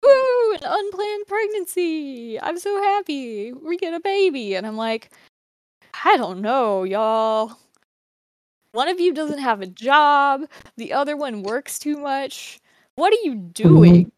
ooh, 0.06 0.58
an 0.62 0.64
unplanned 0.64 1.28
pregnancy. 1.28 2.40
I'm 2.40 2.60
so 2.60 2.82
happy. 2.82 3.54
We 3.54 3.78
get 3.78 3.94
a 3.94 4.00
baby. 4.00 4.56
And 4.56 4.68
I'm 4.68 4.78
like, 4.78 5.10
I 6.06 6.16
don't 6.18 6.42
know, 6.42 6.84
y'all. 6.84 7.58
One 8.74 8.88
of 8.88 9.00
you 9.00 9.14
doesn't 9.14 9.40
have 9.40 9.62
a 9.62 9.68
job, 9.68 10.44
the 10.78 10.94
other 10.94 11.18
one 11.18 11.44
works 11.44 11.78
too 11.78 11.98
much. 11.98 12.60
What 12.96 13.12
are 13.12 13.22
you 13.24 13.36
doing? 13.36 14.12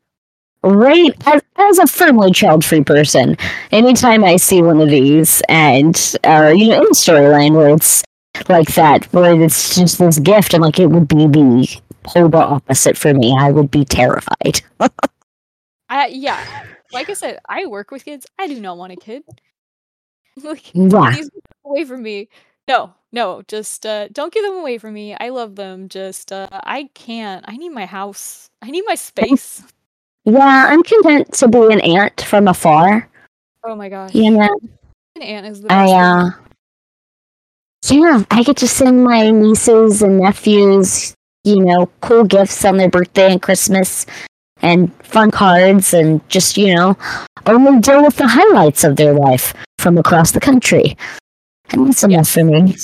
Right 0.61 1.11
as, 1.25 1.41
as 1.57 1.79
a 1.79 1.87
firmly 1.87 2.31
child-free 2.31 2.83
person, 2.83 3.35
anytime 3.71 4.23
I 4.23 4.37
see 4.37 4.61
one 4.61 4.79
of 4.79 4.89
these, 4.89 5.41
and 5.49 5.95
uh, 6.23 6.53
you 6.55 6.69
know, 6.69 6.81
in 6.81 6.87
a 6.87 6.91
storyline 6.91 7.53
where 7.53 7.69
it's 7.69 8.03
like 8.47 8.73
that, 8.75 9.11
where 9.11 9.41
it's 9.41 9.75
just 9.75 9.97
this 9.97 10.19
gift, 10.19 10.53
and 10.53 10.63
like 10.63 10.79
it 10.79 10.87
would 10.87 11.07
be 11.07 11.27
the 11.27 11.81
polar 12.03 12.35
opposite 12.35 12.97
for 12.97 13.13
me. 13.13 13.35
I 13.37 13.51
would 13.51 13.71
be 13.71 13.83
terrified. 13.83 14.61
I 15.89 16.07
yeah, 16.07 16.65
like 16.93 17.09
I 17.09 17.13
said, 17.13 17.39
I 17.49 17.65
work 17.65 17.91
with 17.91 18.05
kids. 18.05 18.25
I 18.39 18.47
do 18.47 18.59
not 18.61 18.77
want 18.77 18.93
a 18.93 18.97
kid. 18.97 19.23
like 20.43 20.73
Yeah, 20.73 21.15
away 21.65 21.85
from 21.85 22.03
me. 22.03 22.29
No, 22.67 22.93
no, 23.13 23.43
just 23.47 23.85
uh, 23.85 24.07
don't 24.09 24.33
give 24.33 24.43
them 24.43 24.57
away 24.57 24.79
from 24.79 24.93
me. 24.93 25.15
I 25.15 25.29
love 25.29 25.55
them. 25.55 25.87
Just 25.87 26.31
uh, 26.33 26.47
I 26.51 26.89
can't. 26.95 27.45
I 27.47 27.55
need 27.55 27.69
my 27.69 27.85
house. 27.85 28.49
I 28.61 28.71
need 28.71 28.83
my 28.87 28.95
space. 28.95 29.63
yeah. 30.25 30.65
I'm 30.67 30.83
content 30.83 31.31
to 31.35 31.47
be 31.47 31.59
an 31.71 31.79
aunt 31.81 32.21
from 32.21 32.47
afar. 32.47 33.07
Oh 33.63 33.75
my 33.75 33.87
gosh, 33.87 34.13
You 34.13 34.31
know, 34.31 34.59
an 35.15 35.21
aunt 35.21 35.45
is 35.45 35.61
the 35.61 35.71
I 35.71 35.91
uh, 35.91 36.31
yeah, 37.89 38.23
I 38.31 38.43
get 38.43 38.57
to 38.57 38.67
send 38.67 39.03
my 39.03 39.29
nieces 39.29 40.01
and 40.01 40.19
nephews, 40.19 41.13
you 41.43 41.63
know, 41.63 41.89
cool 42.01 42.23
gifts 42.23 42.65
on 42.65 42.77
their 42.77 42.89
birthday 42.89 43.31
and 43.31 43.41
Christmas, 43.41 44.05
and 44.61 44.91
fun 45.03 45.31
cards 45.31 45.93
and 45.93 46.27
just, 46.29 46.57
you 46.57 46.73
know, 46.73 46.97
only 47.45 47.79
deal 47.79 48.03
with 48.03 48.15
the 48.15 48.27
highlights 48.27 48.83
of 48.83 48.95
their 48.95 49.13
life 49.13 49.53
from 49.77 49.97
across 49.97 50.31
the 50.31 50.39
country. 50.39 50.97
And 51.69 51.87
that's 51.87 52.03
enough 52.03 52.29
for 52.29 52.43
me. 52.43 52.75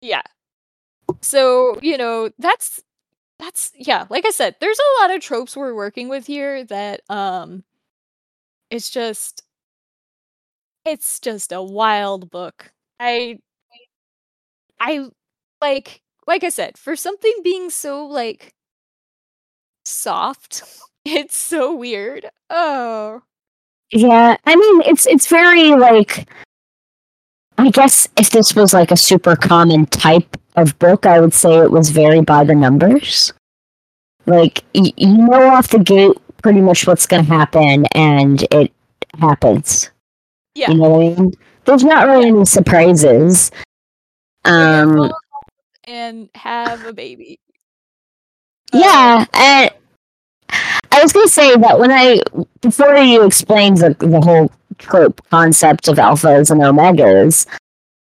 Yeah. 0.00 0.22
So, 1.20 1.78
you 1.82 1.96
know, 1.98 2.30
that's 2.38 2.82
that's 3.38 3.72
yeah, 3.76 4.06
like 4.10 4.26
I 4.26 4.30
said, 4.30 4.56
there's 4.60 4.78
a 4.78 5.02
lot 5.02 5.14
of 5.14 5.22
tropes 5.22 5.56
we're 5.56 5.74
working 5.74 6.08
with 6.08 6.26
here 6.26 6.64
that 6.64 7.02
um 7.10 7.64
it's 8.70 8.90
just 8.90 9.42
it's 10.84 11.20
just 11.20 11.52
a 11.52 11.62
wild 11.62 12.30
book. 12.30 12.72
I 13.00 13.38
I 14.80 15.08
like 15.60 16.02
like 16.26 16.44
I 16.44 16.48
said, 16.50 16.78
for 16.78 16.96
something 16.96 17.32
being 17.42 17.70
so 17.70 18.04
like 18.06 18.54
soft, 19.84 20.62
it's 21.04 21.36
so 21.36 21.74
weird. 21.74 22.26
Oh. 22.50 23.22
Yeah, 23.92 24.36
I 24.46 24.56
mean 24.56 24.82
it's 24.82 25.06
it's 25.06 25.26
very 25.28 25.70
like 25.74 26.28
I 27.62 27.70
guess 27.70 28.08
if 28.16 28.30
this 28.30 28.54
was 28.56 28.74
like 28.74 28.90
a 28.90 28.96
super 28.96 29.36
common 29.36 29.86
type 29.86 30.36
of 30.56 30.76
book, 30.80 31.06
I 31.06 31.20
would 31.20 31.32
say 31.32 31.58
it 31.58 31.70
was 31.70 31.90
very 31.90 32.20
by 32.20 32.42
the 32.44 32.54
numbers. 32.54 33.32
Like 34.26 34.64
y- 34.74 34.92
you 34.96 35.18
know 35.18 35.48
off 35.54 35.68
the 35.68 35.78
gate 35.78 36.16
pretty 36.42 36.60
much 36.60 36.86
what's 36.86 37.06
going 37.06 37.24
to 37.24 37.30
happen, 37.32 37.86
and 37.94 38.42
it 38.50 38.72
happens. 39.18 39.90
Yeah. 40.54 40.70
You 40.72 40.78
know 40.78 40.88
what 40.90 41.18
I 41.18 41.20
mean? 41.20 41.32
There's 41.64 41.84
not 41.84 42.06
really 42.08 42.28
any 42.28 42.44
surprises. 42.44 43.50
Um. 44.44 45.12
And 45.84 46.28
have 46.34 46.84
a 46.84 46.92
baby. 46.92 47.38
Yeah, 48.72 49.24
and 49.34 49.70
I 50.90 51.02
was 51.02 51.12
gonna 51.12 51.28
say 51.28 51.54
that 51.56 51.78
when 51.78 51.90
I 51.92 52.20
before 52.60 52.96
you 52.96 53.24
explained 53.24 53.78
the 53.78 53.94
the 53.98 54.20
whole 54.20 54.50
trope 54.82 55.20
concept 55.30 55.88
of 55.88 55.96
alphas 55.96 56.50
and 56.50 56.60
omegas, 56.60 57.46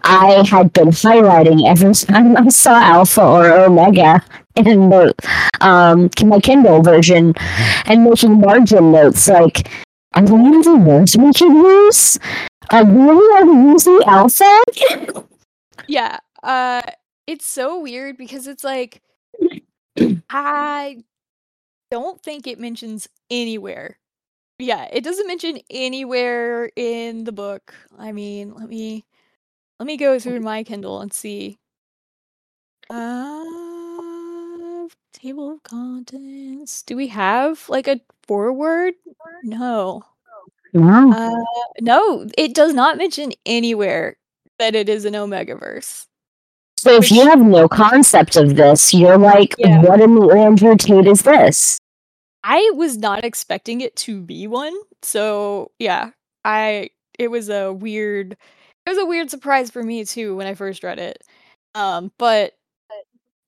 I 0.04 0.44
had 0.48 0.72
been 0.72 0.88
highlighting 0.88 1.68
every 1.68 1.94
time 1.94 2.36
I 2.36 2.48
saw 2.48 2.74
alpha 2.74 3.22
or 3.22 3.50
omega 3.50 4.22
in 4.56 4.90
the 4.90 5.14
um 5.60 6.10
my 6.24 6.40
Kindle 6.40 6.82
version 6.82 7.34
and 7.86 8.04
making 8.04 8.40
margin 8.40 8.92
notes 8.92 9.28
like 9.28 9.68
are 10.14 10.24
there 10.24 10.36
any 10.36 10.58
other 10.58 10.76
words 10.76 11.16
we 11.16 11.32
can 11.32 11.54
use? 11.56 12.18
Are 12.70 12.84
really 12.84 13.48
we 13.48 13.72
using 13.72 14.00
alpha? 14.06 14.62
Yeah. 15.86 16.18
Uh 16.42 16.82
it's 17.26 17.46
so 17.46 17.80
weird 17.80 18.16
because 18.16 18.46
it's 18.46 18.64
like 18.64 19.00
I 20.30 21.02
don't 21.90 22.20
think 22.22 22.46
it 22.46 22.58
mentions 22.58 23.08
anywhere. 23.30 23.98
Yeah, 24.62 24.88
it 24.92 25.02
doesn't 25.02 25.26
mention 25.26 25.58
anywhere 25.70 26.70
in 26.76 27.24
the 27.24 27.32
book. 27.32 27.74
I 27.98 28.12
mean, 28.12 28.54
let 28.54 28.68
me 28.68 29.04
let 29.80 29.86
me 29.86 29.96
go 29.96 30.18
through 30.20 30.40
my 30.40 30.62
Kindle 30.62 31.00
and 31.00 31.12
see. 31.12 31.58
Uh 32.90 33.44
table 35.12 35.52
of 35.52 35.62
contents. 35.62 36.82
Do 36.82 36.96
we 36.96 37.08
have 37.08 37.68
like 37.68 37.88
a 37.88 38.00
forward? 38.26 38.94
No. 39.42 40.02
No. 40.72 41.12
Uh 41.12 41.44
no, 41.80 42.28
it 42.38 42.54
does 42.54 42.72
not 42.74 42.96
mention 42.98 43.32
anywhere 43.44 44.16
that 44.58 44.74
it 44.74 44.88
is 44.88 45.04
an 45.04 45.14
Omegaverse. 45.14 46.06
So 46.76 46.94
if 46.96 47.10
you 47.10 47.26
have 47.28 47.40
no 47.40 47.68
concept 47.68 48.36
of 48.36 48.56
this, 48.56 48.92
you're 48.94 49.18
like, 49.18 49.54
Yeah. 49.58 49.82
what 49.82 50.00
in 50.00 50.14
the 50.14 50.28
Andrew 50.28 50.76
Tate 50.76 51.06
is 51.06 51.22
this? 51.22 51.78
I 52.44 52.70
was 52.74 52.96
not 52.98 53.24
expecting 53.24 53.80
it 53.80 53.96
to 53.96 54.20
be 54.20 54.46
one. 54.46 54.74
So, 55.02 55.70
yeah, 55.78 56.10
I 56.44 56.90
it 57.18 57.28
was 57.30 57.48
a 57.48 57.72
weird 57.72 58.32
it 58.32 58.90
was 58.90 58.98
a 58.98 59.06
weird 59.06 59.30
surprise 59.30 59.70
for 59.70 59.82
me 59.82 60.04
too 60.04 60.36
when 60.36 60.46
I 60.46 60.54
first 60.54 60.82
read 60.82 60.98
it. 60.98 61.22
Um, 61.74 62.12
but 62.18 62.54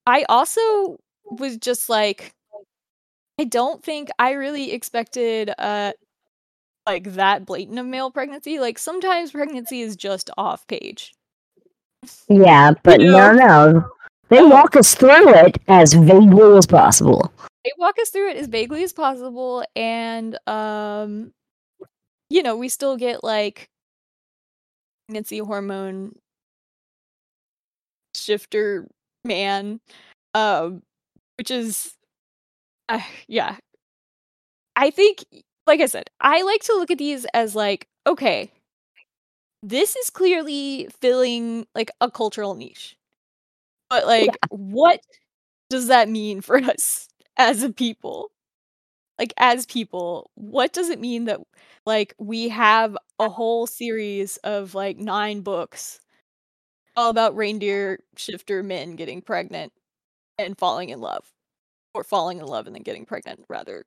I 0.06 0.24
also 0.28 0.98
was 1.24 1.56
just 1.56 1.88
like 1.88 2.34
I 3.38 3.44
don't 3.44 3.82
think 3.82 4.08
I 4.18 4.32
really 4.32 4.72
expected 4.72 5.52
uh 5.58 5.92
like 6.86 7.12
that 7.14 7.46
blatant 7.46 7.78
of 7.78 7.86
male 7.86 8.10
pregnancy. 8.10 8.58
Like 8.58 8.78
sometimes 8.78 9.32
pregnancy 9.32 9.80
is 9.82 9.96
just 9.96 10.30
off 10.36 10.66
page. 10.66 11.12
Yeah, 12.28 12.72
but 12.82 13.00
You 13.00 13.10
no, 13.12 13.32
know? 13.32 13.32
no. 13.32 13.90
They 14.28 14.42
walk 14.42 14.76
us 14.76 14.94
through 14.94 15.28
it 15.34 15.58
as 15.68 15.92
vaguely 15.94 16.56
as 16.56 16.66
possible. 16.66 17.32
They 17.64 17.72
walk 17.78 17.98
us 18.00 18.10
through 18.10 18.30
it 18.30 18.36
as 18.36 18.46
vaguely 18.46 18.82
as 18.82 18.92
possible 18.92 19.64
and 19.76 20.38
um 20.48 21.32
you 22.30 22.42
know 22.42 22.56
we 22.56 22.68
still 22.68 22.96
get 22.96 23.24
like 23.24 23.68
pregnancy 25.06 25.38
hormone 25.38 26.12
shifter 28.14 28.86
man 29.24 29.80
um 30.34 30.82
which 31.38 31.50
is 31.50 31.94
uh, 32.88 33.00
yeah. 33.28 33.56
I 34.76 34.90
think 34.90 35.24
like 35.66 35.80
i 35.80 35.86
said 35.86 36.10
i 36.20 36.42
like 36.42 36.62
to 36.62 36.74
look 36.74 36.90
at 36.90 36.98
these 36.98 37.24
as 37.34 37.54
like 37.56 37.88
okay 38.06 38.50
this 39.62 39.96
is 39.96 40.10
clearly 40.10 40.88
filling 41.00 41.66
like 41.74 41.90
a 42.00 42.10
cultural 42.10 42.54
niche 42.54 42.96
but 43.90 44.06
like 44.06 44.38
what 44.50 45.00
does 45.70 45.88
that 45.88 46.08
mean 46.08 46.40
for 46.40 46.58
us 46.58 47.08
as 47.36 47.62
a 47.62 47.72
people 47.72 48.30
like 49.18 49.32
as 49.36 49.66
people 49.66 50.30
what 50.34 50.72
does 50.72 50.88
it 50.88 51.00
mean 51.00 51.24
that 51.24 51.40
like 51.86 52.14
we 52.18 52.48
have 52.48 52.96
a 53.18 53.28
whole 53.28 53.66
series 53.66 54.36
of 54.38 54.74
like 54.74 54.96
nine 54.98 55.40
books 55.40 56.00
all 56.96 57.10
about 57.10 57.36
reindeer 57.36 57.98
shifter 58.16 58.62
men 58.62 58.96
getting 58.96 59.20
pregnant 59.20 59.72
and 60.38 60.58
falling 60.58 60.90
in 60.90 61.00
love 61.00 61.24
or 61.94 62.04
falling 62.04 62.38
in 62.38 62.46
love 62.46 62.66
and 62.66 62.74
then 62.74 62.82
getting 62.82 63.04
pregnant 63.04 63.44
rather 63.48 63.84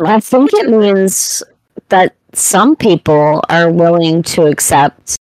I 0.00 0.20
think 0.20 0.50
it 0.54 0.70
means 0.70 1.42
that 1.90 2.14
some 2.32 2.74
people 2.74 3.42
are 3.48 3.70
willing 3.70 4.22
to 4.22 4.46
accept 4.46 5.16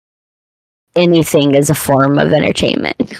anything 0.96 1.54
as 1.54 1.70
a 1.70 1.74
form 1.74 2.18
of 2.18 2.32
entertainment. 2.32 3.14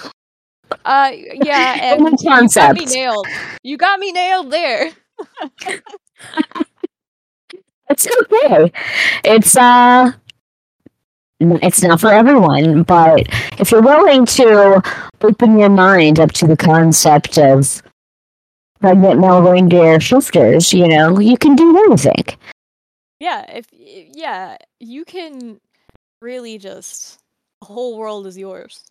Uh 0.84 1.10
yeah 1.34 1.76
and 1.80 2.14
you 2.20 2.48
got 2.54 2.72
me 2.72 2.84
nailed 2.86 3.26
you 3.62 3.76
got 3.76 3.98
me 4.00 4.12
nailed 4.12 4.50
there 4.50 4.90
It's 7.90 8.06
okay. 8.06 8.72
It's 9.24 9.56
uh 9.56 10.12
it's 11.40 11.82
not 11.82 12.00
for 12.00 12.08
everyone, 12.10 12.82
but 12.84 13.26
if 13.60 13.70
you're 13.70 13.82
willing 13.82 14.24
to 14.26 14.82
open 15.22 15.58
your 15.58 15.68
mind 15.68 16.18
up 16.18 16.32
to 16.32 16.46
the 16.46 16.56
concept 16.56 17.36
of 17.38 17.82
pregnant 18.80 19.20
male 19.20 19.42
reindeer 19.42 20.00
shifters, 20.00 20.72
you 20.72 20.88
know, 20.88 21.18
you 21.18 21.36
can 21.36 21.54
do 21.56 21.76
anything. 21.86 22.24
yeah 23.20 23.44
if 23.52 23.66
yeah 23.72 24.56
you 24.80 25.04
can 25.04 25.60
really 26.20 26.58
just 26.58 27.18
the 27.60 27.66
whole 27.66 27.96
world 27.98 28.26
is 28.26 28.36
yours 28.38 28.82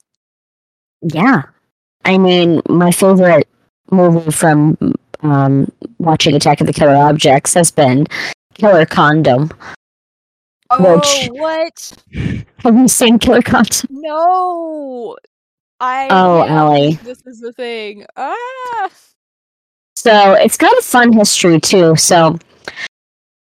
Yeah. 1.02 1.44
I 2.06 2.18
mean, 2.18 2.62
my 2.70 2.92
favorite 2.92 3.48
movie 3.92 4.32
from 4.32 4.78
um, 5.22 5.72
watching 6.00 6.36
Attack 6.36 6.62
of 6.62 6.68
the 6.68 6.74
Killer 6.74 6.96
Objects 6.96 7.54
has 7.54 7.72
been 7.72 8.06
Killer 8.56 8.86
Condom. 8.86 9.50
oh 10.70 10.96
Which- 11.00 11.30
what 11.32 11.94
Have 12.64 12.76
you 12.76 12.88
seen 12.88 13.20
Killer 13.20 13.42
Condom? 13.42 13.88
No, 13.90 15.16
I. 15.80 16.08
Oh, 16.12 16.46
yeah, 16.46 16.54
Alli. 16.62 16.94
This 17.04 17.22
is 17.26 17.40
the 17.40 17.54
thing. 17.54 18.06
Ah, 18.18 18.90
So 19.96 20.34
it's 20.34 20.58
got 20.58 20.78
a 20.78 20.82
fun 20.82 21.14
history 21.14 21.60
too. 21.60 21.96
So 21.96 22.38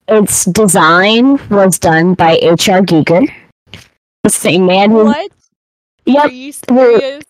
its 0.07 0.45
design 0.45 1.39
was 1.49 1.79
done 1.79 2.13
by 2.13 2.37
H.R. 2.41 2.81
Giger, 2.81 3.25
the 4.23 4.29
same 4.29 4.65
man 4.67 4.91
who. 4.91 5.05
what? 5.05 5.31
Are 5.31 6.11
Yep, 6.11 6.31
you 6.33 6.51
serious? 6.51 7.23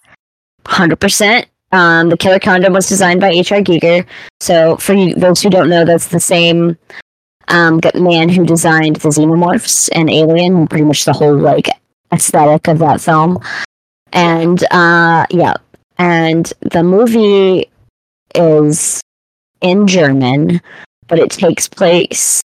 Hundred 0.66 1.00
percent. 1.00 1.48
Um, 1.72 2.10
the 2.10 2.18
Killer 2.18 2.40
Condom 2.40 2.74
was 2.74 2.88
designed 2.88 3.20
by 3.20 3.30
H.R. 3.32 3.62
Giger. 3.62 4.06
So 4.42 4.78
for 4.78 4.94
you, 4.94 5.16
those 5.16 5.42
who 5.42 5.50
don't 5.50 5.70
know, 5.70 5.84
that's 5.84 6.08
the 6.10 6.20
same 6.20 6.78
um, 7.48 7.82
man 7.96 8.30
who 8.30 8.46
designed 8.46 8.98
the 8.98 9.10
Xenomorphs 9.10 9.90
and 9.94 10.10
Alien, 10.10 10.68
pretty 10.68 10.86
much 10.86 11.06
the 11.06 11.14
whole 11.14 11.36
like 11.36 11.68
aesthetic 12.12 12.68
of 12.68 12.80
that 12.80 13.02
film. 13.02 13.40
And 14.12 14.64
uh, 14.72 15.26
yeah, 15.32 15.56
and 15.98 16.52
the 16.62 16.84
movie 16.84 17.72
is 18.36 19.02
in 19.62 19.88
German, 19.88 20.62
but 21.08 21.20
it 21.20 21.32
takes 21.32 21.68
place 21.68 22.42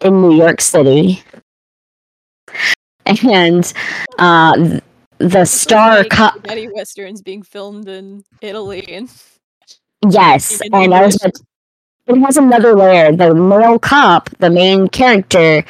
in 0.00 0.20
New 0.20 0.34
York 0.34 0.60
City. 0.60 1.22
And 3.24 3.72
uh, 4.18 4.80
the 5.18 5.44
star 5.44 6.04
co- 6.04 6.28
spaghetti 6.36 6.68
westerns 6.72 7.22
being 7.22 7.42
filmed 7.42 7.88
in 7.88 8.24
Italy 8.40 8.84
and 8.88 9.10
Yes, 10.08 10.60
and 10.72 10.94
I 10.94 11.06
was 11.06 11.16
it 11.24 12.16
has 12.24 12.36
another 12.36 12.74
layer. 12.74 13.12
The 13.14 13.34
male 13.34 13.78
cop, 13.78 14.30
the 14.38 14.48
main 14.48 14.88
character, 14.88 15.62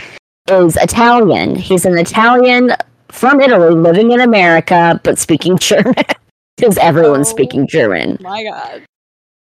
is 0.50 0.76
Italian. 0.76 1.56
He's 1.56 1.84
an 1.84 1.98
Italian 1.98 2.72
from 3.08 3.40
Italy 3.40 3.74
living 3.74 4.12
in 4.12 4.20
America, 4.20 5.00
but 5.02 5.18
speaking 5.18 5.56
German 5.60 5.94
because 6.56 6.78
everyone's 6.78 7.28
Oh. 7.28 7.32
speaking 7.32 7.66
German. 7.66 8.18
My 8.20 8.44
God. 8.44 8.82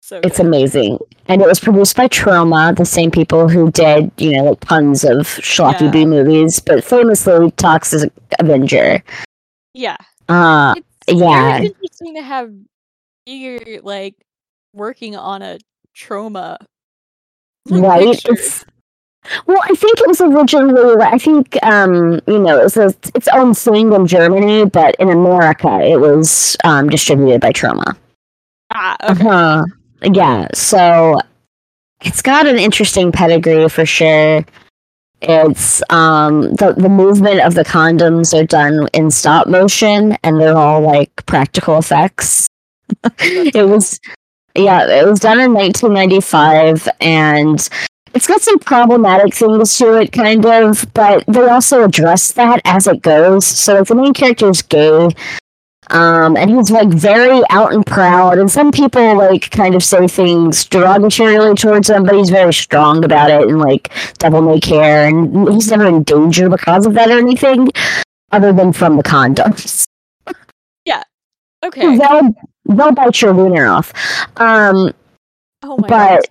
So 0.01 0.19
It's 0.23 0.37
good. 0.37 0.47
amazing. 0.47 0.97
And 1.27 1.41
it 1.41 1.47
was 1.47 1.59
produced 1.59 1.95
by 1.95 2.07
Troma, 2.07 2.75
the 2.75 2.85
same 2.85 3.11
people 3.11 3.47
who 3.47 3.71
did, 3.71 4.11
you 4.17 4.31
know, 4.35 4.43
like 4.45 4.59
tons 4.61 5.03
of 5.03 5.27
schlocky 5.27 5.81
Yeah. 5.81 5.91
B 5.91 6.05
movies, 6.05 6.59
but 6.59 6.83
famously 6.83 7.51
Toxic 7.51 8.11
Avenger. 8.39 9.03
Yeah. 9.73 9.97
Uh, 10.29 10.75
It's 11.07 11.19
yeah. 11.19 11.57
very 11.57 11.65
interesting 11.67 12.15
to 12.15 12.21
have 12.21 12.51
you 13.25 13.81
like 13.83 14.15
working 14.73 15.15
on 15.15 15.41
a 15.41 15.59
Troma. 15.95 16.57
right? 17.69 18.19
It's, 18.25 18.65
well, 19.45 19.59
I 19.63 19.75
think 19.75 19.99
it 19.99 20.07
was 20.07 20.19
originally, 20.21 21.03
I 21.03 21.17
think, 21.17 21.57
um, 21.63 22.19
you 22.27 22.39
know, 22.39 22.59
it 22.59 22.63
was 22.63 22.77
a, 22.77 22.93
its 23.13 23.27
own 23.33 23.53
thing 23.53 23.93
in 23.93 24.07
Germany, 24.07 24.65
but 24.65 24.95
in 24.95 25.09
America 25.09 25.79
it 25.81 25.99
was 25.99 26.57
um, 26.63 26.89
distributed 26.89 27.41
by 27.41 27.51
Troma. 27.51 27.95
Ah, 28.73 28.95
okay. 29.03 29.27
Uh-huh. 29.27 29.63
Yeah, 30.03 30.47
so 30.53 31.19
it's 32.03 32.21
got 32.23 32.47
an 32.47 32.57
interesting 32.57 33.11
pedigree 33.11 33.69
for 33.69 33.85
sure. 33.85 34.43
It's 35.21 35.83
um 35.89 36.53
the 36.55 36.73
the 36.75 36.89
movement 36.89 37.41
of 37.41 37.53
the 37.53 37.63
condoms 37.63 38.33
are 38.33 38.45
done 38.45 38.87
in 38.93 39.11
stop 39.11 39.47
motion 39.47 40.17
and 40.23 40.39
they're 40.39 40.57
all 40.57 40.81
like 40.81 41.25
practical 41.25 41.77
effects. 41.77 42.47
it 43.19 43.67
was 43.67 43.99
yeah, 44.55 44.85
it 44.87 45.07
was 45.07 45.19
done 45.19 45.39
in 45.39 45.53
1995 45.53 46.89
and 46.99 47.69
it's 48.13 48.27
got 48.27 48.41
some 48.41 48.59
problematic 48.59 49.33
things 49.33 49.77
to 49.77 49.93
it 50.01 50.11
kind 50.11 50.45
of, 50.45 50.85
but 50.93 51.23
they 51.27 51.47
also 51.47 51.83
address 51.83 52.33
that 52.33 52.59
as 52.65 52.87
it 52.87 53.01
goes. 53.01 53.45
So 53.45 53.83
the 53.83 53.95
main 53.95 54.13
character 54.13 54.49
is 54.49 54.61
gay 54.61 55.09
um, 55.91 56.35
and 56.37 56.49
he's 56.49 56.71
like 56.71 56.87
very 56.89 57.41
out 57.49 57.73
and 57.73 57.85
proud. 57.85 58.37
And 58.39 58.49
some 58.51 58.71
people 58.71 59.17
like 59.17 59.51
kind 59.51 59.75
of 59.75 59.83
say 59.83 60.07
things 60.07 60.65
derogatorily 60.65 61.57
towards 61.57 61.89
him, 61.89 62.03
but 62.03 62.15
he's 62.15 62.29
very 62.29 62.53
strong 62.53 63.03
about 63.05 63.29
it 63.29 63.47
and 63.47 63.59
like 63.59 63.91
devil 64.17 64.41
may 64.41 64.59
care. 64.59 65.07
And 65.07 65.47
he's 65.49 65.69
never 65.69 65.85
in 65.87 66.03
danger 66.03 66.49
because 66.49 66.85
of 66.85 66.93
that 66.95 67.09
or 67.09 67.17
anything, 67.17 67.69
other 68.31 68.51
than 68.53 68.73
from 68.73 68.97
the 68.97 69.03
condoms. 69.03 69.85
Yeah. 70.85 71.03
Okay. 71.63 71.97
They'll 71.97 72.33
they'll 72.65 72.91
bite 72.93 73.21
your 73.21 73.33
wiener 73.33 73.67
off. 73.67 73.93
Um, 74.37 74.91
Oh 75.63 75.77
my 75.77 75.87
but 75.87 76.21
god. 76.21 76.25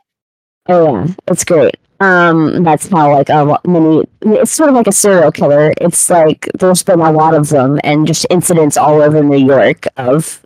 oh 0.69 0.95
yeah, 0.97 1.07
it's 1.29 1.45
great. 1.45 1.77
Um, 2.01 2.65
that's 2.65 2.89
how 2.89 3.13
like 3.13 3.29
a 3.29 3.59
many. 3.67 4.05
It's 4.23 4.53
sort 4.53 4.71
of 4.71 4.75
like 4.75 4.87
a 4.87 4.93
serial 4.93 5.31
killer. 5.31 5.75
It's 5.81 6.09
like 6.09 6.49
there's 6.59 6.83
been 6.83 7.01
a 7.01 7.13
lot 7.13 7.35
of 7.35 7.51
them, 7.51 7.79
and 7.85 8.07
just 8.07 8.27
incidents 8.31 8.77
all 8.77 9.03
over 9.03 9.23
New 9.23 9.37
York 9.47 9.87
of 9.99 10.41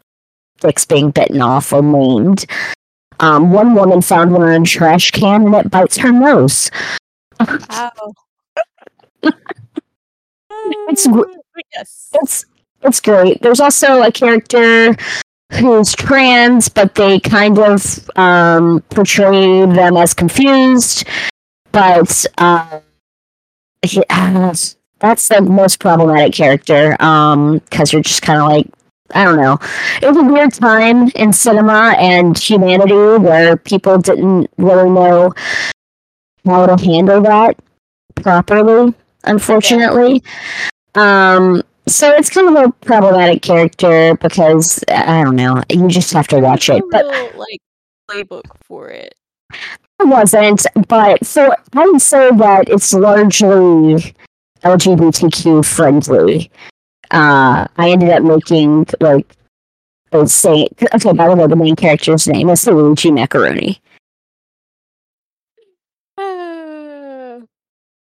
dicks 0.61 0.85
being 0.85 1.11
bitten 1.11 1.41
off 1.41 1.73
or 1.73 1.83
maimed. 1.83 2.47
Um, 3.21 3.53
one 3.53 3.75
woman 3.75 4.03
found 4.03 4.33
one 4.33 4.53
in 4.53 4.63
a 4.63 4.67
trash 4.67 5.13
can, 5.13 5.47
and 5.47 5.55
it 5.55 5.71
bites 5.71 5.97
her 5.99 6.13
nose. 6.13 6.71
Ow. 7.41 7.91
It's 10.89 11.07
yes. 11.75 12.11
It's 12.15 12.45
it's 12.83 13.01
great. 13.01 13.43
There's 13.43 13.61
also 13.61 14.03
a 14.03 14.13
character 14.13 14.97
who's 15.53 15.95
trans, 15.95 16.69
but 16.69 16.95
they 16.95 17.21
kind 17.21 17.59
of 17.59 18.11
um, 18.17 18.83
portray 18.91 19.67
them 19.67 19.97
as 19.97 20.15
confused. 20.15 21.07
But 21.75 22.27
uh, 22.39 22.81
he- 23.83 24.05
uh, 24.09 24.55
that's 25.01 25.29
the 25.29 25.43
most 25.43 25.81
problematic 25.81 26.33
character 26.35 26.93
because 26.93 27.93
you're 27.93 28.03
just 28.03 28.23
kind 28.23 28.41
of 28.41 28.49
like, 28.49 28.67
I 29.15 29.25
don't 29.25 29.37
know. 29.37 29.59
It 30.01 30.07
was 30.07 30.17
a 30.17 30.23
weird 30.23 30.53
time 30.55 31.09
in 31.17 31.33
cinema 31.33 31.95
and 31.99 32.39
humanity 32.39 32.95
where 32.95 33.57
people 33.57 33.99
didn't 33.99 34.49
really 34.57 34.89
know 34.89 35.33
how 36.47 36.67
to 36.67 36.83
handle 36.83 37.21
that 37.23 37.59
properly, 38.17 38.95
unfortunately. 39.25 40.23
Um, 40.95 41.63
so 41.87 42.11
it's 42.13 42.31
kind 42.31 42.57
of 42.57 42.65
a 42.65 42.73
problematic 42.87 43.43
character 43.43 44.15
because 44.17 44.83
I 44.89 45.23
don't 45.25 45.37
know. 45.37 45.63
You 45.69 45.89
just 45.89 46.13
have 46.13 46.29
to 46.29 46.39
watch 46.39 46.71
it, 46.71 46.83
but 46.91 47.05
like 47.37 47.61
playbook 48.11 48.43
for 48.63 48.89
it. 48.91 49.15
It 50.01 50.07
wasn't. 50.09 50.67
But 50.89 51.25
so 51.25 51.55
I 51.75 51.87
would 51.87 52.01
say 52.03 52.31
that 52.31 52.69
it's 52.69 52.93
largely 52.95 54.15
LGBTQ 54.63 55.65
friendly. 55.65 56.51
Uh, 57.11 57.67
I 57.77 57.91
ended 57.91 58.11
up 58.11 58.23
making 58.23 58.87
like 59.01 59.27
a 60.13 60.27
say. 60.27 60.69
Okay, 60.95 61.13
by 61.13 61.29
the 61.29 61.37
way, 61.37 61.47
the 61.47 61.57
main 61.57 61.77
character's 61.77 62.27
name 62.27 62.49
is 62.51 62.67
Luigi 62.67 63.11
Macaroni. 63.11 63.81
Uh, 66.17 67.41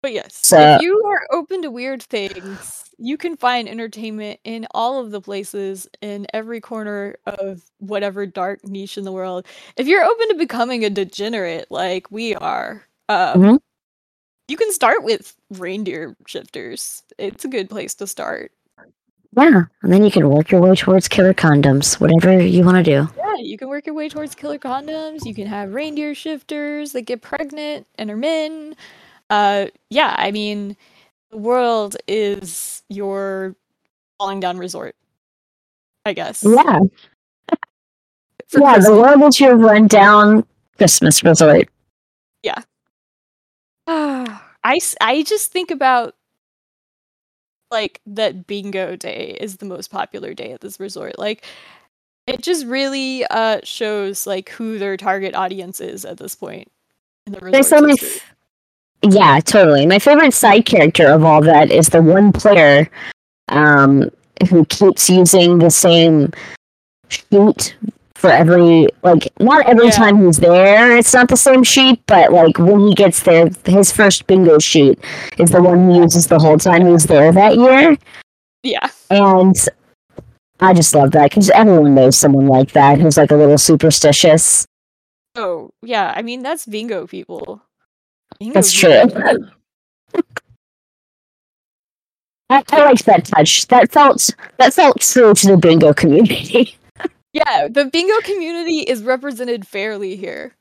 but 0.02 0.12
yes, 0.12 0.38
So- 0.42 0.76
if 0.76 0.82
you 0.82 1.02
are 1.06 1.26
open 1.30 1.62
to 1.62 1.70
weird 1.70 2.02
things, 2.02 2.77
you 2.98 3.16
can 3.16 3.36
find 3.36 3.68
entertainment 3.68 4.40
in 4.44 4.66
all 4.72 5.00
of 5.00 5.10
the 5.10 5.20
places 5.20 5.88
in 6.00 6.26
every 6.34 6.60
corner 6.60 7.16
of 7.26 7.62
whatever 7.78 8.26
dark 8.26 8.64
niche 8.66 8.98
in 8.98 9.04
the 9.04 9.12
world. 9.12 9.46
If 9.76 9.86
you're 9.86 10.04
open 10.04 10.28
to 10.28 10.34
becoming 10.34 10.84
a 10.84 10.90
degenerate 10.90 11.70
like 11.70 12.10
we 12.10 12.34
are, 12.34 12.84
um, 13.08 13.40
Mhm. 13.40 13.60
you 14.48 14.56
can 14.56 14.72
start 14.72 15.04
with 15.04 15.36
reindeer 15.50 16.16
shifters. 16.26 17.02
It's 17.18 17.44
a 17.44 17.48
good 17.48 17.70
place 17.70 17.94
to 17.96 18.06
start. 18.06 18.52
Yeah, 19.36 19.64
and 19.82 19.92
then 19.92 20.04
you 20.04 20.10
can 20.10 20.28
work 20.28 20.50
your 20.50 20.60
way 20.60 20.74
towards 20.74 21.06
killer 21.06 21.34
condoms, 21.34 22.00
whatever 22.00 22.40
you 22.42 22.64
want 22.64 22.78
to 22.78 22.82
do. 22.82 23.08
Yeah, 23.16 23.36
you 23.38 23.58
can 23.58 23.68
work 23.68 23.86
your 23.86 23.94
way 23.94 24.08
towards 24.08 24.34
killer 24.34 24.58
condoms. 24.58 25.24
You 25.24 25.34
can 25.34 25.46
have 25.46 25.74
reindeer 25.74 26.14
shifters 26.14 26.92
that 26.92 27.02
get 27.02 27.20
pregnant 27.20 27.86
and 27.96 28.10
are 28.10 28.16
men. 28.16 28.74
Uh, 29.30 29.66
yeah, 29.90 30.14
I 30.18 30.30
mean, 30.32 30.76
the 31.30 31.38
world 31.38 31.96
is 32.06 32.82
your 32.88 33.56
falling 34.18 34.40
down 34.40 34.58
resort. 34.58 34.96
I 36.04 36.12
guess. 36.14 36.42
Yeah, 36.42 36.80
For 38.48 38.60
yeah. 38.60 38.78
The 38.78 38.92
Christmas. 38.92 38.92
world 38.94 39.22
is 39.34 39.40
your 39.40 39.56
rundown 39.56 40.44
Christmas 40.76 41.22
resort. 41.22 41.68
Ah, 43.86 44.44
I 45.00 45.22
just 45.22 45.52
think 45.52 45.70
about 45.70 46.14
like 47.70 48.00
that 48.06 48.46
bingo 48.46 48.96
day 48.96 49.36
is 49.40 49.56
the 49.56 49.66
most 49.66 49.90
popular 49.90 50.34
day 50.34 50.52
at 50.52 50.60
this 50.60 50.80
resort. 50.80 51.18
Like 51.18 51.44
it 52.26 52.42
just 52.42 52.66
really 52.66 53.24
uh 53.26 53.60
shows 53.64 54.26
like 54.26 54.50
who 54.50 54.78
their 54.78 54.96
target 54.96 55.34
audience 55.34 55.80
is 55.80 56.04
at 56.04 56.18
this 56.18 56.34
point 56.34 56.70
in 57.26 57.32
the 57.32 57.40
There's 57.50 57.68
resort. 57.68 57.80
so 57.80 57.80
many. 57.80 57.98
Yeah, 59.02 59.40
totally. 59.40 59.86
My 59.86 59.98
favorite 59.98 60.34
side 60.34 60.64
character 60.66 61.06
of 61.08 61.24
all 61.24 61.40
that 61.42 61.70
is 61.70 61.88
the 61.88 62.02
one 62.02 62.32
player 62.32 62.88
um, 63.48 64.10
who 64.50 64.64
keeps 64.66 65.08
using 65.08 65.58
the 65.58 65.70
same 65.70 66.32
sheet 67.08 67.76
for 68.14 68.30
every 68.30 68.88
like 69.04 69.28
not 69.38 69.66
every 69.68 69.86
Yeah. 69.86 69.90
time 69.92 70.26
he's 70.26 70.38
there 70.38 70.96
it's 70.96 71.14
not 71.14 71.28
the 71.28 71.36
same 71.36 71.62
sheet 71.62 72.00
but 72.06 72.32
like 72.32 72.58
when 72.58 72.80
he 72.88 72.94
gets 72.94 73.22
there 73.22 73.48
his 73.64 73.92
first 73.92 74.26
bingo 74.26 74.58
sheet 74.58 74.98
is 75.38 75.50
the 75.50 75.62
one 75.62 75.88
he 75.90 75.98
uses 75.98 76.26
the 76.26 76.38
whole 76.38 76.58
time 76.58 76.84
he's 76.86 77.04
there 77.06 77.30
that 77.32 77.56
year 77.56 77.96
Yeah. 78.64 78.88
and 79.08 79.54
i 80.60 80.74
just 80.74 80.94
love 80.96 81.12
that 81.12 81.30
because 81.30 81.48
everyone 81.50 81.94
knows 81.94 82.18
someone 82.18 82.48
like 82.48 82.72
that 82.72 82.98
who's 83.00 83.16
like 83.16 83.30
a 83.30 83.36
little 83.36 83.56
superstitious 83.58 84.66
Oh, 85.36 85.70
yeah. 85.82 86.12
I 86.16 86.22
mean, 86.22 86.42
that's 86.42 86.66
bingo 86.66 87.06
people. 87.06 87.62
That's 88.52 88.72
true. 88.72 89.02
I, 92.50 92.62
I 92.72 92.84
liked 92.84 93.04
that 93.06 93.24
touch. 93.26 93.66
That 93.68 93.92
felt 93.92 94.30
that 94.56 94.72
felt 94.72 95.00
true 95.00 95.34
to 95.34 95.46
the 95.46 95.56
bingo 95.56 95.92
community. 95.94 96.74
Yeah, 97.34 97.68
the 97.68 97.84
bingo 97.84 98.18
community 98.22 98.78
is 98.78 99.02
represented 99.02 99.66
fairly 99.66 100.16
here. 100.16 100.56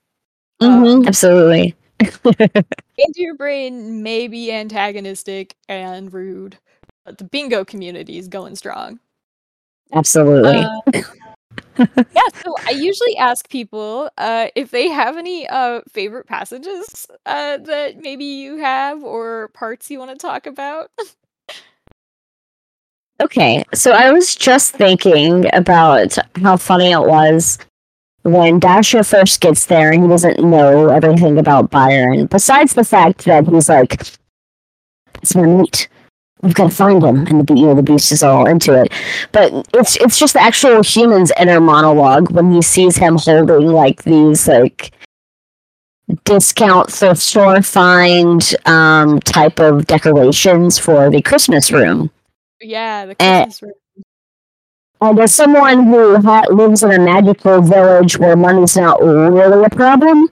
Mhm, 0.62 1.08
Absolutely. 1.08 1.74
Into 2.00 3.16
your 3.16 3.36
Brain 3.36 4.04
may 4.04 4.28
be 4.28 4.52
antagonistic 4.52 5.56
and 5.70 6.14
rude, 6.14 6.58
but 7.06 7.18
the 7.18 7.24
bingo 7.24 7.64
community 7.64 8.18
is 8.18 8.28
going 8.28 8.58
strong. 8.58 9.00
Absolutely. 9.94 10.58
Uh, 10.58 11.02
yeah, 11.78 12.22
so 12.44 12.56
I 12.68 12.72
usually 12.72 13.18
ask 13.18 13.50
people 13.50 14.10
uh, 14.18 14.48
if 14.56 14.72
they 14.72 14.90
have 14.90 15.18
any 15.18 15.48
uh, 15.48 15.82
favorite 15.90 16.28
passages 16.28 17.08
uh, 17.26 17.58
that 17.58 17.98
maybe 18.00 18.26
you 18.26 18.58
have 18.58 19.04
or 19.04 19.50
parts 19.50 19.90
you 19.90 20.00
want 20.00 20.12
to 20.12 20.18
talk 20.18 20.46
about. 20.46 20.90
okay, 23.22 23.64
so 23.74 23.92
I 23.92 24.12
was 24.12 24.36
just 24.36 24.74
thinking 24.74 25.46
about 25.54 26.18
how 26.42 26.58
funny 26.58 26.92
it 26.92 27.02
was 27.02 27.58
when 28.24 28.60
Dasher 28.60 29.04
first 29.04 29.42
gets 29.42 29.66
there, 29.66 29.92
and 29.92 30.04
he 30.04 30.10
doesn't 30.10 30.40
know 30.40 30.90
everything 30.90 31.38
about 31.38 31.72
Byron, 31.72 32.26
besides 32.28 32.74
the 32.74 32.84
fact 32.84 33.26
that 33.26 33.48
he's 33.48 33.70
like, 33.70 34.02
it's 35.22 35.36
my 35.36 35.44
meat. 35.46 35.88
We've 36.48 36.56
got 36.56 36.70
to 36.70 36.76
find 36.76 37.04
him, 37.04 37.28
and 37.28 37.46
the 37.46 37.54
you 37.56 37.66
know 37.66 37.76
the 37.76 37.84
beast 37.84 38.10
is 38.14 38.24
all 38.24 38.48
into 38.48 38.72
it. 38.82 38.92
But 39.34 39.52
it's 39.74 39.98
it's 39.98 40.18
just 40.18 40.32
the 40.34 40.42
actual 40.42 40.82
human's 40.82 41.32
inner 41.38 41.60
monologue 41.60 42.32
when 42.32 42.54
he 42.54 42.62
sees 42.62 42.96
him 42.96 43.18
holding 43.18 43.68
like 43.68 44.04
these 44.04 44.48
like 44.48 44.92
discount 46.24 46.90
thrift 46.92 47.20
store 47.22 47.62
find 47.62 48.56
um, 48.66 49.20
type 49.20 49.60
of 49.60 49.88
decorations 49.88 50.78
for 50.80 51.10
the 51.10 51.22
Christmas 51.22 51.70
room. 51.70 52.10
Yeah, 52.62 53.08
the 53.08 53.16
Eh. 53.22 53.44
Christmas 53.44 53.62
room. 53.64 53.74
And 55.02 55.20
as 55.20 55.34
someone 55.36 55.84
who 55.88 56.16
ha- 56.22 56.46
lives 56.50 56.82
in 56.82 56.92
a 56.92 57.00
magical 57.00 57.62
village 57.62 58.18
where 58.18 58.36
money's 58.38 58.76
not 58.78 59.02
really 59.04 59.66
a 59.66 59.70
problem, 59.70 60.30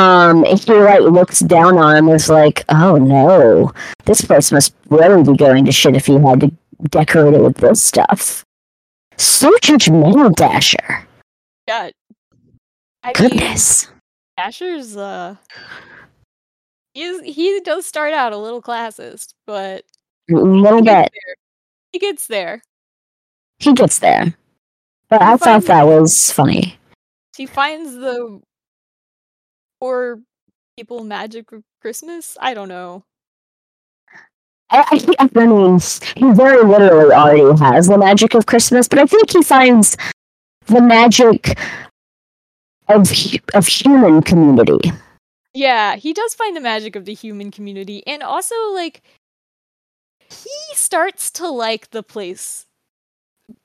um, 0.00 0.44
he 0.44 0.72
like 0.72 1.00
looks 1.00 1.40
down 1.40 1.76
on 1.78 1.96
him 1.96 2.06
and 2.06 2.16
is 2.16 2.28
like, 2.28 2.64
"Oh 2.70 2.96
no, 2.96 3.72
this 4.06 4.22
place 4.22 4.50
must 4.50 4.74
really 4.88 5.22
be 5.22 5.36
going 5.36 5.64
to 5.66 5.72
shit 5.72 5.94
if 5.96 6.06
he 6.06 6.18
had 6.18 6.40
to 6.40 6.50
decorate 6.88 7.34
it 7.34 7.42
with 7.42 7.56
this 7.56 7.82
stuff." 7.82 8.44
So 9.16 9.50
judgmental, 9.62 10.34
Dasher. 10.34 11.06
Yeah. 11.68 11.90
I 13.02 13.06
mean, 13.08 13.14
Goodness. 13.14 13.88
Dasher's 14.36 14.96
uh 14.96 15.36
he's 16.94 17.20
he 17.22 17.60
does 17.60 17.84
start 17.84 18.12
out 18.12 18.32
a 18.32 18.38
little 18.38 18.62
classist, 18.62 19.34
but 19.46 19.84
A 20.30 20.34
little 20.34 20.78
he 20.78 20.84
bit. 20.84 21.10
there. 21.12 21.34
He 21.92 21.98
gets 21.98 22.26
there. 22.26 22.62
He 23.58 23.72
gets 23.74 23.98
there. 23.98 24.34
But 25.10 25.20
I 25.22 25.36
thought 25.36 25.64
that 25.64 25.82
was 25.86 26.30
funny. 26.30 26.78
He 27.36 27.44
finds 27.46 27.92
the 27.94 28.40
poor 29.80 30.20
people 30.76 31.04
magic 31.04 31.52
of 31.52 31.62
Christmas. 31.80 32.36
I 32.40 32.54
don't 32.54 32.68
know. 32.68 33.02
I, 34.70 34.84
I, 34.92 34.98
think- 34.98 35.34
mean, 35.34 35.80
he 36.16 36.32
very 36.32 36.62
literally 36.62 37.12
already 37.12 37.58
has 37.62 37.88
the 37.88 37.98
magic 37.98 38.34
of 38.34 38.46
Christmas, 38.46 38.86
but 38.86 38.98
I 39.00 39.06
think 39.06 39.30
he 39.32 39.42
finds 39.42 39.96
the 40.66 40.80
magic 40.80 41.58
of 42.88 43.10
of 43.54 43.66
human 43.66 44.22
community. 44.22 44.92
Yeah, 45.54 45.96
he 45.96 46.12
does 46.12 46.34
find 46.34 46.56
the 46.56 46.60
magic 46.60 46.94
of 46.94 47.04
the 47.04 47.14
human 47.14 47.50
community 47.50 48.06
and 48.06 48.22
also 48.22 48.54
like 48.72 49.02
he 50.28 50.50
starts 50.74 51.30
to 51.32 51.48
like 51.48 51.90
the 51.90 52.04
place 52.04 52.66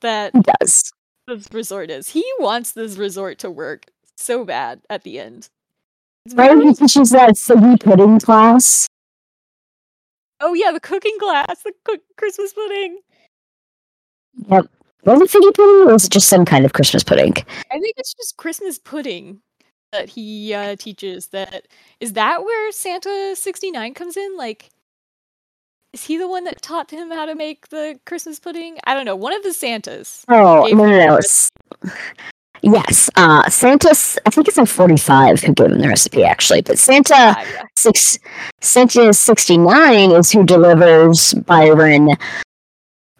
that 0.02 0.32
He 0.34 0.42
does. 0.42 0.92
this 1.28 1.48
resort 1.52 1.92
is. 1.92 2.10
He 2.10 2.24
wants 2.40 2.72
this 2.72 2.98
resort 2.98 3.38
to 3.40 3.52
work 3.52 3.86
so 4.18 4.44
bad 4.46 4.82
at 4.90 5.04
the 5.04 5.20
end. 5.20 5.50
Right? 6.34 6.58
He 6.58 6.74
teaches 6.74 7.12
that 7.12 7.32
figgy 7.32 7.80
pudding 7.80 8.20
class. 8.20 8.88
oh 10.42 10.54
yeah, 10.54 10.72
the 10.72 10.80
cooking 10.80 11.18
class, 11.20 11.62
the 11.64 11.72
cook- 11.84 12.02
Christmas 12.18 12.54
pudding. 12.54 13.00
Yep. 14.50 14.66
Was 15.04 15.22
it 15.22 15.30
figgy 15.30 15.54
pudding 15.54 15.88
or 15.90 15.94
was 15.94 16.06
it 16.06 16.12
just 16.12 16.28
some 16.28 16.46
kind 16.46 16.66
of 16.66 16.74
Christmas 16.74 17.04
pudding? 17.04 17.34
I 17.72 17.80
think 17.80 17.94
it's 17.98 18.14
just 18.16 18.38
Christmas 18.38 18.80
pudding 18.80 19.42
that 19.92 20.10
he 20.10 20.54
uh, 20.54 20.76
teaches. 20.78 21.28
That 21.28 21.68
is 22.00 22.14
that 22.14 22.42
where 22.44 22.72
Santa 22.72 23.36
sixty 23.36 23.70
nine 23.70 23.94
comes 23.94 24.18
in. 24.18 24.36
Like, 24.36 24.72
is 25.94 26.04
he 26.04 26.18
the 26.18 26.28
one 26.28 26.44
that 26.46 26.62
taught 26.62 26.90
him 26.92 27.12
how 27.12 27.26
to 27.28 27.36
make 27.36 27.70
the 27.70 28.00
Christmas 28.06 28.40
pudding? 28.40 28.80
I 28.86 28.96
don't 28.96 29.06
know. 29.06 29.16
One 29.16 29.34
of 29.34 29.44
the 29.44 29.54
Santas. 29.54 30.26
Oh, 30.28 30.68
no, 30.72 30.86
no, 30.86 31.20
no. 31.84 31.92
Yes, 32.68 33.12
uh, 33.16 33.48
Santa's, 33.48 34.18
I 34.26 34.32
think 34.32 34.48
it's 34.48 34.58
like 34.58 34.68
45 34.68 35.40
who 35.42 35.54
gave 35.54 35.72
him 35.72 35.80
the 35.80 35.88
recipe, 35.88 36.24
actually. 36.24 36.64
But 36.64 36.80
Santa, 36.80 37.36
six, 37.78 38.18
Santa 38.60 39.14
69 39.14 40.12
is 40.12 40.32
who 40.32 40.44
delivers 40.44 41.36
Byron 41.36 42.10
a 42.12 42.18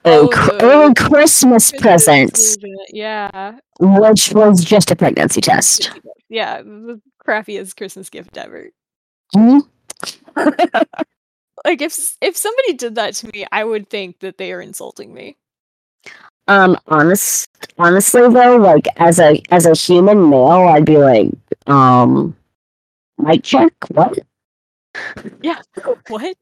Oh, 0.08 0.28
the 0.30 0.60
early 0.64 0.94
Christmas 0.96 1.72
present, 1.72 2.32
version, 2.36 2.76
Yeah. 2.92 3.58
which 3.80 4.34
was 4.34 4.64
just 4.66 4.90
a 4.90 4.96
pregnancy 4.96 5.42
test. 5.42 5.92
Yeah. 6.28 6.64
The 6.64 7.00
crappiest 7.24 7.76
Christmas 7.78 8.10
gift 8.10 8.38
ever. 8.38 8.70
Hmm? 9.34 9.60
Like 11.64 11.82
if 11.82 11.98
if 12.22 12.38
somebody 12.38 12.74
did 12.74 12.94
that 12.96 13.16
to 13.16 13.28
me, 13.34 13.46
I 13.52 13.64
would 13.64 13.90
think 13.90 14.20
that 14.20 14.38
they 14.38 14.54
are 14.54 14.62
insulting 14.62 15.12
me. 15.14 15.38
Um, 16.48 16.78
honest, 16.88 17.50
honestly 17.78 18.22
though, 18.22 18.58
like 18.58 18.88
as 18.98 19.20
a 19.20 19.42
as 19.52 19.66
a 19.66 19.74
human 19.74 20.30
male, 20.30 20.68
I'd 20.70 20.86
be 20.86 20.98
like, 20.98 21.30
um, 21.68 22.36
mic 23.18 23.44
check. 23.44 23.74
What? 23.90 24.18
Yeah. 25.42 25.62
What? 26.08 26.38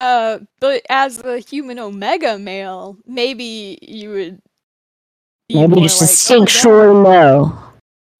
Uh, 0.00 0.40
but 0.60 0.82
as 0.90 1.22
a 1.24 1.38
human 1.38 1.78
omega 1.78 2.38
male, 2.38 2.98
maybe 3.06 3.78
you 3.80 4.10
would. 4.10 4.40
be 5.48 5.54
Maybe 5.54 5.82
just 5.82 6.28
like, 6.28 6.38
"Oh 6.68 6.92
my 6.94 7.10
no. 7.10 7.62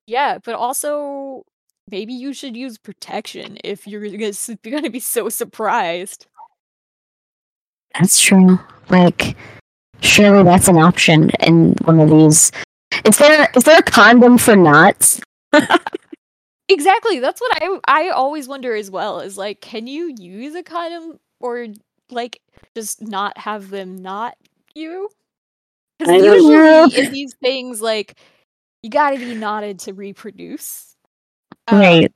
Yeah, 0.07 0.39
but 0.45 0.55
also 0.55 1.45
maybe 1.91 2.13
you 2.13 2.33
should 2.33 2.57
use 2.57 2.79
protection 2.79 3.59
if 3.65 3.87
you're 3.87 4.03
gonna 4.09 4.27
s- 4.27 4.51
gonna 4.63 4.91
be 4.91 5.01
so 5.01 5.29
surprised. 5.29 6.27
That's 7.99 8.21
true. 8.21 8.59
Like, 8.89 9.37
surely 10.03 10.45
that's 10.45 10.69
an 10.69 10.79
option 10.79 11.31
in 11.41 11.75
one 11.85 12.01
of 12.01 12.11
these. 12.11 12.53
Is 13.05 13.19
there 13.19 13.49
is 13.57 13.65
there 13.65 13.79
a 13.79 13.83
condom 13.83 14.39
for 14.39 14.57
knots? 14.57 15.21
Exactly. 16.69 17.19
That's 17.21 17.41
what 17.41 17.63
I 17.63 17.79
I 17.87 18.09
always 18.11 18.49
wonder 18.49 18.75
as 18.75 18.91
well. 18.91 19.21
Is 19.21 19.37
like, 19.37 19.61
can 19.61 19.87
you 19.87 20.15
use 20.19 20.55
a 20.55 20.63
condom 20.63 21.19
or 21.41 21.67
like 22.11 22.41
just 22.77 23.03
not 23.03 23.37
have 23.39 23.71
them 23.71 23.97
not 23.97 24.37
you? 24.75 25.11
Because 25.99 26.13
don't 26.19 26.47
know. 26.49 26.89
usually 26.89 26.95
in 26.95 27.11
these 27.11 27.35
things, 27.43 27.81
like 27.83 28.19
you 28.83 28.91
got 28.91 29.11
to 29.13 29.19
be 29.19 29.35
knotted 29.35 29.81
to 29.81 29.93
reproduce. 29.95 30.97
uh, 31.69 31.77
Right. 31.79 32.13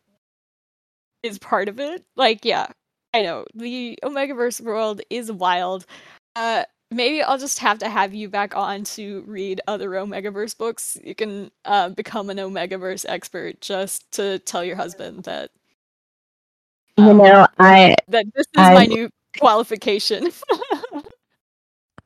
is 1.22 1.38
part 1.38 1.68
of 1.68 1.80
it. 1.80 2.04
Like, 2.16 2.44
yeah, 2.44 2.68
I 3.14 3.22
know 3.22 3.44
the 3.54 3.98
Omegaverse 4.04 4.60
world 4.60 5.00
is 5.10 5.30
wild. 5.30 5.86
Uh, 6.34 6.64
maybe 6.90 7.22
I'll 7.22 7.38
just 7.38 7.58
have 7.60 7.78
to 7.80 7.88
have 7.88 8.14
you 8.14 8.28
back 8.28 8.56
on 8.56 8.84
to 8.84 9.24
read 9.26 9.60
other 9.66 9.90
Omegaverse 9.90 10.56
books. 10.56 10.98
You 11.02 11.14
can 11.14 11.50
uh, 11.64 11.90
become 11.90 12.30
an 12.30 12.38
Omegaverse 12.38 13.04
expert 13.08 13.60
just 13.60 14.10
to 14.12 14.38
tell 14.40 14.64
your 14.64 14.76
husband 14.76 15.24
that 15.24 15.50
You 16.96 17.04
um, 17.10 17.18
know, 17.18 17.46
I 17.58 17.96
that 18.08 18.26
this 18.34 18.46
is 18.46 18.56
my 18.56 18.86
new 18.86 19.10
qualification. 19.38 20.30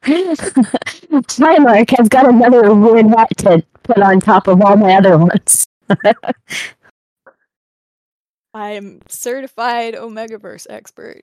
Hi, 0.05 1.59
Mark. 1.59 1.89
I've 1.99 2.11
got 2.11 2.29
another 2.29 2.75
weird 2.75 3.07
hat 3.07 3.29
to 3.39 3.63
put 3.83 3.99
on 3.99 4.21
top 4.21 4.49
of 4.49 4.63
all 4.63 4.77
my 4.77 4.95
other 4.95 5.19
ones. 5.19 5.69
I 8.55 8.71
am 8.71 9.01
certified 9.09 9.95
Omegaverse 9.95 10.67
expert. 10.71 11.23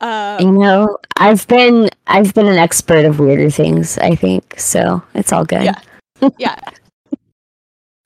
Uh, 0.00 0.42
You 0.42 0.52
know, 0.52 0.98
I've 1.16 1.46
been 1.48 1.88
I've 2.06 2.34
been 2.34 2.46
an 2.46 2.58
expert 2.58 3.04
of 3.04 3.18
weirder 3.18 3.50
things. 3.50 3.98
I 3.98 4.14
think 4.14 4.58
so. 4.58 5.02
It's 5.14 5.32
all 5.32 5.44
good. 5.44 5.62
Yeah. 5.64 5.80
yeah 6.38 6.56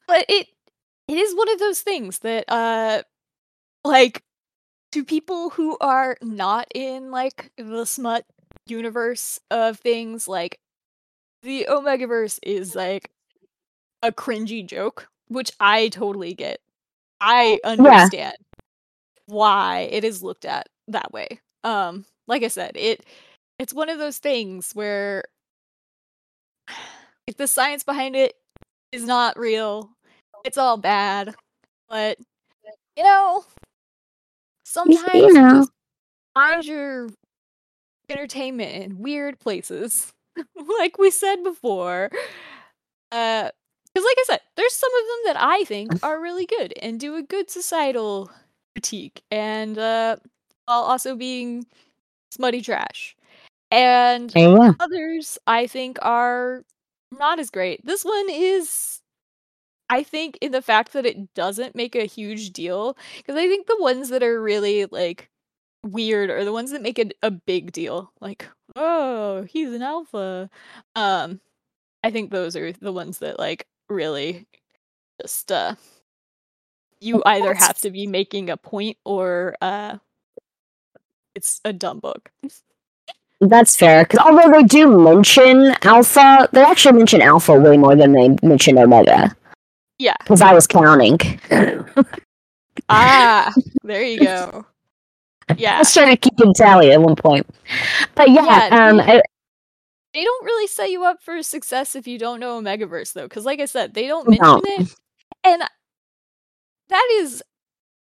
but 0.06 0.24
it 0.28 0.48
it 1.08 1.18
is 1.18 1.34
one 1.34 1.50
of 1.50 1.58
those 1.58 1.80
things 1.80 2.18
that 2.20 2.44
uh 2.48 3.02
like 3.84 4.22
to 4.92 5.04
people 5.04 5.50
who 5.50 5.76
are 5.80 6.16
not 6.22 6.66
in 6.74 7.10
like 7.10 7.50
the 7.56 7.84
smut 7.84 8.24
universe 8.66 9.40
of 9.50 9.78
things 9.78 10.28
like 10.28 10.58
the 11.42 11.66
omegaverse 11.70 12.38
is 12.42 12.74
like 12.74 13.10
a 14.02 14.12
cringy 14.12 14.66
joke 14.66 15.08
which 15.28 15.52
i 15.60 15.88
totally 15.88 16.34
get 16.34 16.60
i 17.20 17.58
understand 17.64 18.36
why 19.26 19.88
it 19.90 20.04
is 20.04 20.22
looked 20.22 20.44
at 20.44 20.68
that 20.88 21.12
way 21.12 21.40
um 21.64 22.04
like 22.26 22.42
i 22.42 22.48
said 22.48 22.72
it 22.76 23.04
it's 23.58 23.74
one 23.74 23.88
of 23.88 23.98
those 23.98 24.18
things 24.18 24.72
where 24.72 25.24
if 27.26 27.36
the 27.36 27.46
science 27.46 27.84
behind 27.84 28.16
it 28.16 28.34
is 28.92 29.04
not 29.04 29.38
real, 29.38 29.90
it's 30.44 30.58
all 30.58 30.76
bad. 30.76 31.34
But 31.88 32.18
you 32.96 33.04
know, 33.04 33.44
sometimes 34.64 35.14
you 35.14 35.32
know. 35.32 35.66
find 36.34 36.64
your 36.64 37.08
entertainment 38.08 38.74
in 38.82 38.98
weird 38.98 39.38
places, 39.38 40.12
like 40.78 40.98
we 40.98 41.10
said 41.10 41.44
before. 41.44 42.10
Uh, 43.12 43.50
because 43.92 44.04
like 44.04 44.16
I 44.18 44.24
said, 44.26 44.40
there's 44.56 44.74
some 44.74 44.92
of 44.92 45.06
them 45.06 45.34
that 45.34 45.36
I 45.44 45.64
think 45.64 46.04
are 46.04 46.20
really 46.20 46.46
good 46.46 46.72
and 46.80 46.98
do 46.98 47.16
a 47.16 47.22
good 47.22 47.50
societal 47.50 48.30
critique, 48.74 49.22
and 49.30 49.76
uh, 49.76 50.16
while 50.70 50.82
also 50.82 51.16
being 51.16 51.66
smutty 52.30 52.62
trash. 52.62 53.16
And 53.72 54.32
you 54.34 54.56
go. 54.56 54.74
others 54.78 55.36
I 55.46 55.66
think 55.66 55.98
are 56.00 56.62
not 57.18 57.40
as 57.40 57.50
great. 57.50 57.84
This 57.84 58.04
one 58.04 58.26
is 58.30 59.00
I 59.88 60.04
think 60.04 60.38
in 60.40 60.52
the 60.52 60.62
fact 60.62 60.92
that 60.92 61.04
it 61.06 61.34
doesn't 61.34 61.74
make 61.74 61.96
a 61.96 62.04
huge 62.04 62.50
deal 62.50 62.96
because 63.16 63.36
I 63.36 63.48
think 63.48 63.66
the 63.66 63.78
ones 63.80 64.08
that 64.10 64.22
are 64.22 64.40
really 64.40 64.86
like 64.86 65.28
weird 65.84 66.30
are 66.30 66.44
the 66.44 66.52
ones 66.52 66.70
that 66.70 66.82
make 66.82 66.98
it 66.98 67.16
a 67.22 67.30
big 67.30 67.72
deal. 67.72 68.12
Like, 68.20 68.48
oh, 68.76 69.42
he's 69.42 69.72
an 69.72 69.82
alpha. 69.82 70.48
Um, 70.94 71.40
I 72.04 72.12
think 72.12 72.30
those 72.30 72.54
are 72.54 72.72
the 72.72 72.92
ones 72.92 73.18
that 73.18 73.38
like 73.38 73.66
really 73.88 74.46
just 75.20 75.50
uh 75.50 75.74
you 77.00 77.22
either 77.26 77.54
have 77.54 77.78
to 77.80 77.90
be 77.90 78.06
making 78.06 78.50
a 78.50 78.56
point 78.56 78.96
or 79.04 79.56
uh 79.60 79.98
it's 81.34 81.60
a 81.64 81.72
dumb 81.72 82.00
book. 82.00 82.30
That's 83.40 83.74
fair, 83.76 84.04
because 84.04 84.18
although 84.20 84.50
they 84.52 84.62
do 84.64 84.98
mention 84.98 85.74
Alpha, 85.82 86.48
they 86.52 86.62
actually 86.62 86.98
mention 86.98 87.22
Alpha 87.22 87.58
way 87.58 87.76
more 87.78 87.96
than 87.96 88.12
they 88.12 88.36
mention 88.42 88.76
Omega. 88.78 89.34
Yeah. 89.98 90.16
Because 90.20 90.42
I 90.42 90.52
was 90.52 90.66
counting. 90.66 91.18
ah, 92.88 93.52
there 93.82 94.02
you 94.02 94.20
go. 94.20 94.66
Yeah. 95.56 95.74
I 95.74 95.78
was 95.80 95.92
trying 95.92 96.10
to 96.10 96.16
keep 96.16 96.40
in 96.40 96.52
tally 96.54 96.92
at 96.92 97.02
one 97.02 97.16
point. 97.16 97.44
But 98.14 98.30
yeah, 98.30 98.68
Yeah, 98.68 98.88
um, 98.88 98.98
the- 98.98 99.02
I, 99.14 99.22
They 100.14 100.22
don't 100.22 100.44
really 100.44 100.68
set 100.68 100.92
you 100.92 101.02
up 101.04 101.20
for 101.24 101.42
success 101.42 101.96
if 101.96 102.06
you 102.06 102.20
don't 102.20 102.38
know 102.38 102.60
Omegaverse 102.60 103.14
though, 103.14 103.24
because 103.24 103.44
like 103.44 103.58
I 103.58 103.64
said, 103.64 103.92
they 103.92 104.06
don't 104.06 104.28
No. 104.28 104.60
mention 104.60 104.84
it. 104.84 104.94
And 105.42 105.62
that 106.88 107.08
is 107.14 107.42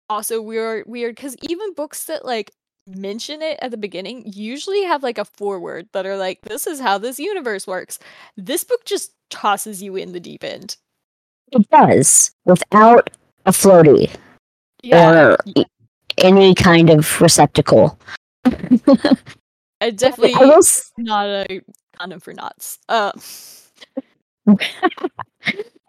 also 0.08 0.40
weird 0.40 0.84
weird 0.86 1.16
because 1.16 1.36
even 1.42 1.74
books 1.74 2.06
that 2.06 2.24
like 2.24 2.50
mention 2.86 3.42
it 3.42 3.58
at 3.62 3.70
the 3.70 3.76
beginning 3.76 4.22
usually 4.26 4.84
have 4.84 5.02
like 5.02 5.18
a 5.18 5.24
foreword 5.24 5.88
that 5.92 6.06
are 6.06 6.16
like, 6.16 6.40
this 6.42 6.66
is 6.66 6.80
how 6.80 6.98
this 6.98 7.18
universe 7.18 7.66
works. 7.66 7.98
This 8.36 8.64
book 8.64 8.84
just 8.84 9.12
tosses 9.30 9.82
you 9.82 9.96
in 9.96 10.12
the 10.12 10.20
deep 10.20 10.44
end. 10.44 10.76
it 11.52 11.68
does 11.70 12.32
without 12.44 13.10
a 13.46 13.50
floaty 13.50 14.14
or 14.92 15.36
e- 15.56 15.64
any 16.18 16.54
kind 16.54 16.90
of 16.90 17.20
receptacle. 17.20 17.98
I 19.80 19.90
definitely 19.90 20.34
I 20.34 20.44
was, 20.44 20.92
not 20.98 21.26
a 21.26 21.60
condom 21.98 22.20
for 22.20 22.32
knots. 22.34 22.78
Uh 22.88 23.12
I 24.46 24.56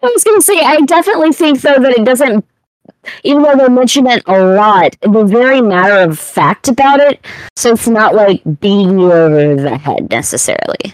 was 0.02 0.24
gonna 0.24 0.42
say, 0.42 0.60
I 0.60 0.82
definitely 0.82 1.34
think 1.34 1.62
though 1.62 1.80
that 1.80 1.98
it 1.98 2.06
doesn't, 2.06 2.46
even 3.24 3.44
though 3.44 3.56
they 3.56 3.70
mention 3.70 4.08
it 4.08 4.24
a 4.28 4.40
lot, 4.40 4.96
they're 5.02 5.26
very 5.26 5.62
matter 5.62 5.98
of 6.10 6.18
fact 6.18 6.68
about 6.68 7.00
it. 7.00 7.24
So 7.56 7.74
it's 7.74 7.88
not 7.88 8.16
like 8.16 8.42
beating 8.60 9.00
you 9.00 9.12
over 9.12 9.56
the 9.56 9.78
head 9.78 10.10
necessarily. 10.10 10.94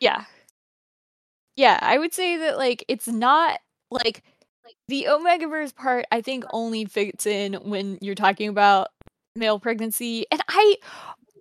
Yeah. 0.00 0.24
Yeah, 1.56 1.78
I 1.80 1.98
would 1.98 2.12
say 2.12 2.36
that 2.38 2.58
like 2.58 2.84
it's 2.88 3.08
not 3.08 3.60
like 3.90 4.22
like 4.64 4.74
the 4.88 5.06
Omegaverse 5.08 5.74
part 5.74 6.06
I 6.10 6.20
think 6.20 6.44
only 6.52 6.84
fits 6.84 7.26
in 7.26 7.54
when 7.54 7.98
you're 8.00 8.14
talking 8.14 8.48
about 8.48 8.88
male 9.36 9.58
pregnancy. 9.58 10.26
And 10.30 10.42
I 10.48 10.76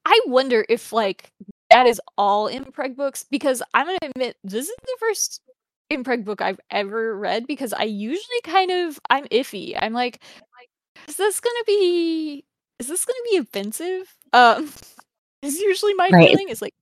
I 0.05 0.19
wonder 0.27 0.65
if 0.69 0.93
like 0.93 1.31
that 1.69 1.87
is 1.87 1.99
all 2.17 2.49
mpreg 2.49 2.95
books 2.95 3.25
because 3.29 3.63
I'm 3.73 3.87
gonna 3.87 3.97
admit 4.03 4.37
this 4.43 4.67
is 4.67 4.75
the 4.83 4.97
first 4.99 5.41
mpreg 5.97 6.25
book 6.25 6.41
I've 6.41 6.59
ever 6.71 7.17
read 7.17 7.47
because 7.47 7.73
I 7.73 7.83
usually 7.83 8.41
kind 8.43 8.71
of 8.71 8.99
I'm 9.09 9.25
iffy. 9.25 9.77
I'm 9.79 9.93
like, 9.93 10.21
is 11.07 11.15
this 11.17 11.39
gonna 11.39 11.63
be 11.67 12.45
is 12.79 12.87
this 12.87 13.05
gonna 13.05 13.19
be 13.31 13.37
offensive? 13.37 14.13
Um 14.33 14.71
is 15.43 15.59
usually 15.59 15.93
my 15.95 16.11
Right. 16.11 16.27
feeling. 16.27 16.49
is 16.49 16.61
like 16.61 16.73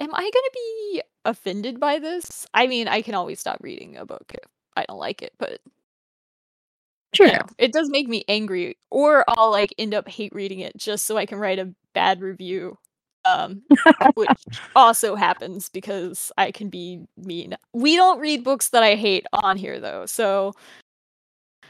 am 0.00 0.14
I 0.14 0.30
to 0.30 0.50
be 0.54 1.02
offended 1.24 1.80
by 1.80 1.98
this? 1.98 2.46
I 2.54 2.66
mean, 2.66 2.88
I 2.88 3.02
can 3.02 3.14
always 3.14 3.40
stop 3.40 3.58
reading 3.62 3.96
a 3.96 4.06
book 4.06 4.32
if 4.34 4.48
I 4.76 4.84
don't 4.88 4.98
like 4.98 5.22
it, 5.22 5.32
but 5.38 5.60
Sure. 7.14 7.26
you 7.26 7.32
know, 7.32 7.44
it 7.58 7.72
does 7.72 7.88
make 7.90 8.08
me 8.08 8.24
angry, 8.28 8.76
or 8.90 9.24
I'll 9.28 9.50
like 9.50 9.74
end 9.78 9.94
up 9.94 10.08
hate 10.08 10.34
reading 10.34 10.60
it 10.60 10.76
just 10.76 11.06
so 11.06 11.16
I 11.16 11.26
can 11.26 11.38
write 11.38 11.58
a 11.58 11.74
bad 11.94 12.20
review. 12.20 12.78
Um, 13.24 13.62
which 14.14 14.28
also 14.74 15.14
happens 15.14 15.68
because 15.68 16.32
I 16.36 16.50
can 16.50 16.68
be 16.68 17.06
mean. 17.16 17.56
We 17.72 17.94
don't 17.94 18.18
read 18.18 18.42
books 18.42 18.70
that 18.70 18.82
I 18.82 18.96
hate 18.96 19.26
on 19.32 19.56
here 19.56 19.78
though, 19.78 20.06
so 20.06 20.54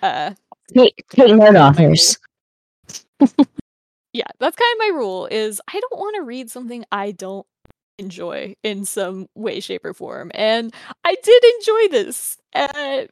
uh, 0.02 0.32
Take, 0.74 1.04
take 1.10 1.34
note, 1.34 1.56
authors. 1.56 2.18
yeah, 4.12 4.24
that's 4.38 4.56
kind 4.56 4.74
of 4.74 4.78
my 4.78 4.90
rule. 4.94 5.26
Is 5.30 5.60
I 5.68 5.80
don't 5.80 5.98
want 5.98 6.16
to 6.16 6.22
read 6.22 6.50
something 6.50 6.84
I 6.90 7.12
don't 7.12 7.46
enjoy 7.98 8.54
in 8.62 8.84
some 8.84 9.28
way, 9.34 9.60
shape, 9.60 9.84
or 9.84 9.94
form, 9.94 10.30
and 10.34 10.72
I 11.04 11.16
did 11.22 11.44
enjoy 11.58 11.88
this. 11.88 12.38
Uh, 12.54 13.02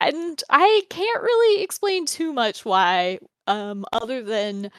and 0.00 0.42
I 0.50 0.82
can't 0.90 1.22
really 1.22 1.62
explain 1.62 2.06
too 2.06 2.32
much 2.32 2.64
why, 2.64 3.18
um, 3.46 3.84
other 3.92 4.22
than 4.22 4.70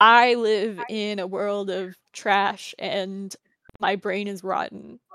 I 0.00 0.34
live 0.34 0.80
in 0.88 1.18
a 1.18 1.26
world 1.26 1.70
of 1.70 1.94
trash 2.12 2.74
and 2.78 3.34
my 3.80 3.96
brain 3.96 4.28
is 4.28 4.42
rotten. 4.44 5.00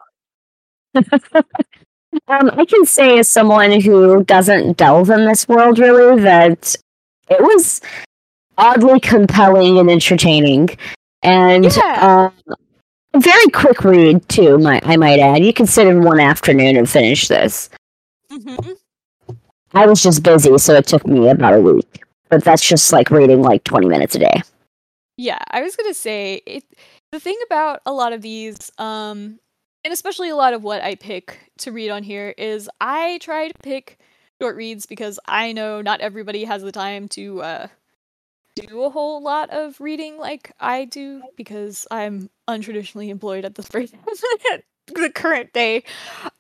Um, 2.28 2.50
I 2.58 2.64
can 2.66 2.86
say, 2.86 3.20
as 3.20 3.28
someone 3.30 3.82
who 3.82 4.24
doesn't 4.24 4.78
delve 4.78 5.10
in 5.10 5.26
this 5.26 5.48
world 5.50 5.78
really, 5.80 6.22
that 6.24 6.74
it 7.30 7.42
was 7.42 7.82
oddly 8.58 9.02
compelling 9.02 9.78
and 9.78 9.92
entertaining, 9.92 10.70
and 11.24 11.66
Yeah. 11.66 12.30
a 13.14 13.20
very 13.20 13.48
quick 13.54 13.84
read 13.84 14.28
too. 14.30 14.58
My, 14.60 14.80
I 14.86 14.96
might 14.96 15.20
add. 15.20 15.44
You 15.44 15.52
can 15.54 15.66
sit 15.68 15.88
in 15.88 16.04
one 16.04 16.20
afternoon 16.22 16.78
and 16.78 16.90
finish 16.90 17.28
this. 17.28 17.70
Mhm. 18.32 18.78
I 19.74 19.86
was 19.86 20.02
just 20.02 20.24
busy, 20.24 20.58
so 20.58 20.74
it 20.76 20.88
took 20.88 21.06
me 21.06 21.28
about 21.28 21.54
a 21.56 21.60
week. 21.62 22.04
But 22.30 22.46
that's 22.46 22.66
just 22.68 22.94
like 22.94 23.12
reading 23.12 23.42
like 23.42 23.64
twenty 23.66 23.88
minutes 23.88 24.16
a 24.16 24.20
day. 24.20 24.42
Yeah, 25.18 25.40
I 25.52 25.62
was 25.62 25.76
gonna 25.76 25.94
say 25.94 26.42
it. 26.46 26.64
The 27.12 27.20
thing 27.20 27.38
about 27.46 27.82
a 27.86 27.94
lot 27.94 28.12
of 28.14 28.22
these, 28.22 28.72
um, 28.78 29.40
and 29.84 29.94
especially 29.94 30.30
a 30.30 30.36
lot 30.36 30.54
of 30.54 30.64
what 30.64 30.82
I 30.82 30.96
pick 30.96 31.52
to 31.60 31.72
read 31.72 31.90
on 31.90 32.04
here 32.04 32.34
is 32.38 32.70
I 32.82 33.20
try 33.22 33.48
to 33.48 33.54
pick 33.64 34.00
short 34.42 34.56
reads 34.58 34.86
because 34.86 35.20
I 35.28 35.54
know 35.54 35.82
not 35.82 36.02
everybody 36.02 36.44
has 36.44 36.62
the 36.64 36.72
time 36.74 37.08
to 37.10 37.42
uh, 37.42 37.68
do 38.56 38.84
a 38.84 38.90
whole 38.92 39.24
lot 39.24 39.50
of 39.52 39.82
reading 39.82 40.18
like 40.20 40.52
I 40.60 40.86
do 40.86 41.24
because 41.38 41.88
I'm 41.92 42.30
untraditionally 42.50 43.10
employed 43.10 43.46
at 43.46 43.56
this 43.56 43.68
very 43.70 43.90
the 44.88 45.12
current 45.14 45.54
day. 45.54 45.84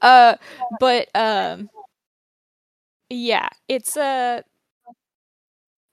Uh, 0.02 0.36
but 0.80 1.10
um, 1.16 1.70
yeah, 3.10 3.50
it's 3.68 3.96
uh 3.98 4.42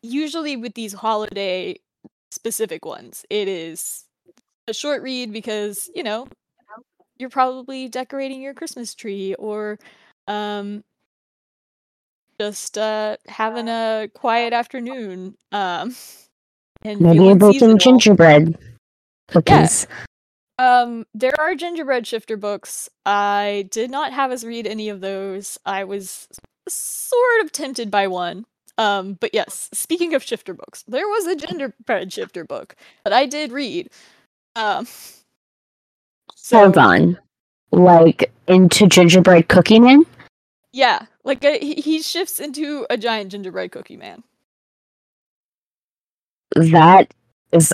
usually 0.02 0.56
with 0.56 0.74
these 0.74 0.92
holiday 0.92 1.76
specific 2.32 2.84
ones, 2.84 3.24
it 3.30 3.46
is 3.46 4.04
a 4.66 4.72
short 4.74 5.02
read 5.02 5.32
because, 5.32 5.90
you 5.94 6.02
know, 6.02 6.26
you're 7.18 7.30
probably 7.30 7.88
decorating 7.88 8.40
your 8.40 8.54
Christmas 8.54 8.94
tree 8.94 9.34
or 9.34 9.78
um 10.28 10.82
just 12.40 12.78
uh 12.78 13.16
having 13.26 13.68
a 13.68 14.08
quiet 14.14 14.52
afternoon. 14.52 15.34
Um 15.52 15.94
and 16.84 17.00
Maybe 17.00 17.24
you're 17.24 17.36
baking 17.36 17.78
gingerbread 17.78 18.58
cookies. 19.28 19.86
Um, 20.58 21.06
there 21.14 21.32
are 21.40 21.54
gingerbread 21.54 22.06
shifter 22.06 22.36
books. 22.36 22.88
I 23.04 23.68
did 23.70 23.90
not 23.90 24.12
have 24.12 24.30
us 24.30 24.44
read 24.44 24.66
any 24.66 24.90
of 24.90 25.00
those. 25.00 25.58
I 25.64 25.84
was 25.84 26.28
sort 26.68 27.44
of 27.44 27.50
tempted 27.50 27.90
by 27.90 28.06
one. 28.06 28.44
Um, 28.78 29.14
but 29.20 29.30
yes, 29.34 29.68
speaking 29.72 30.14
of 30.14 30.22
shifter 30.22 30.54
books, 30.54 30.82
there 30.88 31.06
was 31.06 31.26
a 31.26 31.36
gingerbread 31.36 32.12
shifter 32.12 32.44
book 32.44 32.74
that 33.04 33.12
I 33.12 33.26
did 33.26 33.52
read. 33.52 33.88
Um, 34.56 34.86
so 36.34 36.58
Hold 36.58 36.78
on, 36.78 37.18
like 37.70 38.32
into 38.48 38.86
gingerbread 38.86 39.48
cookie 39.48 39.78
man. 39.80 40.04
yeah, 40.72 41.06
like 41.24 41.44
a, 41.44 41.58
he, 41.58 41.74
he 41.74 42.02
shifts 42.02 42.40
into 42.40 42.86
a 42.90 42.96
giant 42.96 43.30
gingerbread 43.32 43.72
cookie 43.72 43.96
man. 43.96 44.22
That 46.54 47.12
is, 47.52 47.72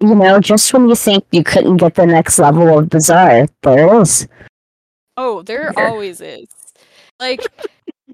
you 0.00 0.14
know, 0.14 0.40
just 0.40 0.72
when 0.72 0.88
you 0.88 0.94
think 0.94 1.24
you 1.32 1.42
couldn't 1.44 1.78
get 1.78 1.94
the 1.94 2.06
next 2.06 2.38
level 2.38 2.78
of 2.78 2.88
bizarre, 2.90 3.46
there 3.62 4.00
is. 4.00 4.26
Oh, 5.16 5.42
there 5.42 5.72
always 5.78 6.20
is. 6.20 6.48
Like, 7.18 7.40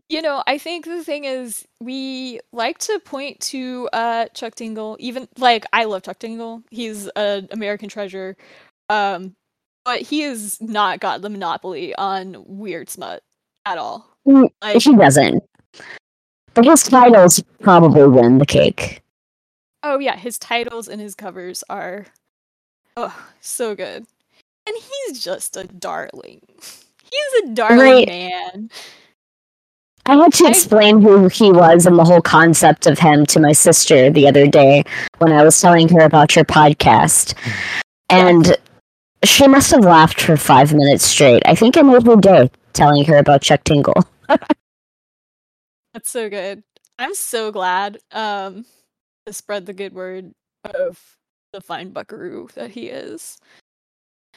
you 0.08 0.22
know, 0.22 0.42
I 0.46 0.58
think 0.58 0.84
the 0.84 1.02
thing 1.02 1.24
is 1.24 1.66
we 1.80 2.40
like 2.52 2.78
to 2.78 2.98
point 3.00 3.40
to 3.40 3.88
uh 3.92 4.26
Chuck 4.34 4.54
Tingle. 4.54 4.96
even 5.00 5.28
like 5.38 5.64
I 5.72 5.84
love 5.84 6.02
Chuck 6.02 6.18
Tingle. 6.18 6.62
He's 6.70 7.08
an 7.16 7.48
American 7.50 7.88
treasure. 7.88 8.36
Um 8.88 9.34
but 9.84 10.00
he 10.02 10.20
has 10.22 10.60
not 10.60 10.98
got 11.00 11.22
the 11.22 11.30
monopoly 11.30 11.94
on 11.94 12.42
weird 12.46 12.90
smut 12.90 13.22
at 13.64 13.78
all. 13.78 14.06
Mm, 14.26 14.48
Like 14.62 14.82
He 14.82 14.94
doesn't. 14.96 15.42
But 16.54 16.64
his 16.64 16.82
titles 16.84 17.42
probably 17.60 18.06
win 18.08 18.38
the 18.38 18.46
cake. 18.46 19.02
oh 19.82 19.98
yeah, 19.98 20.16
his 20.16 20.38
titles 20.38 20.88
and 20.88 21.00
his 21.00 21.14
covers 21.14 21.62
are 21.68 22.06
oh, 22.96 23.26
so 23.40 23.74
good. 23.74 24.06
And 24.68 24.76
he's 25.06 25.22
just 25.22 25.56
a 25.56 25.64
darling. 25.64 26.40
He's 27.12 27.44
a 27.44 27.54
darling 27.54 27.78
Right. 27.78 28.08
man. 28.08 28.68
I 30.08 30.16
had 30.16 30.32
to 30.34 30.46
explain 30.46 31.02
who 31.02 31.28
he 31.28 31.50
was 31.50 31.84
and 31.84 31.98
the 31.98 32.04
whole 32.04 32.20
concept 32.20 32.86
of 32.86 32.98
him 32.98 33.26
to 33.26 33.40
my 33.40 33.50
sister 33.52 34.08
the 34.08 34.28
other 34.28 34.46
day 34.46 34.84
when 35.18 35.32
I 35.32 35.42
was 35.42 35.60
telling 35.60 35.88
her 35.88 36.00
about 36.00 36.36
your 36.36 36.44
podcast. 36.44 37.34
And 38.08 38.56
she 39.24 39.48
must 39.48 39.72
have 39.72 39.84
laughed 39.84 40.20
for 40.20 40.36
five 40.36 40.72
minutes 40.72 41.04
straight. 41.04 41.42
I 41.44 41.56
think 41.56 41.76
I 41.76 41.82
made 41.82 42.06
her 42.06 42.16
day 42.16 42.50
telling 42.72 43.04
her 43.06 43.16
about 43.16 43.42
Chuck 43.42 43.64
Tingle. 43.64 44.04
That's 44.28 46.10
so 46.10 46.30
good. 46.30 46.62
I'm 46.98 47.14
so 47.14 47.50
glad 47.50 47.98
um 48.12 48.64
to 49.26 49.32
spread 49.32 49.66
the 49.66 49.72
good 49.72 49.92
word 49.92 50.32
of 50.64 51.00
the 51.52 51.60
fine 51.60 51.90
buckaroo 51.90 52.48
that 52.54 52.70
he 52.70 52.88
is. 52.88 53.38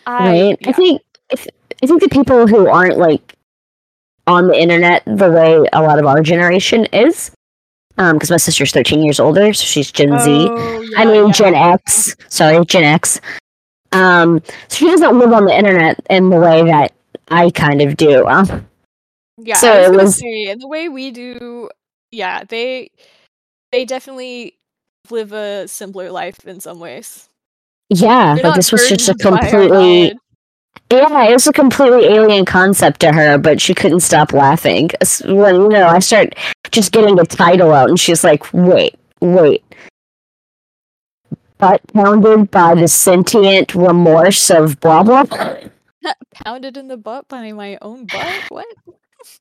I 0.07 0.29
right? 0.29 0.57
I 0.65 0.69
yeah. 0.69 0.71
think 0.71 1.01
I, 1.31 1.35
th- 1.35 1.55
I 1.83 1.85
think 1.85 2.01
the 2.01 2.09
people 2.09 2.47
who 2.47 2.67
aren't 2.67 2.97
like 2.97 3.35
on 4.29 4.47
the 4.47 4.55
internet 4.59 5.03
the 5.05 5.29
way 5.31 5.67
a 5.73 5.81
lot 5.81 5.99
of 5.99 6.05
our 6.05 6.21
generation 6.21 6.85
is, 6.93 7.31
um, 7.97 8.15
because 8.15 8.31
my 8.31 8.37
sister's 8.37 8.71
13 8.71 9.03
years 9.03 9.19
older, 9.19 9.53
so 9.53 9.65
she's 9.65 9.91
Gen 9.91 10.17
Z. 10.19 10.29
Oh, 10.49 10.85
I 10.97 11.05
mean 11.05 11.27
yeah. 11.27 11.31
Gen 11.33 11.55
X. 11.55 12.15
Sorry, 12.29 12.63
Gen 12.65 12.83
X. 12.85 13.19
Um, 13.91 14.41
so 14.69 14.77
she 14.77 14.85
doesn't 14.85 15.17
live 15.19 15.33
on 15.33 15.45
the 15.45 15.57
internet 15.57 15.99
in 16.09 16.29
the 16.29 16.39
way 16.39 16.63
that 16.63 16.93
I 17.29 17.49
kind 17.51 17.81
of 17.81 17.97
do. 17.97 18.25
Uh, 18.25 18.61
Yeah, 19.37 19.55
So 19.55 19.71
I 19.71 19.89
was 19.89 19.97
it 19.99 20.03
was- 20.03 20.15
say, 20.19 20.55
the 20.55 20.67
way 20.67 20.89
we 20.89 21.11
do, 21.11 21.69
yeah, 22.11 22.43
they 22.43 22.91
they 23.71 23.85
definitely 23.85 24.55
live 25.09 25.33
a 25.33 25.67
simpler 25.67 26.11
life 26.11 26.45
in 26.47 26.59
some 26.59 26.79
ways. 26.79 27.29
yeah, 27.89 28.35
not 28.43 28.55
this 28.55 28.71
was 28.71 28.87
just 28.87 29.09
a 29.09 29.15
burdened 29.15 29.39
by 29.41 29.51
our 29.51 29.67
completely. 29.69 30.19
Yeah, 30.91 31.25
it 31.25 31.33
was 31.33 31.45
a 31.45 31.53
completely 31.53 32.05
alien 32.05 32.45
concept 32.45 32.99
to 33.01 33.11
her, 33.11 33.37
but 33.37 33.61
she 33.61 33.75
couldn't 33.75 33.99
stop 33.99 34.33
laughing. 34.33 34.89
When 35.25 35.55
you 35.55 35.69
know, 35.69 35.87
I 35.87 35.99
start 35.99 36.33
just 36.71 36.91
getting 36.91 37.15
the 37.15 37.25
title 37.25 37.73
out, 37.73 37.89
and 37.89 37.99
she's 37.99 38.23
like, 38.23 38.51
"Wait, 38.53 38.95
wait." 39.21 39.63
Butt 41.59 41.81
pounded 41.93 42.49
by 42.49 42.73
the 42.73 42.87
sentient 42.87 43.75
remorse 43.75 44.49
of 44.49 44.79
blah 44.79 45.03
blah. 45.03 45.25
pounded 46.33 46.77
in 46.77 46.87
the 46.87 46.97
butt 46.97 47.27
by 47.27 47.51
my 47.51 47.77
own 47.81 48.05
butt. 48.05 48.43
What? 48.49 48.65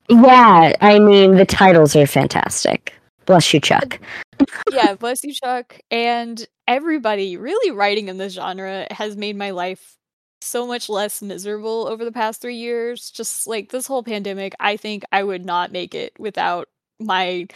Yeah, 0.09 0.73
I 0.81 0.99
mean 0.99 1.35
the 1.35 1.45
titles 1.45 1.95
are 1.95 2.05
fantastic. 2.05 2.93
Bless 3.25 3.53
you, 3.53 3.59
Chuck. 3.59 3.99
yeah, 4.71 4.95
bless 4.95 5.23
you, 5.23 5.33
Chuck, 5.33 5.79
and 5.89 6.45
everybody 6.67 7.37
really 7.37 7.71
writing 7.71 8.07
in 8.07 8.17
this 8.17 8.33
genre 8.33 8.85
has 8.91 9.15
made 9.15 9.35
my 9.35 9.51
life 9.51 9.98
so 10.41 10.65
much 10.65 10.89
less 10.89 11.21
miserable 11.21 11.87
over 11.87 12.05
the 12.05 12.11
past 12.11 12.41
three 12.41 12.55
years. 12.55 13.11
Just 13.11 13.47
like 13.47 13.71
this 13.71 13.87
whole 13.87 14.03
pandemic, 14.03 14.55
I 14.59 14.77
think 14.77 15.03
I 15.11 15.23
would 15.23 15.45
not 15.45 15.71
make 15.71 15.95
it 15.95 16.13
without 16.19 16.67
my 16.99 17.47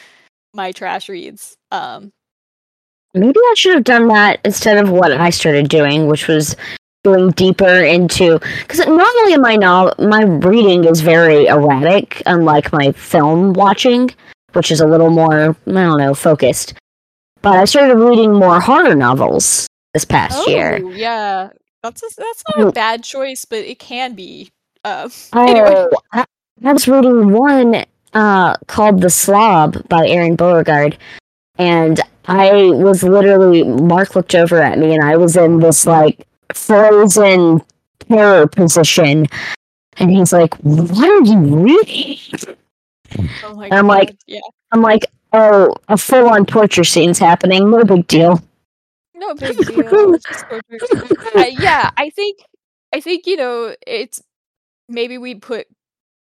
my 0.53 0.71
trash 0.71 1.09
reads. 1.09 1.57
Um, 1.71 2.11
Maybe 3.15 3.39
I 3.39 3.53
should 3.55 3.75
have 3.75 3.83
done 3.83 4.07
that 4.07 4.39
instead 4.43 4.77
of 4.77 4.89
what 4.89 5.11
I 5.11 5.29
started 5.29 5.69
doing, 5.69 6.07
which 6.07 6.27
was 6.27 6.55
going 7.03 7.31
deeper 7.31 7.83
into 7.83 8.39
because 8.61 8.79
normally 8.79 9.37
my 9.37 9.55
no- 9.55 9.93
my 9.99 10.23
reading 10.23 10.85
is 10.85 11.01
very 11.01 11.45
erratic, 11.45 12.23
unlike 12.25 12.71
my 12.73 12.91
film 12.93 13.53
watching, 13.53 14.09
which 14.53 14.71
is 14.71 14.79
a 14.79 14.87
little 14.87 15.09
more 15.09 15.55
I 15.67 15.71
don't 15.71 15.97
know 15.99 16.13
focused. 16.13 16.73
But 17.41 17.57
I 17.57 17.65
started 17.65 17.97
reading 17.97 18.33
more 18.33 18.59
horror 18.59 18.95
novels 18.95 19.67
this 19.93 20.05
past 20.05 20.47
year. 20.47 20.79
oh 20.81 20.89
yeah, 20.91 21.49
that's 21.83 22.01
a, 22.03 22.07
that's 22.17 22.43
not 22.55 22.67
a 22.67 22.71
bad 22.71 23.03
choice, 23.03 23.45
but 23.45 23.59
it 23.59 23.77
can 23.79 24.15
be. 24.15 24.51
Uh, 24.83 25.09
anyway, 25.35 25.69
Oh, 25.75 25.89
I, 26.13 26.25
I 26.63 26.73
was 26.73 26.87
reading 26.87 27.31
one 27.31 27.85
uh, 28.13 28.55
called 28.67 29.01
The 29.01 29.09
Slob 29.09 29.87
by 29.89 30.07
Aron 30.07 30.35
Beauregard, 30.35 30.97
and 31.57 31.99
I 32.25 32.51
was 32.71 33.03
literally, 33.03 33.63
Mark 33.63 34.15
looked 34.15 34.33
over 34.33 34.61
at 34.61 34.79
me, 34.79 34.93
and 34.95 35.03
I 35.03 35.17
was 35.17 35.35
in 35.35 35.59
this 35.59 35.85
like 35.85 36.25
frozen 36.53 37.61
terror 38.09 38.47
position. 38.47 39.27
And 39.97 40.09
he's 40.09 40.33
like, 40.33 40.55
What 40.63 41.07
are 41.07 41.21
you 41.21 41.37
reading? 41.39 42.17
oh 43.43 43.67
I'm 43.71 43.85
like- 43.87 44.15
yeah. 44.25 44.39
I'm 44.71 44.81
like, 44.81 45.05
Oh, 45.33 45.75
a 45.87 45.97
full 45.97 46.29
on 46.29 46.45
torture 46.45 46.83
scene's 46.83 47.19
happening. 47.19 47.69
No 47.69 47.83
big 47.83 48.07
deal. 48.07 48.41
No 49.15 49.33
big 49.35 49.57
deal. 49.65 50.13
it's 50.13 50.25
just 50.25 50.45
torture. 50.49 50.79
Uh, 51.35 51.45
yeah, 51.49 51.89
I 51.97 52.09
think 52.09 52.39
I 52.93 52.99
think 52.99 53.25
you 53.25 53.35
know 53.37 53.75
it's 53.87 54.21
maybe 54.89 55.17
we 55.17 55.35
put 55.35 55.67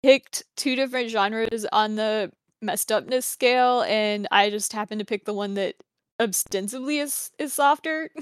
picked 0.03 0.45
two 0.57 0.77
different 0.77 1.11
genres 1.11 1.67
on 1.73 1.97
the 1.97 2.31
messed 2.63 2.91
upness 2.91 3.27
scale, 3.27 3.83
and 3.83 4.27
I 4.31 4.51
just 4.51 4.73
happened 4.73 5.01
to 5.01 5.05
pick 5.05 5.25
the 5.25 5.35
one 5.35 5.55
that 5.55 5.75
ostensibly 6.21 6.99
is 6.99 7.31
is 7.39 7.53
softer. 7.53 8.11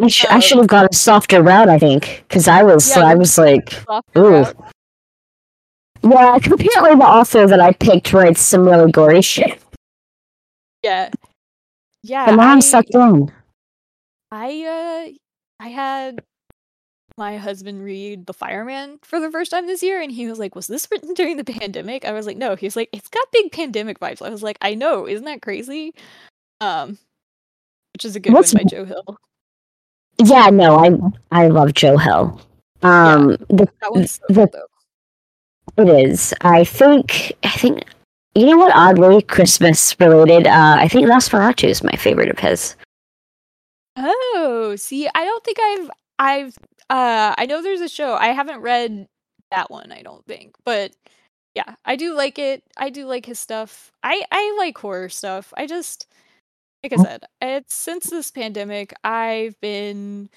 I, 0.00 0.08
sh- 0.08 0.24
I 0.28 0.34
Um, 0.36 0.40
should 0.40 0.58
have 0.58 0.66
got 0.66 0.90
a 0.90 0.94
softer 0.94 1.42
route, 1.42 1.68
I 1.68 1.78
think, 1.78 2.24
because 2.28 2.48
I 2.48 2.62
was, 2.64 2.88
Yeah, 2.88 3.04
I 3.04 3.14
was 3.14 3.38
like, 3.38 3.72
Ooh. 4.18 4.28
route. 4.42 4.56
yeah. 6.02 6.34
Apparently, 6.36 6.94
the 6.96 7.04
author 7.06 7.46
that 7.46 7.60
I 7.60 7.72
picked 7.72 8.12
writes 8.12 8.40
some 8.40 8.64
really 8.66 8.90
gory 8.90 9.22
shit. 9.22 9.60
Yeah, 10.82 11.10
yeah. 12.04 12.26
And 12.28 12.36
now 12.36 12.48
I, 12.48 12.52
I'm 12.52 12.60
sucked 12.60 12.94
in. 12.94 13.32
I 14.30 15.10
uh, 15.10 15.64
I 15.64 15.68
had 15.68 16.22
my 17.16 17.36
husband 17.36 17.82
read 17.84 18.26
The 18.26 18.34
Fireman 18.34 18.98
for 19.02 19.20
the 19.20 19.30
first 19.30 19.50
time 19.50 19.66
this 19.66 19.82
year, 19.82 20.00
and 20.00 20.10
he 20.12 20.26
was 20.28 20.38
like, 20.38 20.54
"Was 20.54 20.66
this 20.66 20.88
written 20.90 21.14
during 21.14 21.36
the 21.36 21.44
pandemic?" 21.44 22.04
I 22.04 22.12
was 22.12 22.26
like, 22.26 22.36
"No." 22.36 22.56
He's 22.56 22.76
like, 22.76 22.88
"It's 22.92 23.08
got 23.08 23.26
big 23.32 23.52
pandemic 23.52 24.00
vibes." 24.00 24.20
I 24.24 24.30
was 24.30 24.42
like, 24.42 24.58
"I 24.60 24.74
know, 24.74 25.06
isn't 25.08 25.24
that 25.24 25.42
crazy?" 25.42 25.94
Um, 26.60 26.98
which 27.94 28.04
is 28.04 28.16
a 28.16 28.20
good 28.20 28.32
What's- 28.32 28.52
one 28.54 28.64
by 28.64 28.68
Joe 28.68 28.84
Hill. 28.84 29.18
Yeah, 30.24 30.50
no, 30.50 30.76
I 30.78 31.42
I 31.44 31.48
love 31.48 31.74
Joe 31.74 31.96
Hill. 31.96 32.40
Um, 32.82 33.30
the, 33.48 33.66
That 33.80 33.90
one's 33.92 34.12
so 34.14 34.22
the 34.28 34.48
though. 35.76 35.82
it 35.82 35.88
is. 36.10 36.34
I 36.42 36.64
think 36.64 37.32
I 37.42 37.48
think 37.50 37.84
you 38.34 38.46
know 38.46 38.56
what? 38.56 38.74
Oddly, 38.74 39.22
Christmas 39.22 39.98
related. 40.00 40.46
Uh, 40.46 40.76
I 40.78 40.88
think 40.88 41.06
NOS4A2 41.06 41.68
is 41.68 41.84
my 41.84 41.96
favorite 41.96 42.30
of 42.30 42.38
his. 42.38 42.76
Oh, 43.96 44.74
see, 44.76 45.08
I 45.14 45.24
don't 45.24 45.44
think 45.44 45.58
I've 45.60 45.90
I've 46.18 46.58
uh 46.90 47.34
I 47.38 47.46
know 47.46 47.62
there's 47.62 47.80
a 47.80 47.88
show. 47.88 48.14
I 48.14 48.28
haven't 48.28 48.60
read 48.60 49.06
that 49.50 49.70
one, 49.70 49.92
I 49.92 50.02
don't 50.02 50.24
think. 50.26 50.56
But 50.64 50.92
yeah, 51.54 51.76
I 51.84 51.96
do 51.96 52.14
like 52.14 52.38
it. 52.38 52.64
I 52.76 52.90
do 52.90 53.06
like 53.06 53.26
his 53.26 53.38
stuff. 53.38 53.92
I 54.02 54.22
I 54.32 54.54
like 54.58 54.76
horror 54.78 55.08
stuff. 55.08 55.52
I 55.56 55.66
just 55.66 56.06
like 56.82 56.92
I 56.92 56.96
said, 56.96 57.24
it's 57.40 57.74
since 57.74 58.10
this 58.10 58.30
pandemic, 58.30 58.92
I've 59.04 59.58
been 59.60 60.28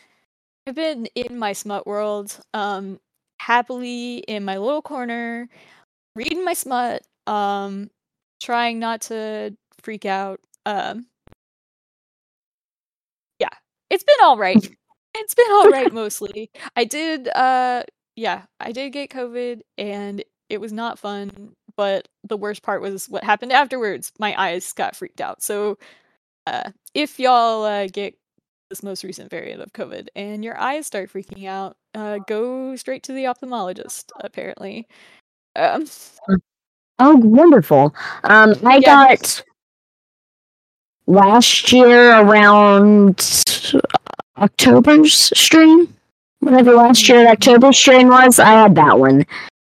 I've 0.67 0.75
been 0.75 1.07
in 1.15 1.39
my 1.39 1.53
smut 1.53 1.87
world, 1.87 2.39
um 2.53 2.99
happily 3.39 4.19
in 4.19 4.45
my 4.45 4.57
little 4.57 4.81
corner, 4.81 5.49
reading 6.15 6.45
my 6.45 6.53
smut, 6.53 7.03
um 7.27 7.89
trying 8.41 8.79
not 8.79 9.01
to 9.03 9.55
freak 9.81 10.05
out. 10.05 10.39
Um 10.65 11.07
yeah, 13.39 13.49
it's 13.89 14.03
been 14.03 14.15
all 14.23 14.37
right. 14.37 14.57
It's 15.19 15.33
been 15.33 15.49
all 15.49 15.69
right 15.71 15.91
mostly. 15.91 16.51
I 16.75 16.83
did 16.83 17.27
uh 17.29 17.81
yeah, 18.15 18.43
I 18.59 18.71
did 18.71 18.91
get 18.91 19.09
COVID 19.09 19.61
and 19.79 20.23
it 20.47 20.61
was 20.61 20.71
not 20.71 20.99
fun, 20.99 21.53
but 21.75 22.07
the 22.23 22.37
worst 22.37 22.61
part 22.61 22.83
was 22.83 23.09
what 23.09 23.23
happened 23.23 23.51
afterwards. 23.51 24.11
My 24.19 24.39
eyes 24.39 24.71
got 24.73 24.95
freaked 24.95 25.19
out. 25.19 25.41
So 25.41 25.79
uh 26.47 26.71
if 26.93 27.19
y'all 27.19 27.63
uh, 27.65 27.87
get 27.87 28.15
this 28.69 28.83
most 28.83 29.03
recent 29.03 29.29
variant 29.31 29.61
of 29.61 29.73
COVID 29.73 30.09
and 30.15 30.43
your 30.43 30.59
eyes 30.59 30.87
start 30.87 31.11
freaking 31.13 31.47
out, 31.47 31.77
uh 31.95 32.19
go 32.27 32.75
straight 32.75 33.03
to 33.03 33.13
the 33.13 33.25
ophthalmologist 33.25 34.05
apparently. 34.21 34.87
Um 35.55 35.87
Oh, 36.99 37.15
wonderful. 37.17 37.93
Um, 38.23 38.53
I 38.65 38.77
Yeah. 38.77 39.07
got 39.07 39.43
last 41.05 41.71
year 41.71 42.19
around 42.19 43.43
October's 44.37 45.13
stream, 45.37 45.93
Whatever 46.39 46.73
last 46.73 47.09
year 47.09 47.27
October's 47.27 47.77
stream 47.77 48.09
was, 48.09 48.37
I 48.39 48.51
had 48.51 48.75
that 48.75 48.99
one. 48.99 49.25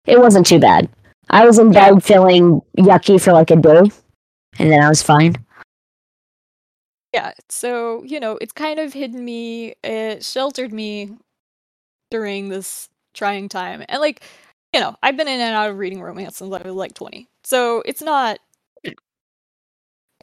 It 0.05 0.19
wasn't 0.19 0.45
too 0.47 0.59
bad. 0.59 0.87
I 1.29 1.45
was 1.45 1.59
in 1.59 1.73
Yeah. 1.73 1.91
bed 1.91 2.03
feeling 2.03 2.61
yucky 2.77 3.21
for 3.21 3.33
like 3.33 3.51
a 3.51 3.57
day, 3.57 3.81
and 4.59 4.71
then 4.71 4.81
I 4.81 4.87
was 4.89 5.01
fine. 5.03 5.35
yeah, 7.13 7.33
so 7.49 8.03
you 8.03 8.19
know, 8.19 8.37
it's 8.41 8.53
kind 8.53 8.79
of 8.79 8.93
hidden 8.93 9.23
me, 9.23 9.75
it 9.83 10.23
sheltered 10.23 10.71
me 10.73 11.11
during 12.09 12.49
this 12.49 12.89
trying 13.13 13.49
time. 13.49 13.83
And 13.89 13.99
like, 14.01 14.23
you 14.73 14.79
know, 14.79 14.95
I've 15.03 15.17
been 15.17 15.27
in 15.27 15.39
and 15.39 15.55
out 15.55 15.69
of 15.69 15.77
reading 15.77 16.01
romance 16.01 16.37
since 16.37 16.53
I 16.53 16.61
was 16.61 16.75
like 16.75 16.93
20. 16.93 17.27
So 17.43 17.83
it's 17.85 18.01
not 18.01 18.39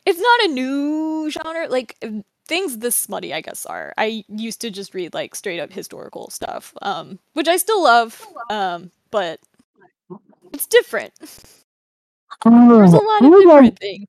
it's 0.07 0.21
not 0.21 0.41
a 0.45 0.49
new 0.53 1.31
genre. 1.31 1.69
Like 1.69 1.97
uh, 2.03 2.23
things 2.47 2.79
this 2.79 2.97
smutty, 2.97 3.33
I 3.35 3.41
guess, 3.41 3.67
are. 3.67 3.93
I 3.99 4.25
used 4.29 4.61
to 4.63 4.71
just 4.71 4.95
read 4.95 5.15
like 5.15 5.35
straight 5.35 5.61
up 5.61 5.73
historical 5.73 6.31
stuff, 6.31 6.75
um, 6.83 7.19
which 7.35 7.49
I 7.49 7.57
still 7.57 7.83
love, 7.83 8.27
um, 8.51 8.91
but 9.11 9.41
it's 10.53 10.67
different. 10.67 11.13
Oh, 12.45 12.79
There's 12.79 12.93
a 12.93 13.01
lot 13.01 13.25
of 13.25 13.35
different 13.37 13.79
things. 13.79 14.07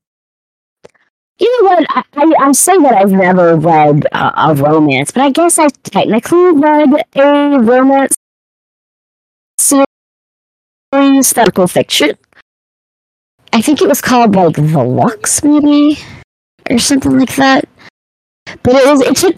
You 1.39 1.63
know 1.63 1.69
what? 1.69 1.85
I, 1.89 2.03
I, 2.15 2.47
I 2.47 2.51
say 2.51 2.77
that 2.77 2.93
I've 2.93 3.11
never 3.11 3.55
read 3.57 4.05
a, 4.11 4.49
a 4.51 4.55
romance, 4.55 5.11
but 5.11 5.23
I 5.23 5.31
guess 5.31 5.57
I've 5.57 5.81
technically 5.83 6.51
read 6.53 6.89
a 7.15 7.59
romance 7.61 8.15
series, 9.57 9.85
historical 10.91 11.67
fiction. 11.67 12.17
I 13.53 13.61
think 13.61 13.81
it 13.81 13.87
was 13.87 14.01
called 14.01 14.35
like 14.35 14.55
The 14.55 14.83
Lux, 14.83 15.43
maybe, 15.43 15.97
or 16.69 16.79
something 16.79 17.17
like 17.17 17.35
that. 17.35 17.67
But 18.63 18.75
it 18.75 18.87
was 18.87 19.01
it 19.01 19.15
took 19.15 19.35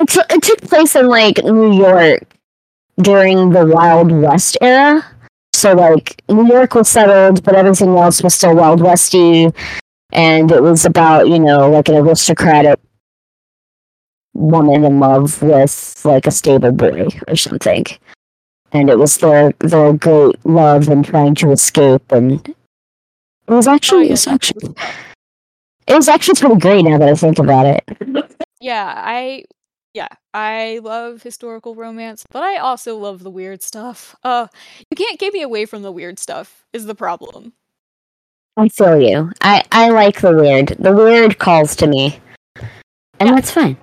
it, 0.00 0.08
took 0.08 0.32
it 0.32 0.42
took 0.42 0.60
place 0.62 0.94
in 0.94 1.06
like 1.08 1.42
New 1.44 1.72
York 1.72 2.22
during 3.00 3.50
the 3.50 3.66
Wild 3.66 4.12
West 4.12 4.56
era. 4.60 5.04
So 5.54 5.72
like 5.74 6.22
New 6.28 6.46
York 6.46 6.74
was 6.74 6.88
settled, 6.88 7.42
but 7.42 7.54
everything 7.54 7.96
else 7.96 8.22
was 8.22 8.34
still 8.34 8.54
Wild 8.54 8.80
Westy 8.80 9.52
and 10.12 10.50
it 10.50 10.62
was 10.62 10.84
about 10.84 11.28
you 11.28 11.38
know 11.38 11.70
like 11.70 11.88
an 11.88 11.96
aristocratic 11.96 12.78
woman 14.34 14.84
in 14.84 15.00
love 15.00 15.42
with 15.42 16.00
like 16.04 16.26
a 16.26 16.30
stable 16.30 16.72
boy 16.72 17.08
or 17.26 17.36
something 17.36 17.84
and 18.72 18.90
it 18.90 18.98
was 18.98 19.18
their 19.18 19.52
their 19.60 19.92
great 19.92 20.36
love 20.44 20.88
and 20.88 21.04
trying 21.04 21.34
to 21.36 21.50
escape 21.52 22.10
and 22.12 22.48
it 22.48 22.56
was 23.52 23.66
actually 23.66 24.04
Oh, 24.04 24.08
it 24.08 24.10
was 24.12 24.26
actually 24.26 24.74
it 25.86 25.94
was 25.94 26.08
actually 26.08 26.34
pretty 26.40 26.60
great 26.60 26.82
now 26.82 26.98
that 26.98 27.08
I 27.08 27.14
think 27.14 27.38
about 27.38 27.66
it. 27.66 27.84
Yeah, 28.60 28.92
I 28.96 29.44
yeah, 29.94 30.08
I 30.34 30.80
love 30.82 31.22
historical 31.22 31.74
romance, 31.74 32.24
but 32.30 32.42
I 32.42 32.56
also 32.58 32.96
love 32.98 33.22
the 33.22 33.30
weird 33.30 33.62
stuff. 33.62 34.14
Uh, 34.22 34.46
you 34.90 34.96
can't 34.96 35.18
get 35.18 35.32
me 35.32 35.42
away 35.42 35.64
from 35.64 35.82
the 35.82 35.90
weird 35.92 36.18
stuff. 36.18 36.64
Is 36.72 36.86
the 36.86 36.94
problem? 36.94 37.52
I 38.56 38.68
feel 38.68 39.00
you. 39.00 39.32
I 39.40 39.64
I 39.72 39.90
like 39.90 40.20
the 40.20 40.32
weird. 40.34 40.68
The 40.78 40.92
weird 40.92 41.38
calls 41.38 41.74
to 41.76 41.86
me, 41.86 42.20
and 43.20 43.28
Yeah. 43.28 43.34
that's 43.36 43.50
fine. 43.50 43.76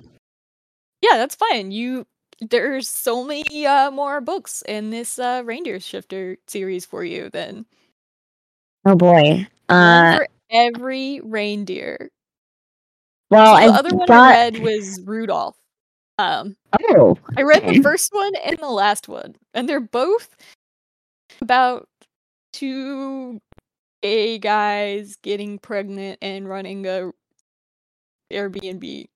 Yeah, 1.02 1.16
that's 1.16 1.34
fine. 1.34 1.70
You 1.72 2.06
there's 2.40 2.88
so 2.88 3.24
many 3.24 3.66
uh 3.66 3.90
more 3.90 4.20
books 4.20 4.62
in 4.68 4.90
this 4.90 5.18
uh 5.18 5.42
reindeer 5.44 5.80
shifter 5.80 6.36
series 6.46 6.84
for 6.84 7.04
you 7.04 7.30
than 7.30 7.66
Oh 8.84 8.94
boy. 8.94 9.46
Uh, 9.68 10.18
for 10.18 10.28
every 10.50 11.20
reindeer. 11.22 12.10
well, 13.30 13.56
So 13.56 13.60
the 13.60 13.72
I 13.72 13.78
other 13.78 13.94
one 13.94 14.08
got. 14.08 14.34
I 14.34 14.44
read 14.44 14.58
was 14.58 15.00
Rudolph. 15.04 15.56
Um, 16.18 16.56
Oh, 16.90 17.16
I 17.36 17.42
read 17.42 17.64
okay. 17.64 17.78
the 17.78 17.82
first 17.82 18.12
one 18.12 18.34
and 18.36 18.58
the 18.58 18.68
last 18.68 19.08
one, 19.08 19.36
and 19.54 19.68
they're 19.68 19.80
both 19.80 20.34
about 21.40 21.88
two 22.52 23.40
gay 24.02 24.38
guys 24.38 25.16
getting 25.22 25.58
pregnant 25.58 26.18
and 26.22 26.48
running 26.48 26.86
a 26.86 27.10
Airbnb, 28.32 29.06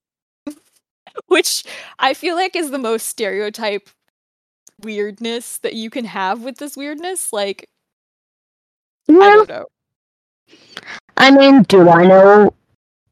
which 1.27 1.63
I 1.99 2.13
feel 2.13 2.35
like 2.35 2.55
is 2.55 2.71
the 2.71 2.77
most 2.79 3.07
stereotype 3.07 3.89
weirdness 4.81 5.57
that 5.59 5.73
you 5.73 5.89
can 5.89 6.05
have 6.05 6.43
with 6.43 6.57
this 6.57 6.75
weirdness. 6.77 7.31
Like, 7.33 7.69
I 9.19 9.29
Well, 9.29 9.31
don't 9.31 9.49
know. 9.49 9.65
I 11.17 11.31
mean, 11.31 11.63
do 11.63 11.89
I 11.89 12.05
know 12.05 12.53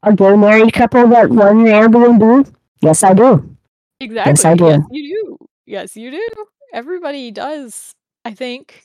a 0.02 0.14
gay 0.14 0.36
married 0.36 0.72
couple 0.72 1.06
that 1.08 1.30
run 1.30 1.60
an 1.60 1.66
Airbnb? 1.66 2.52
Yes, 2.80 3.02
I 3.02 3.14
do. 3.14 3.56
Exactly. 4.00 4.30
Yes, 4.30 4.44
I 4.44 4.54
do. 4.54 4.66
Yes, 4.66 4.82
you 4.90 5.14
do. 5.24 5.38
Yes, 5.66 5.96
you 5.96 6.10
do. 6.10 6.28
Everybody 6.72 7.30
does. 7.30 7.94
I 8.24 8.34
think. 8.34 8.84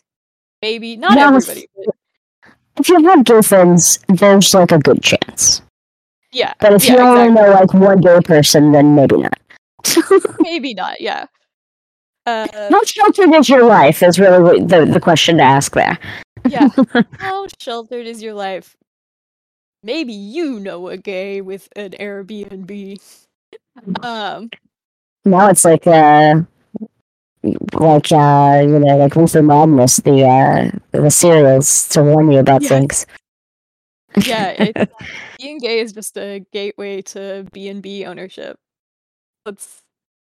Maybe 0.62 0.96
not 0.98 1.16
Now, 1.16 1.28
everybody. 1.28 1.68
But 1.76 1.96
If 2.78 2.90
you 2.90 3.04
have 3.08 3.24
gay 3.26 3.42
friends, 3.42 4.00
there's 4.08 4.54
like 4.54 4.72
a 4.72 4.80
good 4.80 5.02
chance. 5.02 5.62
Yeah. 6.36 6.54
But 6.60 6.74
if 6.74 6.88
yeah, 6.88 6.96
you 6.96 7.00
only 7.00 7.28
exactly. 7.28 7.34
know 7.34 7.52
like 7.52 7.74
one 7.74 8.02
gay 8.02 8.20
person, 8.22 8.72
then 8.72 8.96
maybe 8.96 9.18
not. 9.18 9.40
Maybe 10.40 10.74
not. 10.74 11.02
Yeah. 11.02 11.28
Uh, 12.26 12.48
How 12.70 12.84
sheltered 12.84 13.34
is 13.34 13.50
your 13.50 13.64
life? 13.64 14.02
Is 14.04 14.20
really 14.20 14.60
the 14.64 14.86
the 14.86 15.00
question 15.00 15.38
to 15.38 15.44
ask 15.44 15.74
there. 15.74 15.98
yeah. 16.44 16.70
How 17.20 17.48
sheltered 17.60 18.06
is 18.08 18.22
your 18.22 18.34
life? 18.34 18.76
Maybe 19.84 20.14
you 20.14 20.60
know 20.60 20.88
a 20.90 20.98
gay 20.98 21.42
with 21.42 21.70
an 21.76 21.92
Airbnb. 21.92 23.00
Um. 24.02 24.50
Now 25.26 25.50
it's 25.50 25.66
like 25.66 25.88
uh, 25.88 26.42
like 27.74 28.12
uh, 28.12 28.62
you 28.64 28.80
know, 28.80 28.98
like 28.98 29.16
Luther 29.16 29.42
Madness, 29.42 29.98
the 29.98 30.24
uh, 30.26 30.72
the 30.92 31.10
serials 31.12 31.88
to 31.90 32.04
warn 32.04 32.32
you 32.32 32.40
about 32.40 32.62
Yeah. 32.62 32.70
things. 32.70 33.06
Yeah. 34.24 34.50
It, 34.52 34.78
being 35.38 35.60
gay 35.60 35.80
is 35.80 35.94
just 35.94 36.18
a 36.18 36.46
gateway 36.52 37.02
to 37.04 37.46
B 37.52 37.68
and 37.70 37.82
B 37.82 38.06
ownership. 38.06 38.58
That's 39.46 39.82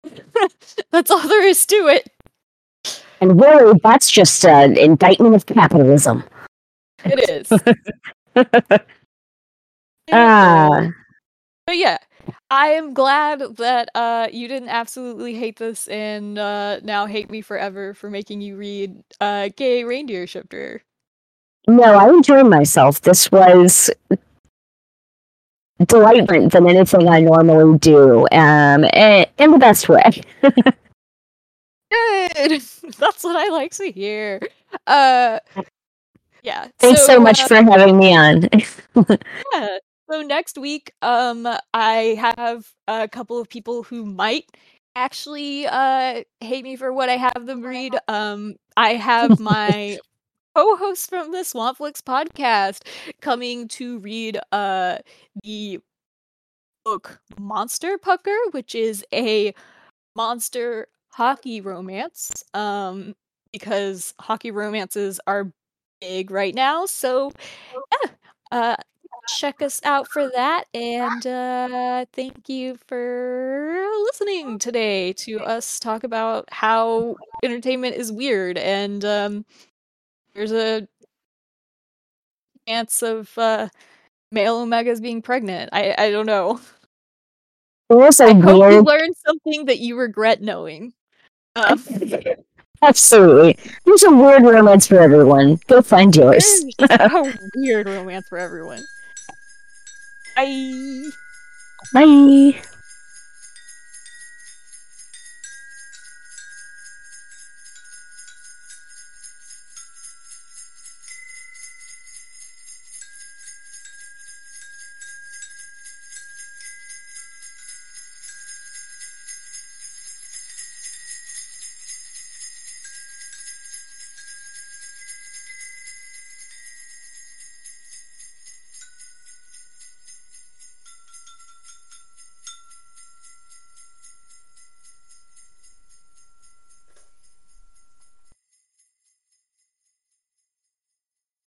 that's 0.91 1.11
all 1.11 1.27
there 1.27 1.45
is 1.45 1.65
to 1.67 1.87
it. 1.87 2.09
and 3.21 3.39
really, 3.39 3.79
that's 3.83 4.09
just 4.09 4.45
an 4.45 4.77
indictment 4.77 5.35
of 5.35 5.45
capitalism. 5.45 6.23
It 7.05 7.19
is. 7.29 7.61
Ah, 10.11 10.91
But 11.65 11.77
yeah, 11.77 11.97
I 12.49 12.69
am 12.69 12.93
glad 12.93 13.39
that 13.57 13.89
uh, 13.95 14.27
you 14.31 14.47
didn't 14.47 14.69
absolutely 14.69 15.35
hate 15.35 15.57
this 15.57 15.87
and 15.87 16.37
uh, 16.37 16.79
now 16.81 17.05
hate 17.05 17.29
me 17.29 17.41
forever 17.41 17.93
for 17.93 18.09
making 18.09 18.41
you 18.41 18.55
read 18.57 19.03
uh, 19.19 19.49
Gay 19.55 19.83
Reindeer 19.83 20.27
Shifter. 20.27 20.81
No, 21.67 21.83
I 21.83 22.09
enjoyed 22.09 22.47
myself. 22.47 23.01
This 23.01 23.31
was 23.31 23.89
delightment 25.85 26.53
than 26.53 26.67
anything 26.67 27.07
I 27.07 27.21
normally 27.21 27.77
do, 27.77 28.27
um, 28.31 28.85
eh, 28.93 29.25
in 29.37 29.51
the 29.51 29.57
best 29.57 29.87
way. 29.89 30.23
Good! 31.91 32.61
That's 32.97 33.23
what 33.23 33.35
I 33.35 33.49
like 33.49 33.71
to 33.73 33.91
hear. 33.91 34.41
Uh, 34.85 35.39
yeah. 36.43 36.67
Thanks 36.79 37.05
so, 37.05 37.19
much 37.19 37.41
uh, 37.41 37.47
for 37.47 37.55
having 37.55 37.97
me 37.97 38.15
on. 38.15 38.49
yeah. 39.53 39.77
So 40.09 40.21
next 40.21 40.57
week, 40.57 40.91
um, 41.01 41.47
I 41.73 42.17
have 42.19 42.65
a 42.87 43.07
couple 43.07 43.39
of 43.39 43.49
people 43.49 43.83
who 43.83 44.05
might 44.05 44.45
actually 44.95 45.67
uh 45.67 46.23
hate 46.41 46.63
me 46.63 46.75
for 46.75 46.91
what 46.91 47.07
I 47.07 47.17
have 47.17 47.45
them 47.45 47.61
read. 47.61 47.95
Um, 48.07 48.55
I 48.75 48.93
have 48.95 49.39
my 49.39 49.99
co-host 50.57 51.09
from 51.09 51.31
the 51.31 51.39
Swampflix 51.39 52.01
podcast 52.01 52.81
coming 53.21 53.67
to 53.69 53.99
read 53.99 54.39
uh 54.51 54.97
the 55.43 55.79
book 56.85 57.19
Monster 57.39 57.97
Pucker, 57.97 58.35
which 58.51 58.75
is 58.75 59.05
a 59.13 59.53
monster 60.15 60.87
hockey 61.09 61.61
romance. 61.61 62.43
Um, 62.53 63.15
because 63.53 64.13
hockey 64.19 64.51
romances 64.51 65.19
are 65.27 65.51
big 66.01 66.31
right 66.31 66.55
now. 66.55 66.85
So 66.85 67.31
yeah, 68.03 68.11
uh 68.51 68.75
check 69.27 69.61
us 69.61 69.81
out 69.85 70.07
for 70.07 70.29
that 70.35 70.65
and 70.73 71.25
uh 71.27 72.05
thank 72.13 72.49
you 72.49 72.77
for 72.87 73.85
listening 74.05 74.57
today 74.59 75.13
to 75.13 75.39
us 75.41 75.79
talk 75.79 76.03
about 76.03 76.45
how 76.51 77.17
entertainment 77.43 77.95
is 77.95 78.11
weird 78.11 78.57
and 78.57 79.05
um 79.05 79.45
there's 80.37 80.53
a 80.53 80.87
chance 82.67 83.01
of 83.01 83.35
uh 83.37 83.67
male 84.31 84.65
omegas 84.65 85.01
being 85.01 85.21
pregnant. 85.21 85.69
I 85.73 85.95
I 85.97 86.11
don't 86.11 86.27
know. 86.27 86.61
Was 87.89 88.19
a 88.19 88.25
I 88.25 88.33
hope 88.33 88.71
you 88.71 88.81
learned 88.81 89.15
something 89.25 89.65
that 89.65 89.79
you 89.79 89.97
regret 89.97 90.41
knowing. 90.41 90.93
Um, 91.55 91.81
absolutely. 92.81 93.57
There's 93.85 94.03
a 94.03 94.11
weird 94.11 94.43
romance 94.43 94.87
for 94.87 94.99
everyone. 94.99 95.59
Go 95.67 95.81
find 95.81 96.15
yours. 96.15 96.65
a 96.79 97.33
weird 97.55 97.87
romance 97.87 98.27
for 98.27 98.37
everyone. 98.37 98.83
Bye. 100.35 101.09
Bye. 101.93 102.61